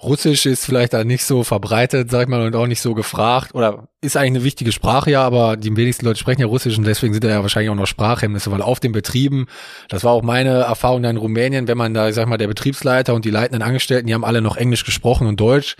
Russisch 0.00 0.46
ist 0.46 0.64
vielleicht 0.64 0.92
da 0.92 1.02
nicht 1.02 1.24
so 1.24 1.42
verbreitet, 1.42 2.08
sag 2.08 2.22
ich 2.22 2.28
mal, 2.28 2.46
und 2.46 2.54
auch 2.54 2.68
nicht 2.68 2.80
so 2.80 2.94
gefragt 2.94 3.52
oder 3.52 3.88
ist 4.00 4.16
eigentlich 4.16 4.30
eine 4.30 4.44
wichtige 4.44 4.70
Sprache, 4.70 5.10
ja, 5.10 5.22
aber 5.22 5.56
die 5.56 5.76
wenigsten 5.76 6.06
Leute 6.06 6.20
sprechen 6.20 6.42
ja 6.42 6.46
Russisch 6.46 6.78
und 6.78 6.84
deswegen 6.84 7.14
sind 7.14 7.24
da 7.24 7.30
ja 7.30 7.42
wahrscheinlich 7.42 7.70
auch 7.70 7.74
noch 7.74 7.88
Sprachhemmnisse, 7.88 8.52
weil 8.52 8.62
auf 8.62 8.78
den 8.78 8.92
Betrieben, 8.92 9.46
das 9.88 10.04
war 10.04 10.12
auch 10.12 10.22
meine 10.22 10.50
Erfahrung 10.50 11.02
da 11.02 11.10
in 11.10 11.16
Rumänien, 11.16 11.66
wenn 11.66 11.78
man 11.78 11.94
da, 11.94 12.08
ich 12.08 12.14
sag 12.14 12.28
mal, 12.28 12.36
der 12.36 12.46
Betriebsleiter 12.46 13.12
und 13.12 13.24
die 13.24 13.30
leitenden 13.30 13.62
Angestellten, 13.62 14.06
die 14.06 14.14
haben 14.14 14.24
alle 14.24 14.40
noch 14.40 14.56
Englisch 14.56 14.84
gesprochen 14.84 15.26
und 15.26 15.40
Deutsch 15.40 15.74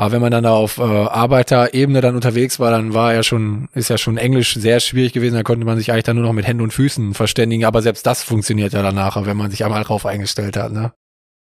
aber 0.00 0.12
wenn 0.12 0.22
man 0.22 0.30
dann 0.30 0.44
da 0.44 0.54
auf 0.54 0.78
äh, 0.78 0.82
Arbeiterebene 0.82 2.00
dann 2.00 2.14
unterwegs 2.14 2.58
war, 2.58 2.70
dann 2.70 2.94
war 2.94 3.12
ja 3.12 3.22
schon, 3.22 3.68
ist 3.74 3.90
ja 3.90 3.98
schon 3.98 4.16
Englisch 4.16 4.54
sehr 4.54 4.80
schwierig 4.80 5.12
gewesen. 5.12 5.34
Da 5.34 5.42
konnte 5.42 5.66
man 5.66 5.76
sich 5.76 5.92
eigentlich 5.92 6.04
dann 6.04 6.16
nur 6.16 6.24
noch 6.24 6.32
mit 6.32 6.46
Händen 6.46 6.62
und 6.62 6.72
Füßen 6.72 7.12
verständigen. 7.12 7.66
Aber 7.66 7.82
selbst 7.82 8.06
das 8.06 8.22
funktioniert 8.22 8.72
ja 8.72 8.80
danach, 8.80 9.22
wenn 9.26 9.36
man 9.36 9.50
sich 9.50 9.62
einmal 9.62 9.84
drauf 9.84 10.06
eingestellt 10.06 10.56
hat, 10.56 10.72
ne? 10.72 10.94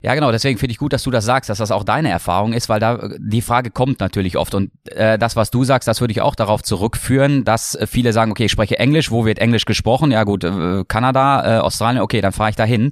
Ja, 0.02 0.14
genau. 0.14 0.32
Deswegen 0.32 0.60
finde 0.60 0.72
ich 0.72 0.78
gut, 0.78 0.94
dass 0.94 1.02
du 1.02 1.10
das 1.10 1.26
sagst, 1.26 1.50
dass 1.50 1.58
das 1.58 1.72
auch 1.72 1.84
deine 1.84 2.12
Erfahrung 2.12 2.54
ist, 2.54 2.70
weil 2.70 2.80
da 2.80 3.10
die 3.18 3.42
Frage 3.42 3.72
kommt 3.72 4.00
natürlich 4.02 4.38
oft. 4.38 4.54
Und 4.54 4.70
äh, 4.92 5.18
das, 5.18 5.36
was 5.36 5.50
du 5.50 5.64
sagst, 5.64 5.88
das 5.88 6.00
würde 6.00 6.12
ich 6.12 6.22
auch 6.22 6.36
darauf 6.36 6.62
zurückführen, 6.62 7.46
dass 7.46 7.74
äh, 7.74 7.88
viele 7.88 8.14
sagen, 8.14 8.30
okay, 8.30 8.46
ich 8.46 8.52
spreche 8.52 8.78
Englisch. 8.78 9.10
Wo 9.10 9.26
wird 9.26 9.40
Englisch 9.40 9.66
gesprochen? 9.66 10.12
Ja 10.12 10.26
gut, 10.26 10.44
äh, 10.44 10.84
Kanada, 10.88 11.58
äh, 11.58 11.60
Australien. 11.60 12.04
Okay, 12.04 12.22
dann 12.22 12.34
fahre 12.34 12.52
ich 12.52 12.56
dahin. 12.56 12.92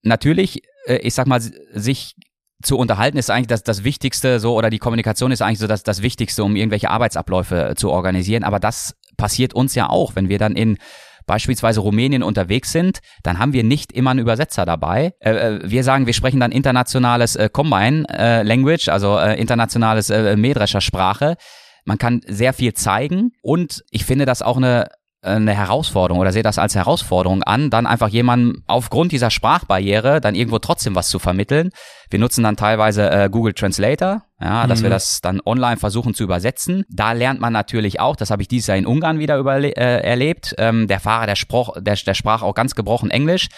Natürlich, 0.00 0.62
äh, 0.86 0.96
ich 1.02 1.12
sag 1.12 1.26
mal, 1.26 1.42
sich 1.42 2.14
zu 2.62 2.76
unterhalten 2.76 3.16
ist 3.16 3.30
eigentlich 3.30 3.46
das, 3.46 3.62
das 3.62 3.84
Wichtigste 3.84 4.40
so 4.40 4.54
oder 4.54 4.70
die 4.70 4.78
Kommunikation 4.78 5.32
ist 5.32 5.42
eigentlich 5.42 5.58
so 5.58 5.66
das, 5.66 5.82
das 5.82 6.02
Wichtigste, 6.02 6.44
um 6.44 6.56
irgendwelche 6.56 6.90
Arbeitsabläufe 6.90 7.70
äh, 7.70 7.74
zu 7.74 7.90
organisieren. 7.90 8.44
Aber 8.44 8.58
das 8.60 8.94
passiert 9.16 9.54
uns 9.54 9.74
ja 9.74 9.88
auch, 9.88 10.16
wenn 10.16 10.28
wir 10.28 10.38
dann 10.38 10.56
in 10.56 10.78
beispielsweise 11.26 11.80
Rumänien 11.80 12.22
unterwegs 12.22 12.72
sind, 12.72 12.98
dann 13.22 13.38
haben 13.38 13.52
wir 13.52 13.62
nicht 13.62 13.92
immer 13.92 14.10
einen 14.10 14.20
Übersetzer 14.20 14.64
dabei. 14.64 15.14
Äh, 15.20 15.30
äh 15.30 15.60
wir 15.62 15.84
sagen, 15.84 16.06
wir 16.06 16.12
sprechen 16.12 16.40
dann 16.40 16.52
internationales 16.52 17.36
äh, 17.36 17.48
Combine 17.52 18.04
äh, 18.08 18.42
Language, 18.42 18.88
also 18.88 19.16
äh, 19.18 19.40
internationales 19.40 20.10
äh, 20.10 20.36
Mähdreschersprache. 20.36 21.36
Man 21.84 21.98
kann 21.98 22.20
sehr 22.26 22.52
viel 22.52 22.74
zeigen 22.74 23.32
und 23.42 23.84
ich 23.90 24.04
finde 24.04 24.26
das 24.26 24.42
auch 24.42 24.56
eine 24.56 24.88
eine 25.22 25.54
Herausforderung 25.54 26.20
oder 26.20 26.32
sehe 26.32 26.42
das 26.42 26.58
als 26.58 26.74
Herausforderung 26.74 27.42
an, 27.42 27.68
dann 27.68 27.86
einfach 27.86 28.08
jemandem 28.08 28.62
aufgrund 28.66 29.12
dieser 29.12 29.30
Sprachbarriere 29.30 30.20
dann 30.20 30.34
irgendwo 30.34 30.58
trotzdem 30.58 30.94
was 30.94 31.08
zu 31.08 31.18
vermitteln. 31.18 31.70
Wir 32.08 32.18
nutzen 32.18 32.42
dann 32.42 32.56
teilweise 32.56 33.10
äh, 33.10 33.28
Google 33.30 33.52
Translator, 33.52 34.22
ja, 34.40 34.66
dass 34.66 34.80
mhm. 34.80 34.84
wir 34.84 34.90
das 34.90 35.20
dann 35.20 35.40
online 35.44 35.76
versuchen 35.76 36.14
zu 36.14 36.24
übersetzen. 36.24 36.84
Da 36.88 37.12
lernt 37.12 37.40
man 37.40 37.52
natürlich 37.52 38.00
auch, 38.00 38.16
das 38.16 38.30
habe 38.30 38.42
ich 38.42 38.48
dieses 38.48 38.68
Jahr 38.68 38.78
in 38.78 38.86
Ungarn 38.86 39.18
wieder 39.18 39.38
äh, 39.44 39.70
erlebt. 39.70 40.54
Ähm, 40.58 40.88
der 40.88 41.00
Fahrer, 41.00 41.26
der, 41.26 41.36
sprach, 41.36 41.70
der, 41.78 41.96
der 41.96 42.14
sprach 42.14 42.42
auch 42.42 42.54
ganz 42.54 42.74
gebrochen 42.74 43.10
Englisch. 43.10 43.48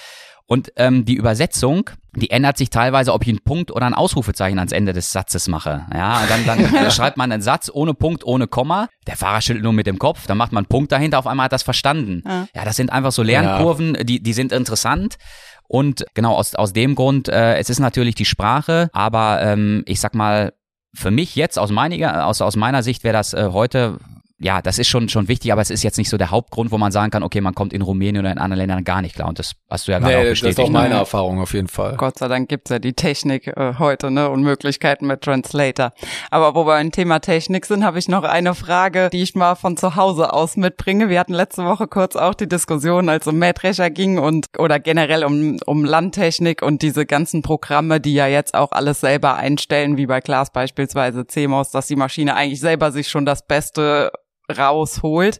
Und 0.47 0.72
ähm, 0.76 1.05
die 1.05 1.14
Übersetzung, 1.14 1.90
die 2.14 2.30
ändert 2.30 2.59
sich 2.59 2.70
teilweise, 2.70 3.12
ob 3.12 3.22
ich 3.22 3.28
einen 3.28 3.43
Punkt 3.43 3.70
oder 3.70 3.86
ein 3.86 3.95
Ausrufezeichen 3.95 4.59
ans 4.59 4.72
Ende 4.72 4.93
des 4.93 5.12
Satzes 5.12 5.49
mache. 5.49 5.86
Ja, 5.95 6.22
dann, 6.28 6.45
dann 6.45 6.90
schreibt 6.90 7.16
man 7.16 7.32
einen 7.32 7.43
Satz 7.43 7.70
ohne 7.72 7.95
Punkt, 7.95 8.24
ohne 8.24 8.47
Komma. 8.47 8.88
Der 9.07 9.16
Fahrer 9.16 9.40
schüttelt 9.40 9.64
nur 9.64 9.72
mit 9.72 9.86
dem 9.86 9.99
Kopf, 9.99 10.26
dann 10.26 10.36
macht 10.36 10.53
man 10.53 10.64
einen 10.64 10.68
Punkt 10.68 10.93
dahinter, 10.93 11.18
auf 11.18 11.26
einmal 11.26 11.45
hat 11.45 11.53
das 11.53 11.62
verstanden. 11.62 12.22
Ja, 12.26 12.47
ja 12.55 12.64
das 12.64 12.76
sind 12.76 12.90
einfach 12.93 13.12
so 13.12 13.22
Lernkurven, 13.22 13.95
ja. 13.95 14.05
die, 14.05 14.22
die 14.22 14.32
sind 14.32 14.53
interessant. 14.53 15.16
Und 15.68 16.05
genau 16.12 16.34
aus, 16.34 16.55
aus 16.55 16.74
dem 16.74 16.95
Grund, 16.95 17.28
äh, 17.28 17.57
es 17.57 17.70
ist 17.70 17.78
natürlich 17.78 18.14
die 18.14 18.26
Sprache, 18.26 18.90
aber 18.93 19.40
ähm, 19.43 19.84
ich 19.86 20.01
sag 20.01 20.14
mal, 20.14 20.53
für 20.95 21.11
mich 21.11 21.34
jetzt 21.36 21.59
aus 21.59 21.70
meiner, 21.70 22.26
aus, 22.26 22.43
aus 22.43 22.57
meiner 22.57 22.82
Sicht 22.82 23.05
wäre 23.05 23.14
das 23.14 23.32
äh, 23.32 23.49
heute 23.53 23.99
ja, 24.43 24.61
das 24.61 24.78
ist 24.78 24.88
schon, 24.88 25.09
schon 25.09 25.28
wichtig, 25.28 25.53
aber 25.53 25.62
es 25.62 25.70
ist 25.70 25.84
jetzt 25.84 25.99
nicht 25.99 26.09
so 26.09 26.16
der 26.16 26.30
Hauptgrund, 26.30 26.72
wo 26.72 26.78
man 26.78 26.90
sagen 26.90 27.11
kann, 27.11 27.22
okay, 27.22 27.40
man 27.40 27.55
kommt 27.55 27.72
in 27.72 27.80
Rumänien 27.80 28.18
oder 28.18 28.32
in 28.32 28.38
anderen 28.38 28.59
Ländern 28.59 28.82
gar 28.84 29.01
nicht 29.01 29.14
klar. 29.14 29.28
Und 29.28 29.38
das 29.38 29.53
hast 29.70 29.86
du 29.86 29.93
ja 29.93 30.01
gerade 30.01 30.14
nee, 30.14 30.20
auch 30.20 30.30
bestätigt. 30.30 30.59
Das 30.59 30.64
ist 30.64 30.68
auch 30.68 30.72
meine 30.72 30.95
Erfahrung 30.95 31.40
auf 31.40 31.55
jeden 31.55 31.68
Fall. 31.68 31.97
Gott 31.97 32.18
sei 32.18 32.26
Dank 32.26 32.49
gibt's 32.49 32.70
ja 32.70 32.80
die 32.80 32.93
Technik 32.93 33.47
äh, 33.47 33.74
heute 33.78 34.11
ne, 34.11 34.28
und 34.28 34.43
Möglichkeiten 34.43 35.07
mit 35.07 35.22
Translator. 35.22 35.93
Aber 36.30 36.55
wo 36.55 36.66
wir 36.66 36.74
ein 36.74 36.90
Thema 36.90 37.20
Technik 37.20 37.66
sind, 37.66 37.84
habe 37.84 38.01
ich 38.01 38.09
noch 38.09 38.24
eine 38.24 38.55
Frage, 38.55 39.11
die 39.12 39.22
ich 39.22 39.34
mal 39.36 39.55
von 39.55 39.76
zu 39.76 39.95
Hause 39.95 40.32
aus 40.32 40.57
mitbringe. 40.57 41.09
Wir 41.09 41.20
hatten 41.20 41.34
letzte 41.34 41.64
Woche 41.64 41.86
kurz 41.86 42.16
auch 42.16 42.34
die 42.34 42.49
Diskussion, 42.49 43.09
als 43.09 43.28
um 43.28 43.38
Mähdrescher 43.38 43.90
ging 43.90 44.18
und 44.18 44.47
oder 44.59 44.80
generell 44.80 45.24
um, 45.24 45.59
um 45.66 45.84
Landtechnik 45.84 46.62
und 46.62 46.82
diese 46.82 47.07
ganzen 47.07 47.43
Programme, 47.43 48.01
die 48.01 48.14
ja 48.14 48.26
jetzt 48.26 48.55
auch 48.55 48.72
alles 48.72 49.01
selber 49.01 49.36
einstellen, 49.36 49.97
wie 49.97 50.07
bei 50.07 50.20
Klaas 50.20 50.51
beispielsweise 50.53 51.26
CMOS, 51.26 51.70
dass 51.70 51.86
die 51.86 51.97
Maschine 51.97 52.34
eigentlich 52.34 52.61
selber 52.61 52.90
sich 52.90 53.09
schon 53.09 53.24
das 53.24 53.47
Beste 53.47 54.11
rausholt. 54.57 55.39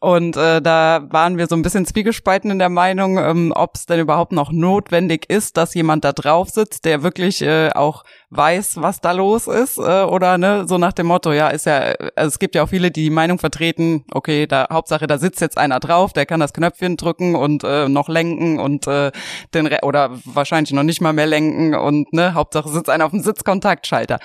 Und 0.00 0.36
äh, 0.36 0.60
da 0.60 1.06
waren 1.10 1.38
wir 1.38 1.46
so 1.46 1.56
ein 1.56 1.62
bisschen 1.62 1.86
zwiegespalten 1.86 2.50
in 2.50 2.58
der 2.58 2.68
Meinung, 2.68 3.16
ähm, 3.16 3.52
ob 3.54 3.76
es 3.76 3.86
denn 3.86 4.00
überhaupt 4.00 4.32
noch 4.32 4.52
notwendig 4.52 5.30
ist, 5.30 5.56
dass 5.56 5.74
jemand 5.74 6.04
da 6.04 6.12
drauf 6.12 6.50
sitzt, 6.50 6.84
der 6.84 7.02
wirklich 7.02 7.40
äh, 7.40 7.70
auch 7.70 8.04
weiß, 8.30 8.82
was 8.82 9.00
da 9.00 9.12
los 9.12 9.46
ist, 9.46 9.78
äh, 9.78 10.02
oder 10.02 10.36
ne, 10.38 10.66
so 10.66 10.78
nach 10.78 10.92
dem 10.92 11.06
Motto, 11.06 11.32
ja, 11.32 11.48
ist 11.48 11.66
ja, 11.66 11.94
also 12.16 12.28
es 12.28 12.38
gibt 12.38 12.54
ja 12.54 12.64
auch 12.64 12.68
viele, 12.68 12.90
die 12.90 13.04
die 13.04 13.10
Meinung 13.10 13.38
vertreten, 13.38 14.06
okay, 14.12 14.46
da 14.46 14.66
Hauptsache, 14.72 15.06
da 15.06 15.18
sitzt 15.18 15.42
jetzt 15.42 15.58
einer 15.58 15.78
drauf, 15.78 16.14
der 16.14 16.24
kann 16.24 16.40
das 16.40 16.54
Knöpfchen 16.54 16.96
drücken 16.96 17.34
und 17.34 17.62
äh, 17.62 17.86
noch 17.86 18.08
lenken 18.08 18.58
und 18.58 18.86
äh, 18.86 19.12
den 19.52 19.66
Re 19.66 19.80
oder 19.82 20.10
wahrscheinlich 20.24 20.72
noch 20.72 20.84
nicht 20.84 21.02
mal 21.02 21.12
mehr 21.12 21.26
lenken 21.26 21.74
und 21.74 22.10
ne, 22.14 22.32
Hauptsache 22.32 22.70
sitzt 22.70 22.88
einer 22.88 23.04
auf 23.04 23.10
dem 23.10 23.20
Sitzkontaktschalter. 23.20 24.20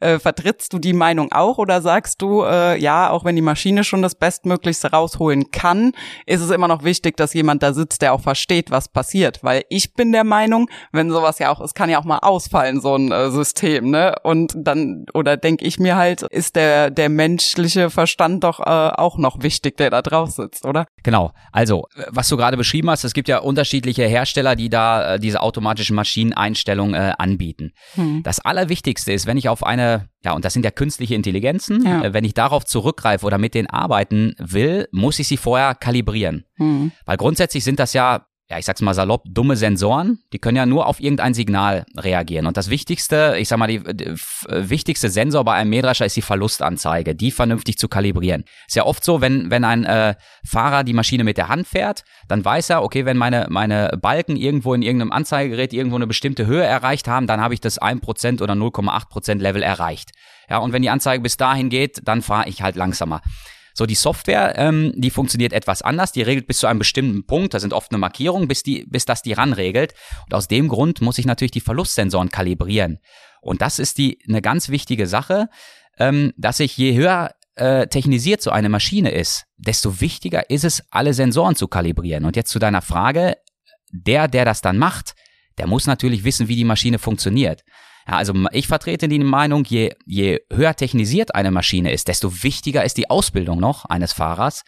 Äh, 0.00 0.18
vertrittst 0.18 0.72
du 0.72 0.80
die 0.80 0.94
Meinung 0.94 1.30
auch 1.30 1.58
oder 1.58 1.80
sagst 1.80 2.22
du, 2.22 2.42
äh, 2.42 2.76
ja, 2.76 3.08
auch 3.10 3.24
wenn 3.24 3.36
die 3.36 3.42
Maschine 3.42 3.84
schon 3.84 4.02
das 4.02 4.16
Bestmöglichste 4.16 4.90
rausholen 4.90 5.52
kann, 5.52 5.92
ist 6.26 6.40
es 6.40 6.50
immer 6.50 6.66
noch 6.66 6.82
wichtig, 6.82 7.16
dass 7.16 7.34
jemand 7.34 7.62
da 7.62 7.72
sitzt, 7.72 8.02
der 8.02 8.14
auch 8.14 8.20
versteht, 8.20 8.72
was 8.72 8.88
passiert, 8.88 9.44
weil 9.44 9.62
ich 9.68 9.94
bin 9.94 10.10
der 10.10 10.24
Meinung, 10.24 10.68
wenn 10.90 11.08
sowas 11.12 11.38
ja 11.38 11.52
auch, 11.52 11.60
es 11.60 11.74
kann 11.74 11.88
ja 11.88 12.00
auch 12.00 12.04
mal 12.04 12.18
ausfallen, 12.18 12.80
so 12.80 12.96
ein 12.96 13.12
äh, 13.12 13.30
System, 13.44 13.90
ne? 13.90 14.14
Und 14.22 14.54
dann, 14.56 15.04
oder 15.12 15.36
denke 15.36 15.64
ich 15.64 15.78
mir 15.78 15.96
halt, 15.96 16.22
ist 16.22 16.56
der, 16.56 16.90
der 16.90 17.08
menschliche 17.08 17.90
Verstand 17.90 18.42
doch 18.42 18.60
äh, 18.60 18.62
auch 18.64 19.18
noch 19.18 19.42
wichtig, 19.42 19.76
der 19.76 19.90
da 19.90 20.02
drauf 20.02 20.30
sitzt, 20.30 20.64
oder? 20.64 20.86
Genau. 21.02 21.32
Also, 21.52 21.86
was 22.08 22.28
du 22.28 22.36
gerade 22.36 22.56
beschrieben 22.56 22.90
hast, 22.90 23.04
es 23.04 23.12
gibt 23.12 23.28
ja 23.28 23.38
unterschiedliche 23.38 24.04
Hersteller, 24.04 24.56
die 24.56 24.70
da 24.70 25.14
äh, 25.14 25.20
diese 25.20 25.40
automatischen 25.40 25.94
Maschineneinstellungen 25.94 26.94
äh, 26.94 27.12
anbieten. 27.18 27.72
Hm. 27.94 28.22
Das 28.22 28.40
Allerwichtigste 28.40 29.12
ist, 29.12 29.26
wenn 29.26 29.36
ich 29.36 29.48
auf 29.48 29.64
eine 29.64 30.08
ja, 30.24 30.32
und 30.32 30.42
das 30.44 30.54
sind 30.54 30.64
ja 30.64 30.70
künstliche 30.70 31.14
Intelligenzen. 31.14 31.84
Ja. 31.84 32.02
Äh, 32.02 32.14
wenn 32.14 32.24
ich 32.24 32.32
darauf 32.32 32.64
zurückgreife 32.64 33.26
oder 33.26 33.36
mit 33.36 33.54
denen 33.54 33.68
arbeiten 33.68 34.34
will, 34.38 34.88
muss 34.90 35.18
ich 35.18 35.28
sie 35.28 35.36
vorher 35.36 35.74
kalibrieren. 35.74 36.44
Hm. 36.54 36.92
Weil 37.04 37.18
grundsätzlich 37.18 37.62
sind 37.62 37.78
das 37.78 37.92
ja 37.92 38.24
ja, 38.54 38.58
ich 38.58 38.66
sag's 38.66 38.82
mal 38.82 38.94
salopp, 38.94 39.24
dumme 39.28 39.56
Sensoren, 39.56 40.20
die 40.32 40.38
können 40.38 40.56
ja 40.56 40.64
nur 40.64 40.86
auf 40.86 41.00
irgendein 41.00 41.34
Signal 41.34 41.84
reagieren. 41.96 42.46
Und 42.46 42.56
das 42.56 42.70
wichtigste, 42.70 43.34
ich 43.36 43.48
sag 43.48 43.58
mal, 43.58 43.66
die, 43.66 43.80
die 43.82 44.14
wichtigste 44.48 45.08
Sensor 45.08 45.44
bei 45.44 45.54
einem 45.54 45.70
Mähdrescher 45.70 46.06
ist 46.06 46.16
die 46.16 46.22
Verlustanzeige, 46.22 47.16
die 47.16 47.32
vernünftig 47.32 47.78
zu 47.78 47.88
kalibrieren. 47.88 48.44
Ist 48.68 48.76
ja 48.76 48.84
oft 48.84 49.04
so, 49.04 49.20
wenn, 49.20 49.50
wenn 49.50 49.64
ein 49.64 49.84
äh, 49.84 50.14
Fahrer 50.46 50.84
die 50.84 50.92
Maschine 50.92 51.24
mit 51.24 51.36
der 51.36 51.48
Hand 51.48 51.66
fährt, 51.66 52.04
dann 52.28 52.44
weiß 52.44 52.70
er, 52.70 52.84
okay, 52.84 53.04
wenn 53.04 53.16
meine, 53.16 53.46
meine 53.50 53.98
Balken 54.00 54.36
irgendwo 54.36 54.72
in 54.72 54.82
irgendeinem 54.82 55.10
Anzeigegerät 55.12 55.72
irgendwo 55.72 55.96
eine 55.96 56.06
bestimmte 56.06 56.46
Höhe 56.46 56.62
erreicht 56.62 57.08
haben, 57.08 57.26
dann 57.26 57.40
habe 57.40 57.54
ich 57.54 57.60
das 57.60 57.80
1% 57.80 58.40
oder 58.40 58.54
0,8% 58.54 59.38
Level 59.38 59.62
erreicht. 59.62 60.12
Ja, 60.48 60.58
und 60.58 60.72
wenn 60.72 60.82
die 60.82 60.90
Anzeige 60.90 61.22
bis 61.22 61.36
dahin 61.36 61.70
geht, 61.70 62.02
dann 62.04 62.22
fahre 62.22 62.48
ich 62.48 62.62
halt 62.62 62.76
langsamer. 62.76 63.20
So, 63.76 63.86
die 63.86 63.96
Software, 63.96 64.56
ähm, 64.56 64.92
die 64.94 65.10
funktioniert 65.10 65.52
etwas 65.52 65.82
anders. 65.82 66.12
Die 66.12 66.22
regelt 66.22 66.46
bis 66.46 66.58
zu 66.58 66.68
einem 66.68 66.78
bestimmten 66.78 67.26
Punkt, 67.26 67.54
da 67.54 67.60
sind 67.60 67.72
oft 67.72 67.90
eine 67.90 67.98
Markierung, 67.98 68.46
bis, 68.46 68.62
die, 68.62 68.86
bis 68.88 69.04
das 69.04 69.22
die 69.22 69.32
ranregelt. 69.32 69.94
Und 70.24 70.34
aus 70.34 70.46
dem 70.46 70.68
Grund 70.68 71.00
muss 71.00 71.18
ich 71.18 71.26
natürlich 71.26 71.50
die 71.50 71.60
Verlustsensoren 71.60 72.30
kalibrieren. 72.30 73.00
Und 73.42 73.60
das 73.62 73.80
ist 73.80 73.98
die 73.98 74.20
eine 74.28 74.40
ganz 74.40 74.68
wichtige 74.68 75.08
Sache, 75.08 75.48
ähm, 75.98 76.32
dass 76.36 76.60
ich 76.60 76.76
je 76.76 76.94
höher 76.94 77.32
äh, 77.56 77.88
technisiert 77.88 78.42
so 78.42 78.50
eine 78.50 78.68
Maschine 78.68 79.10
ist, 79.10 79.46
desto 79.56 80.00
wichtiger 80.00 80.50
ist 80.50 80.64
es, 80.64 80.84
alle 80.90 81.12
Sensoren 81.12 81.56
zu 81.56 81.68
kalibrieren. 81.68 82.24
Und 82.24 82.36
jetzt 82.36 82.50
zu 82.50 82.58
deiner 82.58 82.82
Frage, 82.82 83.36
der, 83.90 84.28
der 84.28 84.44
das 84.44 84.60
dann 84.60 84.78
macht, 84.78 85.14
der 85.58 85.66
muss 85.66 85.86
natürlich 85.86 86.24
wissen, 86.24 86.48
wie 86.48 86.56
die 86.56 86.64
Maschine 86.64 86.98
funktioniert. 86.98 87.64
Ja, 88.06 88.16
also 88.16 88.34
ich 88.52 88.68
vertrete 88.68 89.08
die 89.08 89.18
Meinung, 89.18 89.64
je, 89.64 89.92
je 90.04 90.40
höher 90.52 90.74
technisiert 90.74 91.34
eine 91.34 91.50
Maschine 91.50 91.92
ist, 91.92 92.08
desto 92.08 92.42
wichtiger 92.42 92.84
ist 92.84 92.96
die 92.96 93.08
Ausbildung 93.08 93.58
noch 93.60 93.86
eines 93.86 94.12
Fahrers, 94.12 94.62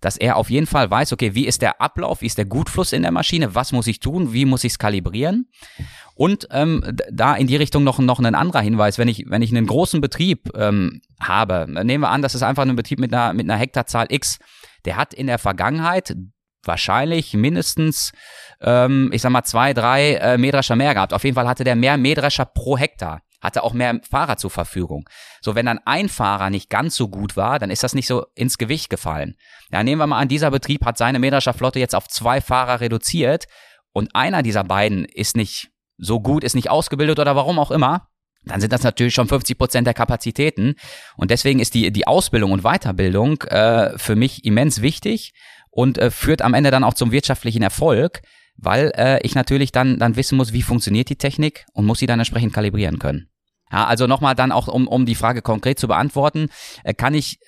dass 0.00 0.16
er 0.16 0.36
auf 0.36 0.48
jeden 0.48 0.66
Fall 0.66 0.90
weiß, 0.90 1.12
okay, 1.12 1.34
wie 1.34 1.46
ist 1.46 1.60
der 1.60 1.80
Ablauf, 1.80 2.20
wie 2.20 2.26
ist 2.26 2.38
der 2.38 2.44
Gutfluss 2.44 2.92
in 2.92 3.02
der 3.02 3.10
Maschine, 3.10 3.54
was 3.54 3.72
muss 3.72 3.86
ich 3.86 4.00
tun, 4.00 4.32
wie 4.32 4.44
muss 4.44 4.64
ich 4.64 4.72
es 4.72 4.78
kalibrieren. 4.78 5.50
Und 6.14 6.48
ähm, 6.50 6.96
da 7.10 7.34
in 7.34 7.46
die 7.46 7.56
Richtung 7.56 7.84
noch, 7.84 7.98
noch 7.98 8.18
ein 8.18 8.34
anderer 8.34 8.60
Hinweis, 8.60 8.98
wenn 8.98 9.08
ich, 9.08 9.24
wenn 9.28 9.42
ich 9.42 9.50
einen 9.50 9.66
großen 9.66 10.00
Betrieb 10.00 10.50
ähm, 10.56 11.00
habe, 11.20 11.66
nehmen 11.84 12.02
wir 12.02 12.10
an, 12.10 12.22
das 12.22 12.34
ist 12.34 12.42
einfach 12.42 12.64
ein 12.64 12.76
Betrieb 12.76 12.98
mit 12.98 13.12
einer, 13.12 13.32
mit 13.34 13.48
einer 13.48 13.58
Hektarzahl 13.58 14.06
X, 14.10 14.38
der 14.84 14.96
hat 14.96 15.14
in 15.14 15.26
der 15.26 15.38
Vergangenheit 15.38 16.16
wahrscheinlich 16.64 17.34
mindestens, 17.34 18.12
ähm, 18.60 19.10
ich 19.12 19.22
sag 19.22 19.30
mal, 19.30 19.44
zwei, 19.44 19.74
drei 19.74 20.14
äh, 20.14 20.38
Mähdrescher 20.38 20.76
mehr 20.76 20.94
gehabt. 20.94 21.12
Auf 21.12 21.24
jeden 21.24 21.34
Fall 21.34 21.48
hatte 21.48 21.64
der 21.64 21.76
mehr 21.76 21.96
Mähdrescher 21.96 22.44
pro 22.44 22.76
Hektar 22.78 23.22
hatte 23.40 23.62
auch 23.62 23.72
mehr 23.72 24.00
Fahrer 24.08 24.36
zur 24.36 24.50
Verfügung. 24.50 25.08
So, 25.40 25.54
wenn 25.54 25.66
dann 25.66 25.80
ein 25.84 26.08
Fahrer 26.08 26.50
nicht 26.50 26.70
ganz 26.70 26.96
so 26.96 27.08
gut 27.08 27.36
war, 27.36 27.58
dann 27.58 27.70
ist 27.70 27.84
das 27.84 27.94
nicht 27.94 28.06
so 28.06 28.26
ins 28.34 28.58
Gewicht 28.58 28.90
gefallen. 28.90 29.36
Ja, 29.70 29.82
nehmen 29.82 30.00
wir 30.00 30.06
mal 30.06 30.18
an, 30.18 30.28
dieser 30.28 30.50
Betrieb 30.50 30.84
hat 30.84 30.98
seine 30.98 31.18
Mähdrescherflotte 31.18 31.78
jetzt 31.78 31.94
auf 31.94 32.08
zwei 32.08 32.40
Fahrer 32.40 32.80
reduziert 32.80 33.46
und 33.92 34.14
einer 34.14 34.42
dieser 34.42 34.64
beiden 34.64 35.04
ist 35.04 35.36
nicht 35.36 35.70
so 35.98 36.20
gut, 36.20 36.44
ist 36.44 36.54
nicht 36.54 36.70
ausgebildet 36.70 37.18
oder 37.18 37.36
warum 37.36 37.58
auch 37.58 37.70
immer, 37.70 38.08
dann 38.44 38.60
sind 38.60 38.72
das 38.72 38.82
natürlich 38.82 39.14
schon 39.14 39.28
50 39.28 39.58
Prozent 39.58 39.86
der 39.86 39.94
Kapazitäten. 39.94 40.76
Und 41.16 41.30
deswegen 41.30 41.58
ist 41.58 41.74
die, 41.74 41.92
die 41.92 42.06
Ausbildung 42.06 42.52
und 42.52 42.62
Weiterbildung 42.62 43.42
äh, 43.42 43.98
für 43.98 44.16
mich 44.16 44.44
immens 44.44 44.80
wichtig 44.80 45.34
und 45.70 45.98
äh, 45.98 46.10
führt 46.10 46.42
am 46.42 46.54
Ende 46.54 46.70
dann 46.70 46.84
auch 46.84 46.94
zum 46.94 47.12
wirtschaftlichen 47.12 47.62
Erfolg, 47.62 48.22
weil 48.58 48.92
äh, 48.96 49.20
ich 49.22 49.34
natürlich 49.34 49.72
dann, 49.72 49.98
dann 49.98 50.16
wissen 50.16 50.36
muss, 50.36 50.52
wie 50.52 50.62
funktioniert 50.62 51.08
die 51.08 51.16
Technik 51.16 51.64
und 51.72 51.86
muss 51.86 52.00
sie 52.00 52.06
dann 52.06 52.18
entsprechend 52.18 52.52
kalibrieren 52.52 52.98
können. 52.98 53.28
Ja, 53.70 53.86
also 53.86 54.06
nochmal 54.06 54.34
dann 54.34 54.52
auch, 54.52 54.68
um, 54.68 54.88
um 54.88 55.06
die 55.06 55.14
Frage 55.14 55.42
konkret 55.42 55.78
zu 55.78 55.88
beantworten, 55.88 56.48
äh, 56.84 56.94
kann 56.94 57.14
ich 57.14 57.38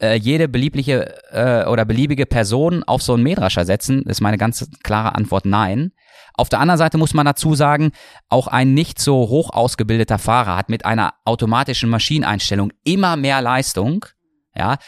äh, 0.00 0.14
jede 0.14 0.48
beliebliche 0.48 1.14
äh, 1.32 1.68
oder 1.68 1.84
beliebige 1.84 2.26
Person 2.26 2.84
auf 2.84 3.02
so 3.02 3.14
einen 3.14 3.22
Mähdrescher 3.22 3.64
setzen? 3.64 4.02
ist 4.02 4.20
meine 4.20 4.38
ganz 4.38 4.68
klare 4.82 5.14
Antwort 5.14 5.44
nein. 5.44 5.92
Auf 6.34 6.48
der 6.48 6.60
anderen 6.60 6.78
Seite 6.78 6.96
muss 6.96 7.12
man 7.12 7.26
dazu 7.26 7.54
sagen, 7.54 7.90
auch 8.28 8.46
ein 8.46 8.72
nicht 8.72 8.98
so 8.98 9.28
hoch 9.28 9.50
ausgebildeter 9.50 10.18
Fahrer 10.18 10.56
hat 10.56 10.68
mit 10.68 10.84
einer 10.84 11.14
automatischen 11.24 11.90
Maschineneinstellung 11.90 12.72
immer 12.84 13.16
mehr 13.16 13.42
Leistung. 13.42 14.06
Ja, 14.54 14.78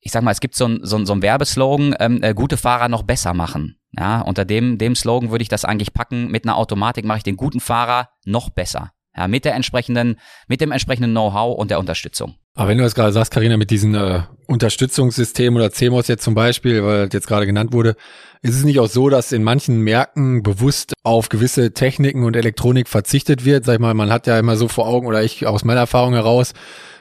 ich 0.00 0.12
sag 0.12 0.22
mal, 0.22 0.30
es 0.30 0.40
gibt 0.40 0.54
so 0.54 0.66
ein, 0.66 0.80
so 0.82 0.96
ein, 0.96 1.06
so 1.06 1.12
ein 1.12 1.22
Werbeslogan, 1.22 1.94
ähm, 1.98 2.22
äh, 2.22 2.34
gute 2.34 2.56
Fahrer 2.56 2.88
noch 2.88 3.02
besser 3.02 3.34
machen. 3.34 3.79
Ja, 3.98 4.20
unter 4.20 4.44
dem, 4.44 4.78
dem 4.78 4.94
Slogan 4.94 5.30
würde 5.30 5.42
ich 5.42 5.48
das 5.48 5.64
eigentlich 5.64 5.92
packen. 5.92 6.30
Mit 6.30 6.44
einer 6.44 6.56
Automatik 6.56 7.04
mache 7.04 7.18
ich 7.18 7.24
den 7.24 7.36
guten 7.36 7.60
Fahrer 7.60 8.10
noch 8.24 8.50
besser. 8.50 8.92
Ja, 9.16 9.26
mit 9.26 9.44
der 9.44 9.54
entsprechenden, 9.54 10.20
mit 10.46 10.60
dem 10.60 10.70
entsprechenden 10.70 11.10
Know-how 11.10 11.58
und 11.58 11.70
der 11.70 11.80
Unterstützung. 11.80 12.36
Aber 12.54 12.68
wenn 12.68 12.78
du 12.78 12.84
das 12.84 12.94
gerade 12.94 13.12
sagst, 13.12 13.32
Karina, 13.32 13.56
mit 13.56 13.70
diesem 13.70 13.94
äh, 13.94 14.20
Unterstützungssystem 14.46 15.54
oder 15.56 15.70
CMOS 15.70 16.08
jetzt 16.08 16.22
zum 16.22 16.34
Beispiel, 16.34 16.84
weil 16.84 17.06
das 17.06 17.14
jetzt 17.14 17.26
gerade 17.26 17.46
genannt 17.46 17.72
wurde, 17.72 17.96
ist 18.42 18.54
es 18.54 18.64
nicht 18.64 18.78
auch 18.80 18.88
so, 18.88 19.08
dass 19.08 19.32
in 19.32 19.42
manchen 19.42 19.80
Märkten 19.80 20.42
bewusst 20.42 20.92
auf 21.02 21.28
gewisse 21.28 21.72
Techniken 21.72 22.24
und 22.24 22.36
Elektronik 22.36 22.88
verzichtet 22.88 23.44
wird? 23.44 23.64
Sag 23.64 23.74
ich 23.74 23.80
mal, 23.80 23.94
man 23.94 24.12
hat 24.12 24.26
ja 24.26 24.38
immer 24.38 24.56
so 24.56 24.68
vor 24.68 24.86
Augen, 24.86 25.06
oder 25.06 25.22
ich 25.22 25.46
aus 25.46 25.64
meiner 25.64 25.80
Erfahrung 25.80 26.14
heraus, 26.14 26.52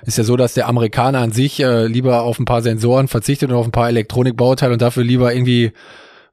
ist 0.04 0.18
ja 0.18 0.24
so, 0.24 0.36
dass 0.36 0.54
der 0.54 0.68
Amerikaner 0.68 1.20
an 1.20 1.32
sich 1.32 1.60
äh, 1.60 1.86
lieber 1.88 2.24
auf 2.24 2.40
ein 2.40 2.46
paar 2.46 2.62
Sensoren 2.62 3.08
verzichtet 3.08 3.50
und 3.50 3.56
auf 3.56 3.66
ein 3.66 3.72
paar 3.72 3.90
Elektronikbauteile 3.90 4.74
und 4.74 4.82
dafür 4.82 5.04
lieber 5.04 5.34
irgendwie 5.34 5.74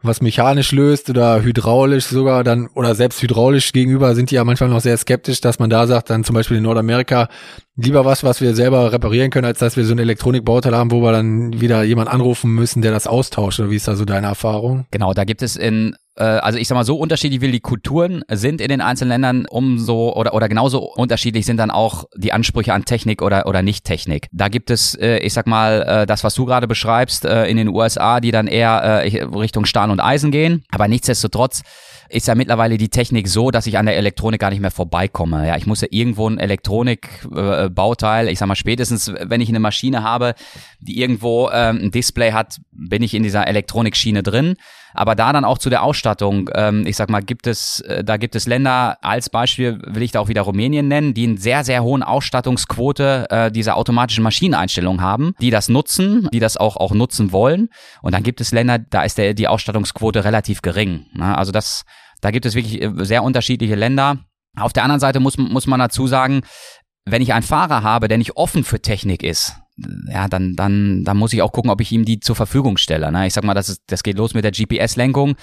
was 0.06 0.20
mechanisch 0.20 0.72
löst 0.72 1.10
oder 1.10 1.42
hydraulisch 1.42 2.06
sogar 2.06 2.44
dann 2.44 2.68
oder 2.74 2.94
selbst 2.94 3.22
hydraulisch 3.22 3.72
gegenüber 3.72 4.14
sind 4.14 4.30
die 4.30 4.36
ja 4.36 4.44
manchmal 4.44 4.70
noch 4.70 4.80
sehr 4.80 4.96
skeptisch, 4.96 5.40
dass 5.40 5.58
man 5.58 5.70
da 5.70 5.86
sagt, 5.86 6.10
dann 6.10 6.24
zum 6.24 6.34
Beispiel 6.34 6.56
in 6.58 6.62
Nordamerika 6.62 7.28
lieber 7.76 8.04
was, 8.04 8.24
was 8.24 8.40
wir 8.40 8.54
selber 8.54 8.92
reparieren 8.92 9.30
können, 9.30 9.46
als 9.46 9.58
dass 9.58 9.76
wir 9.76 9.84
so 9.84 9.92
ein 9.92 9.98
Elektronikbauteil 9.98 10.74
haben, 10.74 10.90
wo 10.90 11.00
wir 11.00 11.12
dann 11.12 11.60
wieder 11.60 11.82
jemand 11.82 12.08
anrufen 12.08 12.50
müssen, 12.54 12.82
der 12.82 12.92
das 12.92 13.06
austauscht. 13.06 13.60
Oder 13.60 13.70
wie 13.70 13.76
ist 13.76 13.86
da 13.86 13.96
so 13.96 14.04
deine 14.04 14.26
Erfahrung? 14.26 14.86
Genau, 14.90 15.12
da 15.12 15.24
gibt 15.24 15.42
es 15.42 15.56
in 15.56 15.94
äh, 16.16 16.24
also 16.24 16.58
ich 16.58 16.66
sag 16.66 16.74
mal, 16.74 16.84
so 16.84 16.96
unterschiedlich 16.96 17.40
wie 17.42 17.52
die 17.52 17.60
Kulturen 17.60 18.24
sind 18.30 18.60
in 18.60 18.68
den 18.68 18.80
einzelnen 18.80 19.10
Ländern, 19.10 19.46
umso 19.46 20.14
oder 20.14 20.34
oder 20.34 20.48
genauso 20.48 20.82
unterschiedlich 20.82 21.44
sind 21.44 21.58
dann 21.58 21.70
auch 21.70 22.04
die 22.16 22.32
Ansprüche 22.32 22.72
an 22.72 22.84
Technik 22.84 23.22
oder 23.22 23.46
oder 23.46 23.62
Nicht-Technik. 23.62 24.28
Da 24.32 24.48
gibt 24.48 24.70
es, 24.70 24.94
äh, 24.94 25.18
ich 25.18 25.34
sag 25.34 25.46
mal, 25.46 25.82
äh, 25.82 26.06
das, 26.06 26.24
was 26.24 26.34
du 26.34 26.46
gerade 26.46 26.66
beschreibst, 26.66 27.24
in 27.26 27.56
den 27.56 27.68
USA, 27.68 28.20
die 28.20 28.30
dann 28.30 28.46
eher 28.46 29.02
Richtung 29.04 29.64
Stahl 29.64 29.90
und 29.90 30.00
Eisen 30.00 30.30
gehen. 30.30 30.64
Aber 30.70 30.88
nichtsdestotrotz 30.88 31.62
ist 32.08 32.28
ja 32.28 32.34
mittlerweile 32.34 32.78
die 32.78 32.88
Technik 32.88 33.28
so, 33.28 33.50
dass 33.50 33.66
ich 33.66 33.78
an 33.78 33.86
der 33.86 33.96
Elektronik 33.96 34.40
gar 34.40 34.50
nicht 34.50 34.60
mehr 34.60 34.70
vorbeikomme. 34.70 35.46
Ja, 35.46 35.56
ich 35.56 35.66
muss 35.66 35.80
ja 35.80 35.88
irgendwo 35.90 36.28
ein 36.28 36.38
Elektronikbauteil, 36.38 38.28
äh, 38.28 38.30
ich 38.30 38.38
sag 38.38 38.46
mal 38.46 38.54
spätestens, 38.56 39.12
wenn 39.20 39.40
ich 39.40 39.48
eine 39.48 39.60
Maschine 39.60 40.02
habe, 40.02 40.34
die 40.80 41.00
irgendwo 41.00 41.50
ähm, 41.50 41.78
ein 41.82 41.90
Display 41.90 42.32
hat, 42.32 42.58
bin 42.70 43.02
ich 43.02 43.14
in 43.14 43.22
dieser 43.22 43.46
Elektronikschiene 43.46 44.22
drin. 44.22 44.56
Aber 44.96 45.14
da 45.14 45.32
dann 45.32 45.44
auch 45.44 45.58
zu 45.58 45.68
der 45.68 45.82
Ausstattung, 45.82 46.48
ähm, 46.54 46.86
ich 46.86 46.96
sag 46.96 47.10
mal, 47.10 47.22
gibt 47.22 47.46
es, 47.46 47.80
äh, 47.80 48.02
da 48.02 48.16
gibt 48.16 48.34
es 48.34 48.46
Länder, 48.46 48.96
als 49.02 49.28
Beispiel 49.28 49.78
will 49.84 50.02
ich 50.02 50.12
da 50.12 50.20
auch 50.20 50.28
wieder 50.28 50.42
Rumänien 50.42 50.88
nennen, 50.88 51.12
die 51.12 51.26
einen 51.26 51.36
sehr, 51.36 51.64
sehr 51.64 51.82
hohen 51.82 52.02
Ausstattungsquote 52.02 53.26
äh, 53.30 53.52
dieser 53.52 53.76
automatischen 53.76 54.24
Maschineneinstellung 54.24 55.02
haben, 55.02 55.34
die 55.40 55.50
das 55.50 55.68
nutzen, 55.68 56.28
die 56.32 56.40
das 56.40 56.56
auch, 56.56 56.76
auch 56.76 56.92
nutzen 56.92 57.30
wollen. 57.30 57.68
Und 58.00 58.14
dann 58.14 58.22
gibt 58.22 58.40
es 58.40 58.52
Länder, 58.52 58.78
da 58.78 59.02
ist 59.02 59.18
der, 59.18 59.34
die 59.34 59.48
Ausstattungsquote 59.48 60.24
relativ 60.24 60.62
gering. 60.62 61.06
Ne? 61.12 61.36
Also 61.36 61.52
das, 61.52 61.84
da 62.22 62.30
gibt 62.30 62.46
es 62.46 62.54
wirklich 62.54 62.80
äh, 62.80 62.90
sehr 63.04 63.22
unterschiedliche 63.22 63.74
Länder. 63.74 64.18
Auf 64.58 64.72
der 64.72 64.84
anderen 64.84 65.00
Seite 65.00 65.20
muss, 65.20 65.36
muss 65.36 65.66
man 65.66 65.78
dazu 65.78 66.06
sagen, 66.06 66.40
wenn 67.04 67.22
ich 67.22 67.34
einen 67.34 67.42
Fahrer 67.42 67.82
habe, 67.82 68.08
der 68.08 68.18
nicht 68.18 68.36
offen 68.36 68.64
für 68.64 68.80
Technik 68.80 69.22
ist, 69.22 69.56
ja, 70.08 70.28
dann, 70.28 70.56
dann, 70.56 71.04
dann 71.04 71.16
muss 71.16 71.32
ich 71.32 71.42
auch 71.42 71.52
gucken, 71.52 71.70
ob 71.70 71.80
ich 71.80 71.92
ihm 71.92 72.04
die 72.04 72.20
zur 72.20 72.36
Verfügung 72.36 72.76
stelle. 72.76 73.12
Ne? 73.12 73.26
Ich 73.26 73.34
sag 73.34 73.44
mal, 73.44 73.54
das, 73.54 73.68
ist, 73.68 73.82
das 73.86 74.02
geht 74.02 74.16
los 74.16 74.34
mit 74.34 74.44
der 74.44 74.52
GPS-Lenkung. 74.52 75.36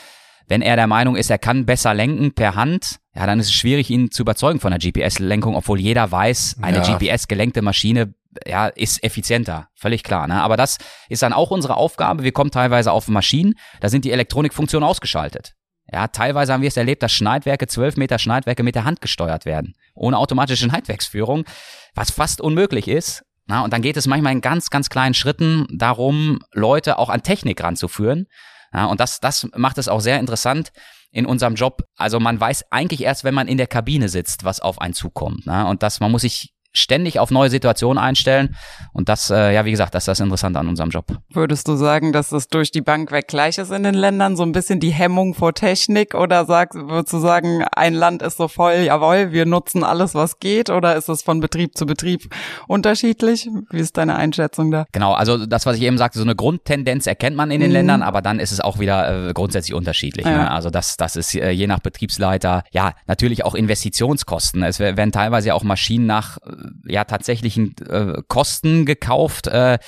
Wenn 0.48 0.62
er 0.62 0.76
der 0.76 0.88
Meinung 0.88 1.16
ist, 1.16 1.30
er 1.30 1.38
kann 1.38 1.66
besser 1.66 1.94
lenken 1.94 2.34
per 2.34 2.56
Hand, 2.56 2.98
ja, 3.16 3.26
dann 3.26 3.40
ist 3.40 3.48
es 3.48 3.54
schwierig, 3.54 3.90
ihn 3.90 4.12
zu 4.12 4.24
überzeugen 4.24 4.60
von 4.60 4.72
der 4.72 4.80
GPS-Lenkung, 4.80 5.56
obwohl 5.56 5.80
jeder 5.80 6.12
weiß, 6.12 6.58
eine 6.62 6.78
ja. 6.78 6.98
GPS-gelenkte 6.98 7.62
Maschine 7.62 8.14
ja, 8.46 8.68
ist 8.68 9.04
effizienter. 9.04 9.70
Völlig 9.76 10.04
klar. 10.04 10.28
Ne? 10.28 10.42
Aber 10.42 10.58
das 10.58 10.80
ist 11.08 11.22
dann 11.22 11.34
auch 11.34 11.52
unsere 11.52 11.78
Aufgabe. 11.78 12.24
Wir 12.24 12.32
kommen 12.32 12.52
teilweise 12.52 12.92
auf 12.92 13.08
Maschinen, 13.08 13.54
da 13.80 13.90
sind 13.90 14.06
die 14.06 14.12
Elektronikfunktionen 14.12 14.88
ausgeschaltet. 14.88 15.54
Ja, 15.92 16.08
teilweise 16.08 16.54
haben 16.54 16.62
wir 16.62 16.70
es 16.70 16.78
erlebt, 16.78 17.04
dass 17.04 17.12
Schneidwerke, 17.12 17.68
zwölf 17.68 17.98
Meter 17.98 18.18
Schneidwerke 18.18 18.64
mit 18.64 18.74
der 18.76 18.86
Hand 18.86 19.02
gesteuert 19.02 19.46
werden. 19.46 19.76
Ohne 19.94 20.18
automatische 20.18 20.66
Schneidwerksführung, 20.66 21.46
was 21.94 22.10
fast 22.10 22.42
unmöglich 22.42 22.88
ist. 22.88 23.24
Na, 23.46 23.64
und 23.64 23.74
dann 23.74 23.82
geht 23.82 23.98
es 23.98 24.08
manchmal 24.08 24.34
in 24.34 24.42
ganz, 24.42 24.70
ganz 24.70 24.90
kleinen 24.90 25.14
Schritten 25.14 25.68
darum, 25.70 26.40
Leute 26.54 26.98
auch 26.98 27.10
an 27.10 27.24
Technik 27.24 27.62
ranzuführen. 27.62 28.28
Ja, 28.74 28.86
und 28.86 29.00
das, 29.00 29.20
das 29.20 29.48
macht 29.56 29.78
es 29.78 29.88
auch 29.88 30.00
sehr 30.00 30.20
interessant 30.20 30.72
in 31.12 31.26
unserem 31.26 31.56
Job. 31.56 31.84
Also 31.96 32.20
man 32.20 32.40
weiß 32.40 32.72
eigentlich 32.72 33.04
erst, 33.04 33.24
wenn 33.24 33.34
man 33.34 33.48
in 33.48 33.58
der 33.58 33.68
Kabine 33.68 34.10
sitzt, 34.10 34.44
was 34.44 34.60
auf 34.60 34.82
einen 34.82 34.94
zukommt. 34.94 35.42
Na, 35.46 35.70
und 35.70 35.84
das, 35.84 36.00
man 36.00 36.12
muss 36.12 36.24
sich 36.24 36.54
ständig 36.74 37.20
auf 37.20 37.32
neue 37.32 37.50
Situationen 37.50 38.02
einstellen. 38.04 38.56
Und 38.92 39.10
das, 39.10 39.30
äh, 39.30 39.54
ja, 39.54 39.66
wie 39.66 39.72
gesagt, 39.72 39.96
das 39.96 40.04
ist 40.04 40.08
das 40.08 40.20
Interessante 40.20 40.60
an 40.60 40.68
unserem 40.68 40.90
Job. 40.90 41.06
Würdest 41.30 41.68
du 41.68 41.76
sagen, 41.76 42.12
dass 42.12 42.30
das 42.30 42.48
durch 42.48 42.72
die 42.72 42.82
Bank 42.82 43.12
weg 43.12 43.28
gleich 43.28 43.58
ist 43.58 43.72
in 43.72 43.84
den 43.84 43.94
Ländern, 43.94 44.36
so 44.36 44.44
ein 44.44 44.52
bisschen 44.52 44.80
die 44.80 44.92
Hemmung 44.92 45.34
vor 45.34 45.54
Technik? 45.54 46.16
Oder 46.16 46.46
sag, 46.46 46.74
würdest 46.74 47.14
du 47.14 47.20
sagen, 47.20 47.64
ein 47.76 47.94
Land 47.94 48.22
ist 48.22 48.38
so 48.38 48.48
voll, 48.48 48.76
jawohl, 48.86 49.32
wir 49.32 49.46
nutzen 49.46 49.84
alles, 49.84 50.16
was 50.16 50.40
geht? 50.40 50.70
Oder 50.70 50.96
ist 50.96 51.10
es 51.10 51.22
von 51.22 51.40
Betrieb 51.40 51.78
zu 51.78 51.86
Betrieb 51.86 52.34
unterschiedlich? 52.68 53.48
Wie 53.70 53.80
ist 53.80 53.98
deine 53.98 54.16
Einschätzung 54.16 54.72
da? 54.72 54.86
Genau, 54.92 55.14
also 55.14 55.46
das, 55.46 55.66
was 55.66 55.78
ich 55.78 55.84
eben 55.84 55.98
sagte, 55.98 56.18
so 56.18 56.26
eine 56.26 56.36
Grundtendenz 56.36 57.08
erkennt 57.08 57.36
man 57.36 57.52
in 57.52 57.62
den 57.62 57.70
mhm. 57.70 57.74
Ländern, 57.74 58.02
aber 58.02 58.22
dann 58.22 58.40
ist 58.40 58.52
es 58.52 58.60
auch 58.60 58.80
wieder 58.80 59.30
äh, 59.30 59.34
grundsätzlich 59.34 59.76
unterschiedlich. 59.76 60.26
Ja. 60.26 60.32
Ne? 60.32 60.52
Also 60.52 60.70
das, 60.70 60.98
das 60.98 61.16
ist 61.16 61.36
äh, 61.36 61.52
je 61.52 61.68
nach 61.68 61.80
Betriebsleiter, 61.80 62.64
ja, 62.72 62.94
natürlich 63.06 63.46
auch 63.46 63.56
Investitionskosten. 63.56 64.64
Es 64.64 64.80
werden 64.80 65.12
teilweise 65.12 65.54
auch 65.54 65.64
Maschinen 65.64 66.06
nach 66.06 66.38
äh, 66.38 66.63
ja 66.86 67.04
tatsächlichen 67.04 67.76
äh, 67.90 68.22
Kosten 68.28 68.86
gekauft. 68.86 69.48
Äh, 69.48 69.80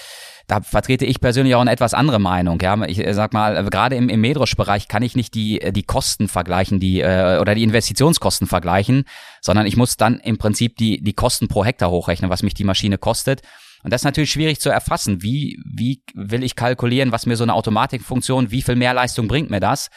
da 0.47 0.61
vertrete 0.61 1.05
ich 1.05 1.19
persönlich 1.19 1.55
auch 1.55 1.61
eine 1.61 1.71
etwas 1.71 1.93
andere 1.93 2.19
Meinung. 2.19 2.59
Ja, 2.61 2.79
ich 2.85 3.05
äh, 3.05 3.13
sag 3.13 3.33
mal, 3.33 3.57
äh, 3.57 3.69
gerade 3.69 3.95
im, 3.95 4.09
im 4.09 4.21
Medrosch-Bereich 4.21 4.87
kann 4.87 5.03
ich 5.03 5.15
nicht 5.15 5.33
die 5.33 5.59
die 5.71 5.83
Kosten 5.83 6.27
vergleichen, 6.27 6.79
die 6.79 7.01
äh, 7.01 7.39
oder 7.39 7.55
die 7.55 7.63
Investitionskosten 7.63 8.47
vergleichen, 8.47 9.05
sondern 9.41 9.65
ich 9.65 9.77
muss 9.77 9.97
dann 9.97 10.19
im 10.19 10.37
Prinzip 10.37 10.77
die 10.77 11.03
die 11.03 11.13
Kosten 11.13 11.47
pro 11.47 11.65
Hektar 11.65 11.89
hochrechnen, 11.89 12.29
was 12.29 12.43
mich 12.43 12.53
die 12.53 12.63
Maschine 12.63 12.97
kostet. 12.97 13.41
Und 13.83 13.93
das 13.93 14.01
ist 14.01 14.05
natürlich 14.05 14.31
schwierig 14.31 14.59
zu 14.59 14.69
erfassen. 14.69 15.21
Wie 15.21 15.59
wie 15.65 16.03
will 16.13 16.43
ich 16.43 16.55
kalkulieren, 16.55 17.11
was 17.11 17.25
mir 17.25 17.35
so 17.35 17.43
eine 17.43 17.53
Automatikfunktion, 17.53 18.51
wie 18.51 18.61
viel 18.61 18.75
Mehrleistung 18.75 19.27
bringt 19.27 19.49
mir 19.49 19.59
das? 19.59 19.89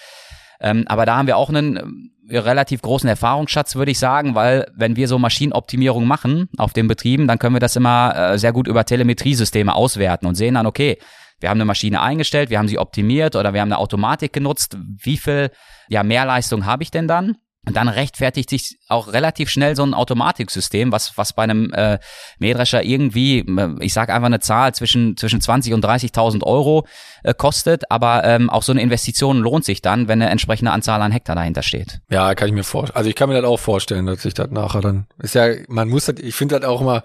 Ähm, 0.61 0.85
aber 0.89 1.07
da 1.07 1.17
haben 1.17 1.27
wir 1.27 1.37
auch 1.37 1.49
einen 1.49 2.11
äh, 2.29 2.39
relativ 2.39 2.83
großen 2.83 3.09
Erfahrungsschatz, 3.09 3.77
würde 3.77 3.91
ich 3.91 3.99
sagen, 3.99 4.35
weil 4.35 4.67
wenn 4.75 4.97
wir 4.97 5.09
so 5.09 5.19
Maschinenoptimierung 5.19 6.07
machen 6.07 6.49
auf 6.57 6.73
den 6.73 6.89
Betrieben, 6.89 7.27
dann 7.27 7.39
können 7.39 7.55
wir 7.55 7.61
das 7.61 7.77
immer 7.77 8.15
äh, 8.17 8.39
sehr 8.39 8.53
gut 8.53 8.69
über 8.69 8.85
Telemetriesysteme 8.85 9.75
auswerten 9.75 10.27
und 10.27 10.35
sehen 10.35 10.55
dann, 10.55 10.67
okay, 10.67 10.99
wir 11.41 11.51
haben 11.51 11.59
eine 11.59 11.65
Maschine 11.65 12.03
eingestellt, 12.03 12.51
wir 12.51 12.59
haben 12.59 12.69
sie 12.69 12.79
optimiert 12.79 13.37
oder 13.37 13.55
wir 13.55 13.61
haben 13.61 13.69
eine 13.69 13.79
Automatik 13.79 14.33
genutzt. 14.33 14.77
Wie 15.03 15.17
viel 15.17 15.51
ja, 15.89 16.03
Mehrleistung 16.03 16.67
habe 16.67 16.83
ich 16.83 16.91
denn 16.91 17.07
dann? 17.07 17.37
Und 17.69 17.77
dann 17.77 17.89
rechtfertigt 17.89 18.51
sich 18.51 18.79
auch 18.89 19.13
relativ 19.13 19.51
schnell 19.51 19.77
so 19.77 19.85
ein 19.85 19.95
Automatiksystem, 19.95 20.91
was, 20.91 21.17
was 21.17 21.35
bei 21.35 21.43
einem 21.43 21.73
äh, 21.73 21.99
Mähdrescher 22.39 22.83
irgendwie, 22.83 23.41
äh, 23.41 23.77
ich 23.81 23.93
sage 23.93 24.15
einfach 24.15 24.27
eine 24.27 24.41
Zahl, 24.41 24.75
zwischen, 24.75 25.17
zwischen 25.17 25.41
20 25.41 25.75
und 25.75 25.85
30.000 25.85 26.43
Euro 26.45 26.87
äh, 27.23 27.35
kostet. 27.35 27.91
Aber 27.91 28.25
ähm, 28.25 28.49
auch 28.49 28.63
so 28.63 28.73
eine 28.73 28.81
Investition 28.81 29.39
lohnt 29.39 29.65
sich 29.65 29.83
dann, 29.83 30.09
wenn 30.09 30.23
eine 30.23 30.31
entsprechende 30.31 30.73
Anzahl 30.73 31.03
an 31.03 31.13
Hektar 31.13 31.37
dahinter 31.37 31.63
steht. 31.63 32.01
Ja, 32.11 32.35
kann 32.35 32.49
ich 32.49 32.55
mir 32.55 32.65
vorstellen. 32.65 32.97
Also 32.97 33.11
ich 33.11 33.17
kann 33.17 33.29
mir 33.29 33.41
das 33.41 33.45
auch 33.45 33.61
vorstellen, 33.61 34.07
dass 34.07 34.23
sich 34.23 34.35
das 34.35 34.51
nachher 34.51 34.81
dann, 34.81 35.07
ist 35.23 35.35
ja, 35.35 35.49
man 35.69 35.89
muss 35.89 36.07
das, 36.07 36.17
ich 36.21 36.35
finde 36.35 36.59
das 36.59 36.69
auch 36.69 36.81
immer, 36.81 37.03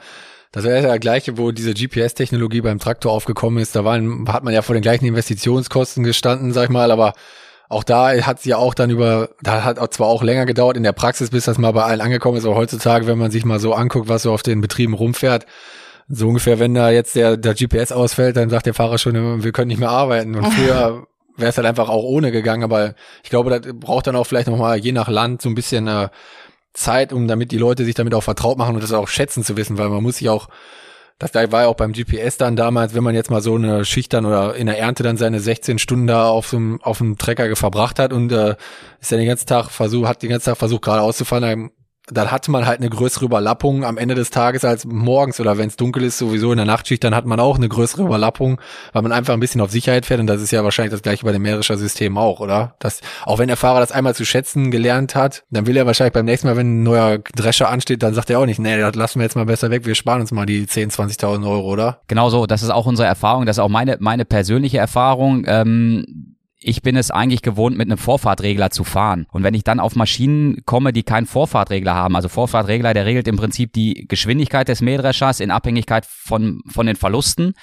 das 0.53 0.63
wäre 0.63 0.81
ja 0.81 0.87
der 0.87 0.99
gleiche, 0.99 1.37
wo 1.37 1.51
diese 1.51 1.73
GPS-Technologie 1.73 2.61
beim 2.61 2.79
Traktor 2.79 3.11
aufgekommen 3.11 3.61
ist. 3.61 3.75
Da 3.75 3.83
waren, 3.83 4.31
hat 4.31 4.43
man 4.43 4.53
ja 4.53 4.61
vor 4.61 4.75
den 4.75 4.83
gleichen 4.83 5.05
Investitionskosten 5.05 6.03
gestanden, 6.03 6.53
sag 6.53 6.65
ich 6.65 6.69
mal, 6.69 6.91
aber 6.91 7.13
auch 7.73 7.83
da 7.83 8.11
hat 8.21 8.41
sie 8.41 8.51
ja 8.51 8.57
auch 8.57 8.73
dann 8.73 8.89
über, 8.89 9.29
da 9.41 9.63
hat 9.63 9.79
auch 9.79 9.89
zwar 9.89 10.07
auch 10.07 10.23
länger 10.23 10.45
gedauert 10.45 10.77
in 10.77 10.83
der 10.83 10.93
Praxis, 10.93 11.29
bis 11.29 11.45
das 11.45 11.57
mal 11.57 11.71
bei 11.71 11.83
allen 11.83 12.01
angekommen 12.01 12.37
ist, 12.37 12.45
aber 12.45 12.55
heutzutage, 12.55 13.07
wenn 13.07 13.17
man 13.17 13.31
sich 13.31 13.45
mal 13.45 13.59
so 13.59 13.73
anguckt, 13.73 14.07
was 14.07 14.23
so 14.23 14.31
auf 14.31 14.43
den 14.43 14.61
Betrieben 14.61 14.93
rumfährt, 14.93 15.45
so 16.07 16.27
ungefähr, 16.27 16.59
wenn 16.59 16.73
da 16.73 16.89
jetzt 16.89 17.15
der, 17.15 17.37
der 17.37 17.53
GPS 17.53 17.91
ausfällt, 17.91 18.37
dann 18.37 18.49
sagt 18.49 18.65
der 18.65 18.73
Fahrer 18.73 18.97
schon, 18.97 19.43
wir 19.43 19.51
können 19.51 19.69
nicht 19.69 19.79
mehr 19.79 19.89
arbeiten. 19.89 20.35
Und 20.35 20.45
früher 20.53 21.07
wäre 21.37 21.49
es 21.49 21.57
halt 21.57 21.67
einfach 21.67 21.89
auch 21.89 22.03
ohne 22.03 22.31
gegangen, 22.31 22.63
aber 22.63 22.93
ich 23.23 23.29
glaube, 23.29 23.49
das 23.49 23.73
braucht 23.73 24.07
dann 24.07 24.15
auch 24.15 24.25
vielleicht 24.25 24.47
nochmal 24.47 24.77
je 24.77 24.91
nach 24.91 25.09
Land 25.09 25.41
so 25.41 25.49
ein 25.49 25.55
bisschen 25.55 25.87
äh, 25.87 26.09
Zeit, 26.73 27.13
um 27.13 27.27
damit 27.27 27.51
die 27.51 27.57
Leute 27.57 27.85
sich 27.85 27.95
damit 27.95 28.13
auch 28.13 28.23
vertraut 28.23 28.57
machen 28.57 28.75
und 28.75 28.83
das 28.83 28.93
auch 28.93 29.07
schätzen 29.07 29.43
zu 29.43 29.57
wissen, 29.57 29.77
weil 29.77 29.89
man 29.89 30.03
muss 30.03 30.17
sich 30.17 30.29
auch 30.29 30.49
das 31.31 31.51
war 31.51 31.61
ja 31.61 31.67
auch 31.67 31.75
beim 31.75 31.93
GPS 31.93 32.37
dann 32.37 32.55
damals, 32.55 32.93
wenn 32.93 33.03
man 33.03 33.15
jetzt 33.15 33.29
mal 33.29 33.41
so 33.41 33.55
eine 33.55 33.85
Schicht 33.85 34.13
dann 34.13 34.25
oder 34.25 34.55
in 34.55 34.67
der 34.67 34.79
Ernte 34.79 35.03
dann 35.03 35.17
seine 35.17 35.39
16 35.39 35.79
Stunden 35.79 36.07
da 36.07 36.27
auf 36.27 36.49
dem, 36.49 36.81
auf 36.81 36.97
dem 36.97 37.17
Trecker 37.17 37.55
verbracht 37.55 37.99
hat 37.99 38.13
und 38.13 38.31
äh, 38.31 38.55
ist 38.99 39.11
ja 39.11 39.17
den 39.17 39.27
ganzen 39.27 39.47
Tag 39.47 39.69
versucht, 39.69 40.07
hat 40.07 40.23
den 40.23 40.29
ganzen 40.29 40.45
Tag 40.45 40.57
versucht 40.57 40.81
gerade 40.81 41.01
auszufahren, 41.01 41.71
dann 42.07 42.31
hat 42.31 42.49
man 42.49 42.65
halt 42.65 42.79
eine 42.79 42.89
größere 42.89 43.25
Überlappung 43.25 43.85
am 43.85 43.97
Ende 43.97 44.13
des 44.15 44.29
Tages 44.29 44.65
als 44.65 44.85
morgens 44.85 45.39
oder 45.39 45.57
wenn 45.57 45.67
es 45.67 45.77
dunkel 45.77 46.03
ist, 46.03 46.17
sowieso 46.17 46.51
in 46.51 46.57
der 46.57 46.65
Nachtschicht, 46.65 47.03
dann 47.03 47.15
hat 47.15 47.25
man 47.25 47.39
auch 47.39 47.55
eine 47.55 47.69
größere 47.69 48.03
Überlappung, 48.03 48.59
weil 48.91 49.01
man 49.03 49.13
einfach 49.13 49.33
ein 49.33 49.39
bisschen 49.39 49.61
auf 49.61 49.71
Sicherheit 49.71 50.05
fährt 50.05 50.19
und 50.19 50.27
das 50.27 50.41
ist 50.41 50.51
ja 50.51 50.63
wahrscheinlich 50.65 50.91
das 50.91 51.01
gleiche 51.01 51.23
bei 51.23 51.31
dem 51.31 51.41
Mährischer 51.41 51.77
System 51.77 52.17
auch, 52.17 52.41
oder? 52.41 52.75
Das, 52.79 52.99
auch 53.23 53.39
wenn 53.39 53.47
der 53.47 53.55
Fahrer 53.55 53.79
das 53.79 53.93
einmal 53.93 54.15
zu 54.15 54.25
schätzen 54.25 54.69
gelernt 54.69 55.15
hat, 55.15 55.43
dann 55.49 55.65
will 55.65 55.77
er 55.77 55.85
wahrscheinlich 55.85 56.13
beim 56.13 56.25
nächsten 56.25 56.47
Mal, 56.47 56.57
wenn 56.57 56.81
ein 56.81 56.83
neuer 56.83 57.19
Drescher 57.19 57.69
ansteht, 57.69 58.03
dann 58.03 58.13
sagt 58.13 58.29
er 58.29 58.39
auch 58.39 58.45
nicht, 58.45 58.59
nee, 58.59 58.77
das 58.77 58.95
lassen 58.95 59.19
wir 59.19 59.23
jetzt 59.23 59.35
mal 59.35 59.45
besser 59.45 59.71
weg, 59.71 59.85
wir 59.85 59.95
sparen 59.95 60.19
uns 60.19 60.31
mal 60.31 60.45
die 60.45 60.67
10, 60.67 60.91
20.000 60.91 61.49
Euro, 61.49 61.71
oder? 61.71 62.01
Genau 62.07 62.29
so, 62.29 62.45
das 62.47 62.63
ist 62.63 62.69
auch 62.69 62.85
unsere 62.85 63.07
Erfahrung, 63.07 63.45
das 63.45 63.57
ist 63.57 63.63
auch 63.63 63.69
meine, 63.69 63.97
meine 64.01 64.25
persönliche 64.25 64.77
Erfahrung. 64.77 65.45
Ähm 65.47 66.22
ich 66.63 66.81
bin 66.81 66.95
es 66.95 67.11
eigentlich 67.11 67.41
gewohnt, 67.41 67.77
mit 67.77 67.87
einem 67.87 67.97
Vorfahrtregler 67.97 68.69
zu 68.69 68.83
fahren. 68.83 69.25
Und 69.31 69.43
wenn 69.43 69.53
ich 69.53 69.63
dann 69.63 69.79
auf 69.79 69.95
Maschinen 69.95 70.63
komme, 70.65 70.93
die 70.93 71.03
keinen 71.03 71.25
Vorfahrtregler 71.25 71.93
haben, 71.93 72.15
also 72.15 72.29
Vorfahrtregler, 72.29 72.93
der 72.93 73.05
regelt 73.05 73.27
im 73.27 73.37
Prinzip 73.37 73.73
die 73.73 74.05
Geschwindigkeit 74.07 74.67
des 74.67 74.81
Mähdreschers 74.81 75.39
in 75.39 75.51
Abhängigkeit 75.51 76.05
von, 76.05 76.61
von 76.67 76.85
den 76.85 76.95
Verlusten. 76.95 77.53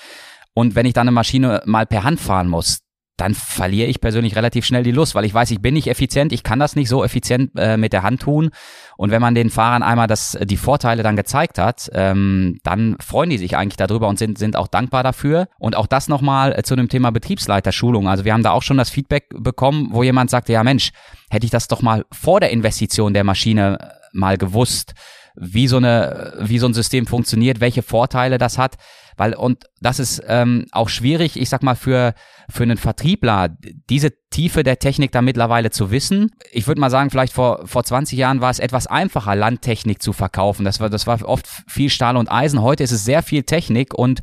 Und 0.55 0.75
wenn 0.75 0.87
ich 0.87 0.93
dann 0.93 1.09
eine 1.09 1.15
Maschine 1.15 1.63
mal 1.65 1.87
per 1.87 2.05
Hand 2.05 2.21
fahren 2.21 2.49
muss, 2.49 2.81
dann 3.21 3.35
verliere 3.35 3.89
ich 3.89 4.01
persönlich 4.01 4.35
relativ 4.35 4.65
schnell 4.65 4.83
die 4.83 4.93
Lust, 4.93 5.15
weil 5.15 5.27
ich 5.27 5.35
weiß, 5.35 5.51
ich 5.51 5.61
bin 5.61 5.75
nicht 5.75 5.89
effizient, 5.89 6.33
ich 6.33 6.43
kann 6.43 6.59
das 6.59 6.75
nicht 6.75 6.89
so 6.89 7.05
effizient 7.05 7.51
äh, 7.57 7.77
mit 7.77 7.93
der 7.93 8.03
Hand 8.03 8.23
tun. 8.23 8.51
Und 8.97 9.11
wenn 9.11 9.21
man 9.21 9.35
den 9.35 9.51
Fahrern 9.51 9.83
einmal 9.83 10.07
das, 10.07 10.39
die 10.43 10.57
Vorteile 10.57 11.03
dann 11.03 11.17
gezeigt 11.17 11.59
hat, 11.59 11.91
ähm, 11.93 12.59
dann 12.63 12.97
freuen 12.99 13.29
die 13.29 13.37
sich 13.37 13.59
eigentlich 13.59 13.77
darüber 13.77 14.09
und 14.09 14.19
sind, 14.19 14.39
sind 14.39 14.57
auch 14.57 14.69
dankbar 14.69 15.03
dafür. 15.03 15.49
Und 15.59 15.77
auch 15.77 15.87
das 15.87 16.09
nochmal 16.09 16.59
äh, 16.59 16.63
zu 16.63 16.77
dem 16.77 16.89
Thema 16.89 17.13
Betriebsleiterschulung. 17.13 18.09
Also 18.09 18.25
wir 18.25 18.33
haben 18.33 18.43
da 18.43 18.53
auch 18.53 18.63
schon 18.63 18.79
das 18.79 18.89
Feedback 18.89 19.27
bekommen, 19.35 19.89
wo 19.91 20.03
jemand 20.03 20.31
sagte, 20.31 20.55
ja 20.55 20.65
Mensch, 20.65 20.91
hätte 21.29 21.45
ich 21.45 21.51
das 21.51 21.69
doch 21.69 21.83
mal 21.83 22.07
vor 22.11 22.41
der 22.41 22.51
Investition 22.51 23.13
der 23.13 23.25
Maschine 23.25 23.79
äh, 23.81 23.87
mal 24.13 24.39
gewusst, 24.39 24.95
wie 25.37 25.69
so 25.69 25.77
eine, 25.77 26.35
wie 26.41 26.59
so 26.59 26.67
ein 26.67 26.75
System 26.75 27.07
funktioniert, 27.07 27.61
welche 27.61 27.83
Vorteile 27.83 28.39
das 28.39 28.57
hat. 28.57 28.77
Weil, 29.21 29.35
und 29.35 29.67
das 29.83 29.99
ist 29.99 30.23
ähm, 30.29 30.65
auch 30.73 30.89
schwierig, 30.89 31.39
ich 31.39 31.51
sag 31.51 31.63
mal, 31.63 31.75
für, 31.75 32.15
für 32.49 32.63
einen 32.63 32.79
Vertriebler, 32.79 33.51
diese 33.91 34.13
Tiefe 34.31 34.63
der 34.63 34.79
Technik 34.79 35.13
da 35.13 35.21
mittlerweile 35.21 35.69
zu 35.71 35.91
wissen. 35.91 36.31
Ich 36.53 36.67
würde 36.67 36.81
mal 36.81 36.89
sagen, 36.89 37.11
vielleicht 37.11 37.35
vor, 37.35 37.67
vor 37.67 37.85
20 37.85 38.19
Jahren 38.19 38.41
war 38.41 38.49
es 38.49 38.59
etwas 38.59 38.87
einfacher, 38.87 39.37
Landtechnik 39.37 40.01
zu 40.01 40.15
verkaufen. 40.15 40.65
Das 40.65 40.81
war, 40.81 40.89
das 40.89 41.07
war 41.07 41.23
oft 41.29 41.47
viel 41.69 41.91
Stahl 41.91 42.17
und 42.17 42.33
Eisen. 42.33 42.63
Heute 42.63 42.83
ist 42.83 42.93
es 42.93 43.05
sehr 43.05 43.23
viel 43.23 43.43
Technik 43.43 43.93
und 43.93 44.21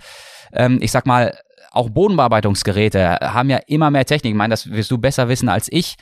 ähm, 0.52 0.80
ich 0.82 0.92
sag 0.92 1.06
mal, 1.06 1.38
auch 1.70 1.92
Bodenbearbeitungsgeräte 1.92 3.20
haben 3.22 3.52
ja 3.52 3.60
immer 3.68 3.92
mehr 3.92 4.06
Technik. 4.06 4.32
Ich 4.32 4.38
meine, 4.38 4.54
das 4.54 4.72
wirst 4.72 4.90
du 4.90 4.98
besser 4.98 5.30
wissen 5.30 5.48
als 5.48 5.72
ich. 5.72 5.98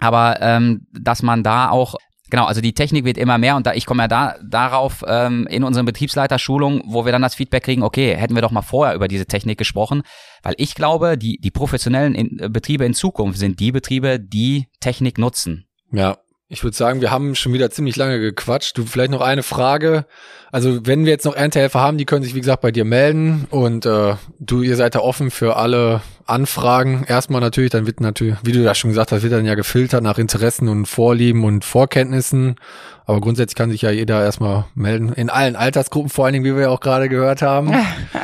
Aber 0.00 0.40
ähm, 0.40 0.86
dass 0.92 1.24
man 1.24 1.42
da 1.42 1.70
auch 1.70 1.96
Genau, 2.30 2.44
also 2.44 2.60
die 2.60 2.74
Technik 2.74 3.04
wird 3.04 3.16
immer 3.16 3.38
mehr 3.38 3.56
und 3.56 3.66
da 3.66 3.72
ich 3.72 3.86
komme 3.86 4.02
ja 4.02 4.08
da 4.08 4.36
darauf 4.44 5.04
ähm, 5.06 5.46
in 5.48 5.64
unseren 5.64 5.86
Betriebsleiterschulungen, 5.86 6.82
wo 6.86 7.04
wir 7.04 7.12
dann 7.12 7.22
das 7.22 7.34
Feedback 7.34 7.64
kriegen, 7.64 7.82
okay, 7.82 8.14
hätten 8.14 8.34
wir 8.34 8.42
doch 8.42 8.50
mal 8.50 8.62
vorher 8.62 8.94
über 8.94 9.08
diese 9.08 9.26
Technik 9.26 9.58
gesprochen, 9.58 10.02
weil 10.42 10.54
ich 10.58 10.74
glaube, 10.74 11.16
die 11.16 11.38
die 11.38 11.50
professionellen 11.50 12.14
in, 12.14 12.38
äh, 12.38 12.48
Betriebe 12.48 12.84
in 12.84 12.94
Zukunft 12.94 13.38
sind 13.38 13.60
die 13.60 13.72
Betriebe, 13.72 14.20
die 14.20 14.66
Technik 14.80 15.16
nutzen. 15.18 15.66
Ja, 15.90 16.18
ich 16.50 16.64
würde 16.64 16.76
sagen, 16.76 17.02
wir 17.02 17.10
haben 17.10 17.34
schon 17.34 17.52
wieder 17.52 17.70
ziemlich 17.70 17.96
lange 17.96 18.18
gequatscht. 18.20 18.78
Du 18.78 18.86
vielleicht 18.86 19.10
noch 19.10 19.20
eine 19.20 19.42
Frage. 19.42 20.06
Also 20.50 20.86
wenn 20.86 21.04
wir 21.04 21.12
jetzt 21.12 21.26
noch 21.26 21.36
Erntehelfer 21.36 21.78
haben, 21.78 21.98
die 21.98 22.06
können 22.06 22.22
sich 22.22 22.34
wie 22.34 22.40
gesagt 22.40 22.62
bei 22.62 22.72
dir 22.72 22.86
melden 22.86 23.46
und 23.50 23.84
äh, 23.84 24.14
du, 24.38 24.62
ihr 24.62 24.76
seid 24.76 24.94
da 24.94 25.00
offen 25.00 25.30
für 25.30 25.56
alle 25.56 26.00
Anfragen. 26.24 27.04
Erstmal 27.06 27.42
natürlich, 27.42 27.70
dann 27.70 27.86
wird 27.86 28.00
natürlich, 28.00 28.36
wie 28.44 28.52
du 28.52 28.64
das 28.64 28.78
schon 28.78 28.90
gesagt 28.90 29.12
hast, 29.12 29.22
wird 29.22 29.34
dann 29.34 29.44
ja 29.44 29.56
gefiltert 29.56 30.02
nach 30.02 30.16
Interessen 30.16 30.68
und 30.68 30.86
Vorlieben 30.86 31.44
und 31.44 31.66
Vorkenntnissen. 31.66 32.56
Aber 33.04 33.20
grundsätzlich 33.20 33.56
kann 33.56 33.70
sich 33.70 33.82
ja 33.82 33.90
jeder 33.90 34.22
erstmal 34.22 34.64
melden. 34.74 35.12
In 35.12 35.28
allen 35.28 35.54
Altersgruppen, 35.54 36.08
vor 36.08 36.24
allen 36.24 36.32
Dingen, 36.32 36.46
wie 36.46 36.54
wir 36.54 36.62
ja 36.62 36.68
auch 36.70 36.80
gerade 36.80 37.10
gehört 37.10 37.42
haben. 37.42 37.74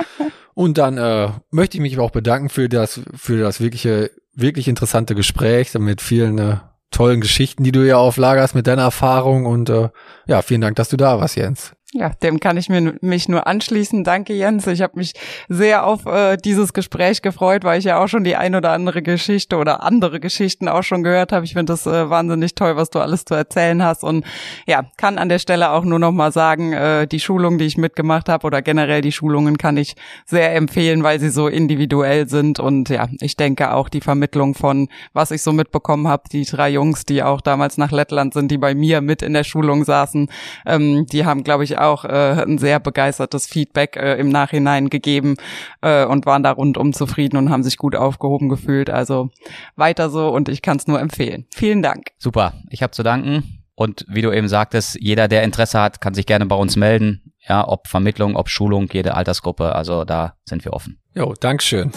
und 0.54 0.78
dann 0.78 0.96
äh, 0.96 1.28
möchte 1.50 1.76
ich 1.76 1.82
mich 1.82 1.98
auch 1.98 2.10
bedanken 2.10 2.48
für 2.48 2.70
das, 2.70 3.02
für 3.14 3.38
das 3.38 3.60
wirkliche, 3.60 4.10
wirklich 4.34 4.66
interessante 4.66 5.14
Gespräch 5.14 5.74
mit 5.74 6.00
vielen 6.00 6.38
äh, 6.38 6.56
tollen 6.94 7.20
Geschichten, 7.20 7.64
die 7.64 7.72
du 7.72 7.86
ja 7.86 7.96
auflagerst 7.96 8.54
mit 8.54 8.66
deiner 8.66 8.82
Erfahrung 8.82 9.46
und 9.46 9.68
äh, 9.68 9.88
ja, 10.26 10.42
vielen 10.42 10.60
Dank, 10.60 10.76
dass 10.76 10.88
du 10.88 10.96
da 10.96 11.20
warst, 11.20 11.36
Jens. 11.36 11.72
Ja, 11.96 12.08
dem 12.08 12.40
kann 12.40 12.56
ich 12.56 12.68
mir, 12.68 12.96
mich 13.02 13.28
nur 13.28 13.46
anschließen. 13.46 14.02
Danke, 14.02 14.32
Jens. 14.32 14.66
Ich 14.66 14.82
habe 14.82 14.98
mich 14.98 15.12
sehr 15.48 15.86
auf 15.86 16.06
äh, 16.06 16.36
dieses 16.36 16.72
Gespräch 16.72 17.22
gefreut, 17.22 17.62
weil 17.62 17.78
ich 17.78 17.84
ja 17.84 18.02
auch 18.02 18.08
schon 18.08 18.24
die 18.24 18.34
ein 18.34 18.56
oder 18.56 18.72
andere 18.72 19.00
Geschichte 19.00 19.56
oder 19.56 19.84
andere 19.84 20.18
Geschichten 20.18 20.66
auch 20.66 20.82
schon 20.82 21.04
gehört 21.04 21.30
habe. 21.30 21.44
Ich 21.44 21.52
finde 21.52 21.72
das 21.72 21.86
äh, 21.86 22.10
wahnsinnig 22.10 22.56
toll, 22.56 22.74
was 22.74 22.90
du 22.90 22.98
alles 22.98 23.24
zu 23.24 23.34
erzählen 23.34 23.80
hast. 23.84 24.02
Und 24.02 24.26
ja, 24.66 24.86
kann 24.96 25.18
an 25.18 25.28
der 25.28 25.38
Stelle 25.38 25.70
auch 25.70 25.84
nur 25.84 26.00
noch 26.00 26.10
mal 26.10 26.32
sagen, 26.32 26.72
äh, 26.72 27.06
die 27.06 27.20
Schulung, 27.20 27.58
die 27.58 27.66
ich 27.66 27.78
mitgemacht 27.78 28.28
habe 28.28 28.44
oder 28.44 28.60
generell 28.60 29.00
die 29.00 29.12
Schulungen 29.12 29.56
kann 29.56 29.76
ich 29.76 29.94
sehr 30.26 30.52
empfehlen, 30.56 31.04
weil 31.04 31.20
sie 31.20 31.30
so 31.30 31.46
individuell 31.46 32.28
sind. 32.28 32.58
Und 32.58 32.88
ja, 32.88 33.06
ich 33.20 33.36
denke 33.36 33.72
auch 33.72 33.88
die 33.88 34.00
Vermittlung 34.00 34.56
von, 34.56 34.88
was 35.12 35.30
ich 35.30 35.42
so 35.42 35.52
mitbekommen 35.52 36.08
habe, 36.08 36.24
die 36.32 36.44
drei 36.44 36.70
Jungs, 36.70 37.04
die 37.04 37.22
auch 37.22 37.40
damals 37.40 37.78
nach 37.78 37.92
Lettland 37.92 38.34
sind, 38.34 38.50
die 38.50 38.58
bei 38.58 38.74
mir 38.74 39.00
mit 39.00 39.22
in 39.22 39.32
der 39.32 39.44
Schulung 39.44 39.84
saßen, 39.84 40.28
ähm, 40.66 41.06
die 41.06 41.24
haben, 41.24 41.44
glaube 41.44 41.62
ich, 41.62 41.83
auch 41.86 42.04
äh, 42.04 42.42
ein 42.42 42.58
sehr 42.58 42.80
begeistertes 42.80 43.46
Feedback 43.46 43.96
äh, 43.96 44.14
im 44.16 44.28
Nachhinein 44.28 44.90
gegeben 44.90 45.36
äh, 45.80 46.04
und 46.04 46.26
waren 46.26 46.42
da 46.42 46.52
rundum 46.52 46.92
zufrieden 46.92 47.36
und 47.36 47.50
haben 47.50 47.62
sich 47.62 47.76
gut 47.76 47.96
aufgehoben 47.96 48.48
gefühlt. 48.48 48.90
Also 48.90 49.30
weiter 49.76 50.10
so 50.10 50.28
und 50.28 50.48
ich 50.48 50.62
kann 50.62 50.76
es 50.76 50.86
nur 50.86 51.00
empfehlen. 51.00 51.46
Vielen 51.54 51.82
Dank. 51.82 52.08
Super, 52.18 52.54
ich 52.70 52.82
habe 52.82 52.92
zu 52.92 53.02
danken. 53.02 53.60
Und 53.76 54.04
wie 54.08 54.22
du 54.22 54.30
eben 54.30 54.48
sagtest, 54.48 54.96
jeder, 55.00 55.26
der 55.26 55.42
Interesse 55.42 55.80
hat, 55.80 56.00
kann 56.00 56.14
sich 56.14 56.26
gerne 56.26 56.46
bei 56.46 56.54
uns 56.54 56.76
melden. 56.76 57.32
Ja, 57.48 57.66
ob 57.66 57.88
Vermittlung, 57.88 58.36
ob 58.36 58.48
Schulung, 58.48 58.88
jede 58.92 59.14
Altersgruppe. 59.14 59.74
Also 59.74 60.04
da 60.04 60.34
sind 60.44 60.64
wir 60.64 60.72
offen. 60.72 60.98
Jo, 61.14 61.34
Dankeschön. 61.38 61.90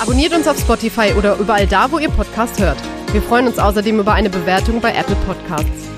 Abonniert 0.00 0.32
uns 0.32 0.48
auf 0.48 0.58
Spotify 0.58 1.12
oder 1.16 1.36
überall 1.36 1.66
da, 1.66 1.90
wo 1.90 1.98
ihr 1.98 2.08
Podcast 2.08 2.58
hört. 2.60 2.78
Wir 3.12 3.22
freuen 3.22 3.46
uns 3.46 3.58
außerdem 3.58 3.98
über 4.00 4.12
eine 4.14 4.30
Bewertung 4.30 4.80
bei 4.80 4.94
Apple 4.94 5.16
Podcasts. 5.26 5.97